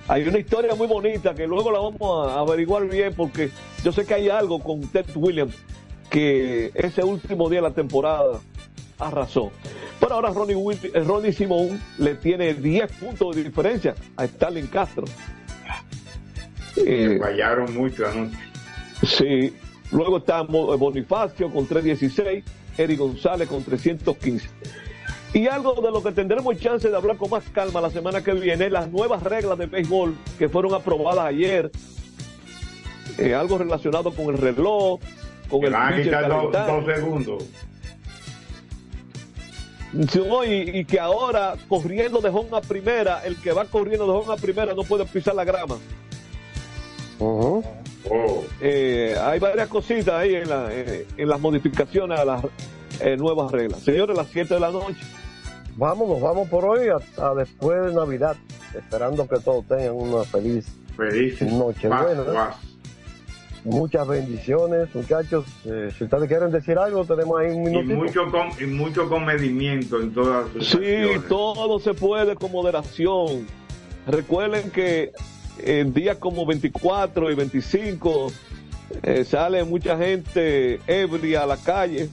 Hay 0.08 0.22
una 0.28 0.38
historia 0.38 0.74
muy 0.74 0.86
bonita 0.86 1.34
que 1.34 1.46
luego 1.46 1.70
la 1.72 1.80
vamos 1.80 2.28
a 2.28 2.38
averiguar 2.40 2.86
bien 2.88 3.12
porque 3.14 3.50
yo 3.82 3.90
sé 3.92 4.04
que 4.06 4.14
hay 4.14 4.28
algo 4.28 4.60
con 4.60 4.80
Ted 4.82 5.06
Williams 5.16 5.54
que 6.10 6.70
ese 6.74 7.02
último 7.02 7.48
día 7.50 7.58
de 7.60 7.68
la 7.68 7.74
temporada 7.74 8.38
arrasó. 8.98 9.50
Pero 9.98 10.14
ahora 10.14 10.30
Ronnie, 10.30 10.56
eh, 10.94 11.00
Ronnie 11.00 11.32
Simón 11.32 11.80
le 11.98 12.14
tiene 12.14 12.54
10 12.54 12.92
puntos 12.92 13.34
de 13.34 13.42
diferencia 13.44 13.94
a 14.16 14.24
Stalin 14.26 14.68
Castro. 14.68 15.04
Eh, 16.76 17.18
Fallaron 17.20 17.74
mucho 17.74 18.06
anoche. 18.06 18.36
Sí, 19.02 19.54
luego 19.90 20.18
está 20.18 20.44
Mo- 20.44 20.76
Bonifacio 20.78 21.50
con 21.50 21.66
316, 21.66 22.44
Eric 22.78 22.98
González 22.98 23.48
con 23.48 23.62
315. 23.64 24.48
Y 25.34 25.48
algo 25.48 25.74
de 25.74 25.90
lo 25.90 26.02
que 26.02 26.12
tendremos 26.12 26.58
chance 26.58 26.88
de 26.88 26.96
hablar 26.96 27.16
con 27.16 27.28
más 27.30 27.44
calma 27.52 27.80
la 27.80 27.90
semana 27.90 28.22
que 28.22 28.32
viene, 28.32 28.70
las 28.70 28.88
nuevas 28.90 29.22
reglas 29.22 29.58
de 29.58 29.66
béisbol 29.66 30.14
que 30.38 30.48
fueron 30.48 30.72
aprobadas 30.74 31.26
ayer. 31.26 31.70
Eh, 33.18 33.34
algo 33.34 33.58
relacionado 33.58 34.12
con 34.12 34.26
el 34.26 34.38
reloj, 34.38 35.00
con 35.48 35.64
el 35.64 35.72
van 35.72 35.92
a 35.92 36.28
dos, 36.28 36.52
dos 36.66 36.84
segundos. 36.94 37.44
Y, 40.46 40.78
y 40.80 40.84
que 40.84 41.00
ahora 41.00 41.54
corriendo 41.68 42.20
de 42.20 42.28
home 42.28 42.50
a 42.52 42.60
primera, 42.60 43.24
el 43.24 43.36
que 43.40 43.52
va 43.52 43.64
corriendo 43.64 44.04
de 44.06 44.12
home 44.12 44.32
a 44.32 44.36
primera 44.36 44.74
no 44.74 44.82
puede 44.82 45.04
pisar 45.06 45.34
la 45.34 45.44
grama. 45.44 45.76
Oh. 48.08 48.42
Eh, 48.60 49.16
hay 49.20 49.38
varias 49.38 49.68
cositas 49.68 50.14
ahí 50.14 50.34
en, 50.34 50.48
la- 50.48 50.68
eh, 50.70 51.06
en 51.16 51.28
las 51.28 51.40
modificaciones 51.40 52.18
a 52.20 52.24
las 52.24 52.44
eh, 53.00 53.16
nuevas 53.16 53.50
reglas. 53.52 53.80
Señores, 53.80 54.16
a 54.18 54.22
las 54.22 54.30
7 54.30 54.54
de 54.54 54.60
la 54.60 54.70
noche. 54.70 55.00
Vámonos, 55.76 56.20
vamos 56.22 56.48
por 56.48 56.64
hoy 56.64 56.88
hasta 56.88 57.34
después 57.34 57.84
de 57.86 57.92
Navidad, 57.92 58.36
esperando 58.74 59.28
que 59.28 59.38
todos 59.40 59.66
tengan 59.66 59.92
una 59.94 60.24
feliz, 60.24 60.66
noche 61.42 61.88
buena. 61.88 62.24
paz. 62.32 62.56
Muchas 63.64 64.06
bendiciones, 64.06 64.94
muchachos. 64.94 65.44
Eh, 65.64 65.90
si 65.98 66.04
ustedes 66.04 66.28
quieren 66.28 66.52
decir 66.52 66.78
algo, 66.78 67.04
tenemos 67.04 67.38
ahí 67.40 67.48
un 67.50 67.66
Y 67.66 67.70
minutito. 67.82 67.94
mucho, 67.96 68.30
com- 68.30 68.52
y 68.62 68.64
mucho 68.66 69.08
comedimiento 69.08 70.00
en 70.00 70.14
todas 70.14 70.48
sus 70.52 70.66
Sí, 70.68 70.76
acciones. 70.76 71.28
todo 71.28 71.78
se 71.80 71.92
puede 71.92 72.36
con 72.36 72.52
moderación. 72.52 73.46
Recuerden 74.06 74.70
que 74.70 75.10
en 75.58 75.92
días 75.92 76.16
como 76.18 76.46
24 76.46 77.30
y 77.30 77.34
25 77.34 78.28
eh, 79.02 79.24
sale 79.24 79.64
mucha 79.64 79.98
gente 79.98 80.80
ebria 80.86 81.42
a 81.42 81.46
la 81.46 81.56
calle. 81.56 82.08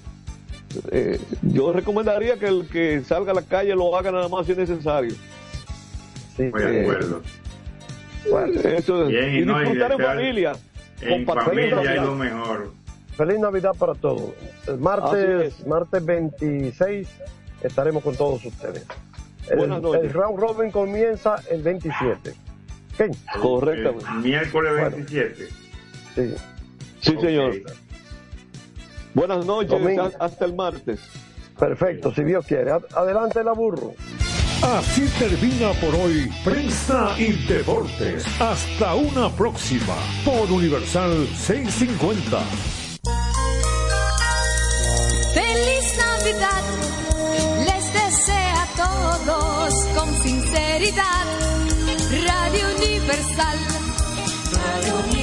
Eh, 0.91 1.19
yo 1.41 1.73
recomendaría 1.73 2.37
que 2.37 2.47
el 2.47 2.67
que 2.67 3.01
salga 3.03 3.31
a 3.31 3.35
la 3.35 3.41
calle 3.41 3.75
lo 3.75 3.95
haga 3.95 4.11
nada 4.11 4.27
más 4.29 4.45
si 4.45 4.53
es 4.53 4.57
necesario. 4.57 5.11
Sí, 6.35 6.43
Estoy 6.43 6.61
de 6.61 6.81
acuerdo. 6.81 7.21
Bueno, 8.29 8.61
eso 8.61 9.03
es. 9.03 9.09
Bien, 9.09 9.35
y 9.35 9.39
y 9.39 9.45
no, 9.45 9.57
y 9.57 9.65
disfrutar 9.65 9.91
en 9.91 9.99
familia. 9.99 10.53
En 11.01 11.25
familia 11.25 11.95
es 11.95 12.01
lo 12.01 12.15
mejor. 12.15 12.71
Feliz 13.15 13.39
Navidad 13.39 13.71
para 13.77 13.93
todos. 13.93 14.31
El 14.67 14.79
martes, 14.79 15.65
martes 15.67 16.03
26 16.03 17.07
estaremos 17.61 18.03
con 18.03 18.15
todos 18.15 18.43
ustedes. 18.43 18.85
El, 19.49 19.57
Buenas 19.57 19.81
noches. 19.81 20.03
el 20.03 20.13
round 20.13 20.39
robin 20.39 20.71
comienza 20.71 21.35
el 21.51 21.61
27. 21.61 22.31
¿Ok? 22.93 23.15
Correctamente. 23.41 24.05
El 24.09 24.19
miércoles 24.19 24.71
Bueno. 24.73 24.95
27. 24.97 25.47
Sí. 26.15 26.33
Sí, 27.01 27.17
señor. 27.19 27.55
Buenas 29.13 29.45
noches, 29.45 29.69
Domingo. 29.69 30.09
hasta 30.19 30.45
el 30.45 30.55
martes. 30.55 30.99
Perfecto, 31.59 32.13
si 32.13 32.23
Dios 32.23 32.45
quiere. 32.45 32.71
Ad- 32.71 32.85
Adelante 32.95 33.43
la 33.43 33.53
burro. 33.53 33.93
Así 34.61 35.05
termina 35.19 35.71
por 35.73 35.93
hoy 35.95 36.29
Prensa 36.43 37.13
y 37.17 37.33
Deportes. 37.47 38.25
Hasta 38.41 38.95
una 38.95 39.29
próxima 39.29 39.93
por 40.25 40.49
Universal 40.51 41.27
650. 41.37 42.39
Feliz 45.33 45.97
Navidad, 45.97 46.63
les 47.65 47.93
desea 47.93 48.63
a 48.63 48.67
todos 48.77 49.73
con 49.95 50.13
sinceridad. 50.23 51.25
Radio 52.25 52.65
Universal, 52.77 53.57
Radio 54.53 54.95
Universal. 55.09 55.22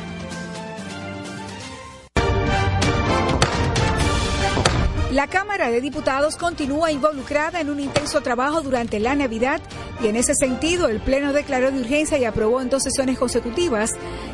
La 5.11 5.27
Cámara 5.27 5.69
de 5.69 5.81
Diputados 5.81 6.37
continúa 6.37 6.89
involucrada 6.89 7.59
en 7.59 7.69
un 7.69 7.81
intenso 7.81 8.21
trabajo 8.21 8.61
durante 8.61 8.97
la 9.01 9.13
Navidad 9.13 9.59
y 10.01 10.07
en 10.07 10.15
ese 10.15 10.33
sentido 10.35 10.87
el 10.87 11.01
Pleno 11.01 11.33
declaró 11.33 11.69
de 11.69 11.81
urgencia 11.81 12.17
y 12.17 12.23
aprobó 12.23 12.61
en 12.61 12.69
dos 12.69 12.83
sesiones 12.83 13.19
consecutivas 13.19 13.91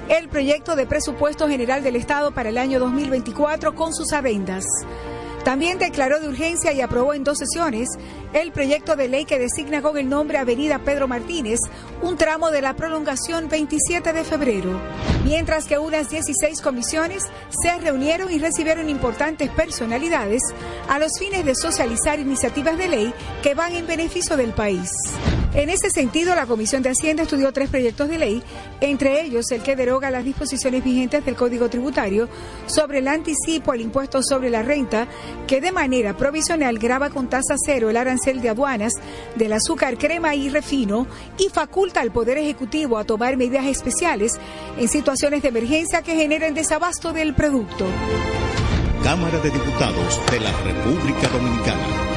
el 0.08 0.30
proyecto 0.30 0.76
de 0.76 0.86
presupuesto 0.86 1.48
general 1.48 1.82
del 1.82 1.96
Estado 1.96 2.32
para 2.32 2.50
el 2.50 2.60
año 2.60 2.80
2024 2.80 3.74
con 3.74 3.92
sus 3.92 4.14
adendas. 4.14 4.66
También 5.48 5.80
declaró 5.80 6.20
de 6.20 6.28
urgencia 6.28 6.74
y 6.74 6.82
aprobó 6.82 7.14
en 7.14 7.24
dos 7.24 7.38
sesiones 7.38 7.88
el 8.34 8.52
proyecto 8.52 8.98
de 8.98 9.08
ley 9.08 9.24
que 9.24 9.40
designa 9.40 9.82
con 9.82 9.98
el 9.98 10.10
nombre 10.10 10.38
Avenida 10.38 10.80
Pedro 10.80 11.08
Martínez 11.08 11.62
un 12.02 12.18
tramo 12.18 12.52
de 12.52 12.62
la 12.62 12.76
prolongación 12.76 13.48
27 13.48 14.12
de 14.12 14.26
febrero. 14.26 14.78
Mientras 15.24 15.66
que 15.66 15.78
unas 15.78 16.10
16 16.10 16.62
comisiones 16.62 17.24
se 17.50 17.78
reunieron 17.80 18.30
y 18.30 18.40
recibieron 18.40 18.90
importantes 18.90 19.50
personalidades 19.50 20.42
a 20.90 21.00
los 21.00 21.14
fines 21.18 21.46
de 21.46 21.56
socializar 21.56 22.20
iniciativas 22.20 22.78
de 22.78 22.90
ley 22.90 23.14
que 23.42 23.56
van 23.56 23.74
en 23.74 23.88
beneficio 23.88 24.36
del 24.36 24.52
país. 24.52 24.92
En 25.54 25.70
ese 25.70 25.90
sentido, 25.90 26.36
la 26.36 26.46
Comisión 26.46 26.84
de 26.84 26.90
Hacienda 26.90 27.24
estudió 27.24 27.52
tres 27.52 27.70
proyectos 27.70 28.10
de 28.10 28.20
ley, 28.20 28.44
entre 28.80 29.22
ellos 29.22 29.50
el 29.52 29.64
que 29.64 29.76
deroga 29.76 30.12
las 30.12 30.24
disposiciones 30.24 30.84
vigentes 30.84 31.26
del 31.26 31.36
Código 31.36 31.68
Tributario 31.68 32.30
sobre 32.68 33.00
el 33.00 33.08
anticipo 33.08 33.72
al 33.72 33.82
impuesto 33.82 34.22
sobre 34.22 34.52
la 34.52 34.62
renta, 34.62 35.08
que 35.46 35.62
de 35.62 35.72
manera 35.72 36.16
provisional 36.16 36.80
grava 36.80 37.10
con 37.10 37.30
tasa 37.30 37.56
cero 37.64 37.90
el 37.90 37.98
arancel 37.98 38.42
de 38.42 38.50
aduanas 38.50 38.94
del 39.36 39.54
azúcar, 39.54 39.98
crema 39.98 40.36
y 40.36 40.50
refino 40.50 41.08
y 41.38 41.50
faculta 41.50 42.02
al 42.02 42.12
Poder 42.12 42.38
Ejecutivo 42.38 42.98
a 42.98 43.04
tomar 43.04 43.38
medidas 43.38 43.66
especiales 43.66 44.40
en 44.78 44.88
situaciones 44.88 45.42
de 45.42 45.50
emergencia 45.50 46.02
que 46.02 46.16
generen 46.16 46.54
desabasto 46.54 47.14
del 47.14 47.34
producto. 47.34 47.86
Cámara 49.04 49.40
de 49.40 49.50
Diputados 49.52 50.20
de 50.32 50.40
la 50.40 50.52
República 50.64 51.28
Dominicana. 51.30 52.17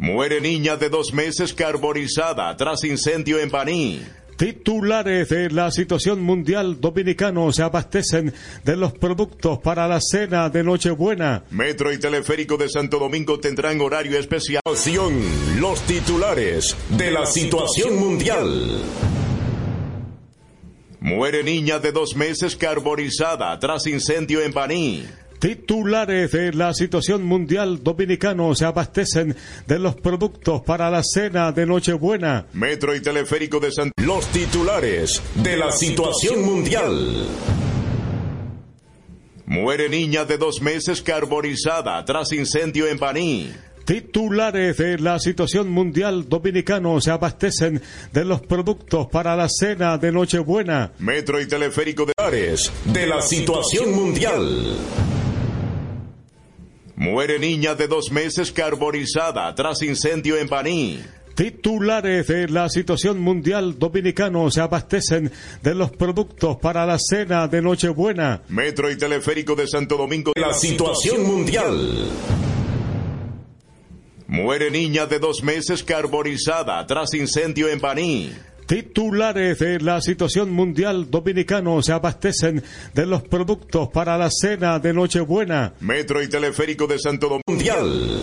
Muere 0.00 0.40
niña 0.40 0.76
de 0.78 0.88
dos 0.88 1.12
meses 1.12 1.52
carbonizada 1.52 2.56
tras 2.56 2.84
incendio 2.84 3.38
en 3.38 3.50
Baní. 3.50 4.00
Titulares 4.38 5.28
de 5.28 5.50
la 5.50 5.70
situación 5.70 6.22
mundial 6.22 6.80
dominicanos 6.80 7.56
se 7.56 7.62
abastecen 7.62 8.32
de 8.64 8.76
los 8.76 8.94
productos 8.94 9.58
para 9.58 9.86
la 9.86 10.00
cena 10.00 10.48
de 10.48 10.64
Nochebuena. 10.64 11.44
Metro 11.50 11.92
y 11.92 11.98
Teleférico 11.98 12.56
de 12.56 12.70
Santo 12.70 12.98
Domingo 12.98 13.38
tendrán 13.38 13.78
horario 13.82 14.18
especial. 14.18 14.62
Los 14.64 15.80
titulares 15.82 16.74
de 16.96 17.10
la 17.10 17.26
situación 17.26 18.00
mundial. 18.00 18.80
Muere 20.98 21.44
niña 21.44 21.78
de 21.78 21.92
dos 21.92 22.16
meses 22.16 22.56
carbonizada 22.56 23.58
tras 23.58 23.86
incendio 23.86 24.40
en 24.40 24.52
Baní. 24.52 25.04
Titulares 25.40 26.32
de 26.32 26.52
la 26.52 26.74
situación 26.74 27.22
mundial 27.22 27.82
dominicanos 27.82 28.58
se 28.58 28.66
abastecen 28.66 29.34
de 29.66 29.78
los 29.78 29.96
productos 29.96 30.60
para 30.60 30.90
la 30.90 31.02
cena 31.02 31.50
de 31.50 31.64
Nochebuena. 31.64 32.44
Metro 32.52 32.94
y 32.94 33.00
Teleférico 33.00 33.58
de 33.58 33.72
Santo 33.72 33.94
Los 34.04 34.26
titulares 34.26 35.22
de 35.36 35.56
la 35.56 35.72
situación 35.72 36.44
mundial. 36.44 37.26
Muere 39.46 39.88
niña 39.88 40.26
de 40.26 40.36
dos 40.36 40.60
meses 40.60 41.00
carbonizada 41.00 42.04
tras 42.04 42.32
incendio 42.32 42.86
en 42.86 42.98
Baní. 42.98 43.50
Titulares 43.86 44.76
de 44.76 44.98
la 44.98 45.18
situación 45.18 45.70
mundial 45.70 46.28
dominicanos 46.28 47.04
se 47.04 47.12
abastecen 47.12 47.80
de 48.12 48.26
los 48.26 48.42
productos 48.42 49.06
para 49.06 49.34
la 49.34 49.48
cena 49.48 49.96
de 49.96 50.12
Nochebuena. 50.12 50.92
Metro 50.98 51.40
y 51.40 51.48
Teleférico 51.48 52.04
de 52.04 52.12
Ares 52.18 52.70
de 52.84 53.06
la 53.06 53.22
situación 53.22 53.94
mundial. 53.94 54.76
Muere 57.00 57.38
niña 57.38 57.74
de 57.74 57.88
dos 57.88 58.12
meses 58.12 58.52
carbonizada 58.52 59.54
tras 59.54 59.80
incendio 59.80 60.36
en 60.36 60.48
Baní. 60.48 61.00
Titulares 61.34 62.26
de 62.26 62.46
la 62.46 62.68
situación 62.68 63.18
mundial 63.18 63.78
dominicanos 63.78 64.52
se 64.52 64.60
abastecen 64.60 65.32
de 65.62 65.74
los 65.74 65.92
productos 65.92 66.58
para 66.58 66.84
la 66.84 66.98
cena 66.98 67.48
de 67.48 67.62
Nochebuena. 67.62 68.42
Metro 68.50 68.90
y 68.90 68.98
Teleférico 68.98 69.54
de 69.54 69.66
Santo 69.66 69.96
Domingo. 69.96 70.32
La 70.36 70.52
situación 70.52 71.26
mundial. 71.26 72.10
Muere 74.26 74.70
niña 74.70 75.06
de 75.06 75.18
dos 75.20 75.42
meses 75.42 75.82
carbonizada 75.82 76.86
tras 76.86 77.14
incendio 77.14 77.70
en 77.70 77.80
Baní. 77.80 78.30
Titulares 78.70 79.58
de 79.58 79.80
la 79.80 80.00
situación 80.00 80.52
mundial 80.52 81.10
dominicanos 81.10 81.86
se 81.86 81.92
abastecen 81.92 82.62
de 82.94 83.04
los 83.04 83.24
productos 83.24 83.88
para 83.88 84.16
la 84.16 84.30
cena 84.30 84.78
de 84.78 84.92
Nochebuena. 84.92 85.74
Metro 85.80 86.22
y 86.22 86.28
Teleférico 86.28 86.86
de 86.86 87.00
Santo 87.00 87.26
Domingo. 87.26 87.42
Mundial. 87.48 88.22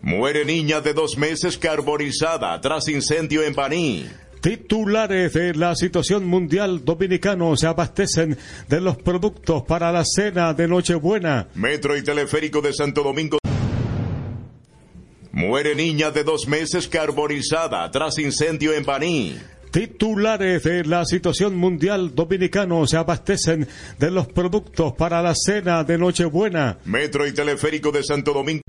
Muere 0.00 0.46
niña 0.46 0.80
de 0.80 0.94
dos 0.94 1.18
meses 1.18 1.58
carbonizada 1.58 2.58
tras 2.62 2.88
incendio 2.88 3.42
en 3.42 3.54
Baní. 3.54 4.06
Titulares 4.40 5.34
de 5.34 5.54
la 5.54 5.76
situación 5.76 6.24
mundial 6.24 6.86
dominicanos 6.86 7.60
se 7.60 7.66
abastecen 7.66 8.38
de 8.66 8.80
los 8.80 8.96
productos 8.96 9.64
para 9.64 9.92
la 9.92 10.04
cena 10.06 10.54
de 10.54 10.68
Nochebuena. 10.68 11.48
Metro 11.54 11.94
y 11.98 12.02
Teleférico 12.02 12.62
de 12.62 12.72
Santo 12.72 13.02
Domingo. 13.02 13.41
Muere 15.32 15.74
niña 15.74 16.10
de 16.10 16.24
dos 16.24 16.46
meses 16.46 16.86
carbonizada 16.86 17.90
tras 17.90 18.18
incendio 18.18 18.74
en 18.74 18.84
Baní. 18.84 19.34
Titulares 19.70 20.62
de 20.62 20.84
la 20.84 21.06
situación 21.06 21.56
mundial 21.56 22.14
dominicanos 22.14 22.90
se 22.90 22.98
abastecen 22.98 23.66
de 23.98 24.10
los 24.10 24.26
productos 24.26 24.92
para 24.92 25.22
la 25.22 25.34
cena 25.34 25.84
de 25.84 25.96
Nochebuena. 25.96 26.76
Metro 26.84 27.26
y 27.26 27.32
Teleférico 27.32 27.90
de 27.90 28.02
Santo 28.02 28.34
Domingo. 28.34 28.62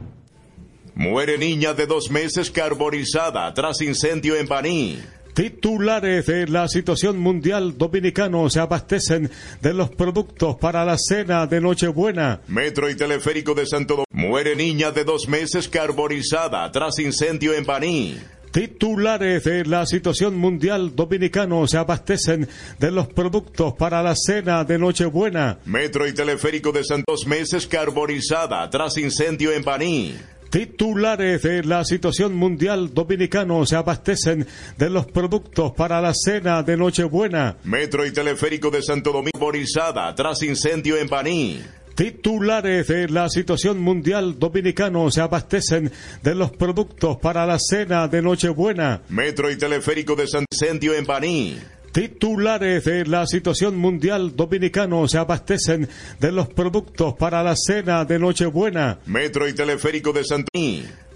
Muere 0.95 1.37
niña 1.37 1.73
de 1.73 1.85
dos 1.85 2.09
meses 2.09 2.49
carbonizada 2.49 3.53
tras 3.53 3.81
incendio 3.81 4.37
en 4.37 4.47
Baní. 4.47 4.99
Titulares 5.33 6.27
de 6.27 6.47
la 6.47 6.67
situación 6.67 7.17
mundial 7.17 7.75
dominicanos 7.75 8.53
se 8.53 8.59
abastecen 8.59 9.31
de 9.61 9.73
los 9.73 9.89
productos 9.89 10.57
para 10.57 10.85
la 10.85 10.95
cena 10.97 11.47
de 11.47 11.59
Nochebuena. 11.59 12.41
Metro 12.47 12.87
y 12.87 12.95
Teleférico 12.95 13.55
de 13.55 13.65
Santo 13.65 13.93
Domingo. 13.95 14.29
Muere 14.29 14.55
niña 14.55 14.91
de 14.91 15.03
dos 15.03 15.27
meses 15.27 15.67
carbonizada 15.67 16.71
tras 16.71 16.99
incendio 16.99 17.55
en 17.55 17.65
Baní. 17.65 18.17
Titulares 18.51 19.43
de 19.45 19.65
la 19.65 19.87
situación 19.87 20.37
mundial 20.37 20.95
dominicanos 20.95 21.71
se 21.71 21.77
abastecen 21.77 22.47
de 22.77 22.91
los 22.91 23.07
productos 23.07 23.73
para 23.73 24.03
la 24.03 24.13
cena 24.15 24.63
de 24.63 24.77
Nochebuena. 24.77 25.57
Metro 25.65 26.07
y 26.07 26.13
Teleférico 26.13 26.71
de 26.71 26.83
Santo 26.83 27.11
dos 27.11 27.25
meses 27.25 27.65
carbonizada 27.65 28.69
tras 28.69 28.97
incendio 28.99 29.51
en 29.51 29.63
Baní. 29.63 30.15
Titulares 30.53 31.41
de 31.41 31.63
la 31.63 31.83
situación 31.83 32.35
mundial 32.35 32.93
dominicanos 32.93 33.69
se 33.69 33.75
abastecen 33.75 34.45
de 34.77 34.87
los 34.87 35.07
productos 35.07 35.71
para 35.71 35.99
la 35.99 36.13
cena 36.13 36.61
de 36.61 36.77
Nochebuena. 36.77 37.57
Metro 37.63 38.05
y 38.05 38.11
Teleférico 38.11 38.69
de 38.69 38.83
Santo 38.83 39.11
Domingo 39.11 39.31
carbonizada 39.33 40.13
tras 40.13 40.43
incendio 40.43 40.95
en 40.97 41.07
Baní. 41.07 41.59
Titulares 41.95 42.87
de 42.87 43.09
la 43.09 43.29
situación 43.29 43.79
mundial 43.79 44.37
dominicanos 44.37 45.15
se 45.15 45.21
abastecen 45.21 45.91
de 46.21 46.35
los 46.35 46.51
productos 46.51 47.17
para 47.17 47.47
la 47.47 47.57
cena 47.57 48.07
de 48.07 48.21
Nochebuena. 48.21 49.01
Metro 49.09 49.49
y 49.49 49.57
Teleférico 49.57 50.15
de 50.15 50.27
Santo 50.27 50.45
Incendio 50.51 50.93
en 50.93 51.05
Baní. 51.07 51.57
Titulares 51.93 52.85
de 52.85 53.05
la 53.05 53.27
situación 53.27 53.77
mundial 53.77 54.35
dominicanos 54.35 55.11
se 55.11 55.19
abastecen 55.19 55.87
de 56.19 56.31
los 56.31 56.47
productos 56.47 57.13
para 57.13 57.43
la 57.43 57.55
cena 57.55 58.03
de 58.03 58.17
Nochebuena. 58.17 58.97
Metro 59.05 59.47
y 59.47 59.53
Teleférico 59.53 60.11
de 60.11 60.23
Santo 60.23 60.49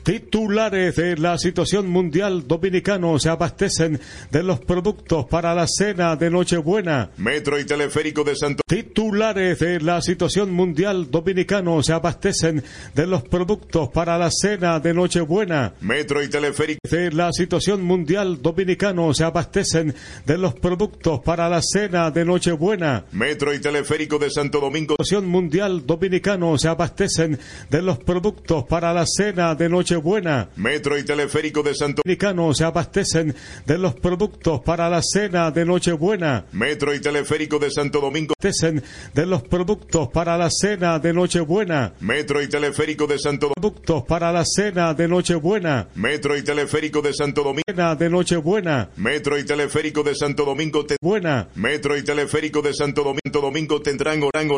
Titulares 0.08 0.96
de 0.96 1.18
la 1.18 1.38
situación 1.38 1.90
mundial 1.90 2.48
dominicanos 2.48 3.24
se 3.24 3.30
abastecen 3.30 4.00
de 4.32 4.42
los 4.42 4.62
productos 4.62 5.26
para 5.26 5.54
la 5.54 5.68
cena 5.68 6.16
de 6.16 6.30
Nochebuena. 6.30 7.10
Metro 7.18 7.60
y 7.60 7.66
Teleférico 7.66 8.24
de 8.24 8.38
Santo 8.38 8.64
Titulares 8.66 9.60
de 9.60 9.82
la 9.82 10.02
situación 10.02 10.54
mundial 10.54 11.12
dominicanos 11.12 11.88
se 11.88 11.92
abastecen 11.92 12.64
de 12.96 13.06
los 13.06 13.24
productos 13.24 13.90
para 13.90 14.18
la 14.18 14.30
cena 14.32 14.80
de 14.80 14.94
Nochebuena. 14.94 15.74
Metro 15.82 16.24
y 16.24 16.30
Teleférico 16.30 16.80
de 16.90 17.12
la 17.12 17.34
situación 17.34 17.84
mundial 17.84 18.42
dominicanos 18.42 19.18
se 19.18 19.26
abastecen 19.26 19.94
de 20.26 20.38
los 20.38 20.54
productos 20.54 21.20
para 21.20 21.50
la 21.50 21.62
cena 21.62 22.12
de 22.12 22.24
Nochebuena. 22.24 23.04
Metro 23.12 23.54
y 23.54 23.60
Teleférico 23.60 24.18
de 24.18 24.30
Santo 24.30 24.62
Domingo. 24.62 24.96
La 24.98 25.04
situación 25.04 25.30
mundial 25.30 25.86
dominicanos 25.86 26.62
se 26.62 26.70
abastecen 26.70 27.38
de 27.70 27.82
los 27.82 27.98
productos 27.98 28.64
para 28.64 28.94
la 28.94 29.06
cena 29.06 29.54
de 29.54 29.68
Nochebuena. 29.68 29.97
Metro 30.56 30.98
y 30.98 31.04
Teleférico 31.04 31.64
de 31.64 31.76
Santo 31.76 32.02
Domingo 32.06 32.54
se 32.54 32.64
abastecen 32.64 33.36
de 33.66 33.78
los 33.78 33.96
productos 33.96 34.62
para 34.62 34.90
la 34.90 35.02
cena 35.02 35.52
de 35.52 35.66
Nochebuena. 35.66 36.46
Metro 36.52 36.94
y 36.94 37.00
Teleférico 37.00 37.60
de 37.60 37.72
Santo 37.72 38.00
Domingo 38.02 38.34
abastecen 38.40 38.84
de 39.14 39.26
los 39.26 39.44
productos 39.44 40.10
para 40.10 40.38
la 40.38 40.50
cena 40.50 41.00
de 41.00 41.14
Nochebuena. 41.14 41.94
Metro 42.00 42.42
y 42.42 42.48
Teleférico 42.48 43.08
de 43.08 43.20
Santo 43.20 43.52
Productos 43.56 44.04
para 44.04 44.32
la 44.32 44.44
cena 44.46 44.94
de 44.94 45.08
Nochebuena. 45.08 45.88
Metro 45.96 46.38
y 46.38 46.44
Teleférico 46.44 47.02
de 47.02 47.14
Santo 47.14 47.44
Domingo 47.44 47.64
Cena 47.68 47.96
de 47.96 48.10
Nochebuena. 48.10 48.90
Metro 48.98 49.38
y 49.38 49.46
Teleférico 49.46 50.04
de 50.04 50.16
Santo 50.16 50.46
Domingo 50.46 50.86
Buena. 51.02 51.50
Metro 51.56 51.98
y 51.98 52.04
Teleférico 52.04 52.62
de 52.62 52.74
Santo 52.74 53.04
Domingo, 53.04 53.42
Domingo 53.42 53.82
tendrán 53.82 54.22
horario 54.24 54.54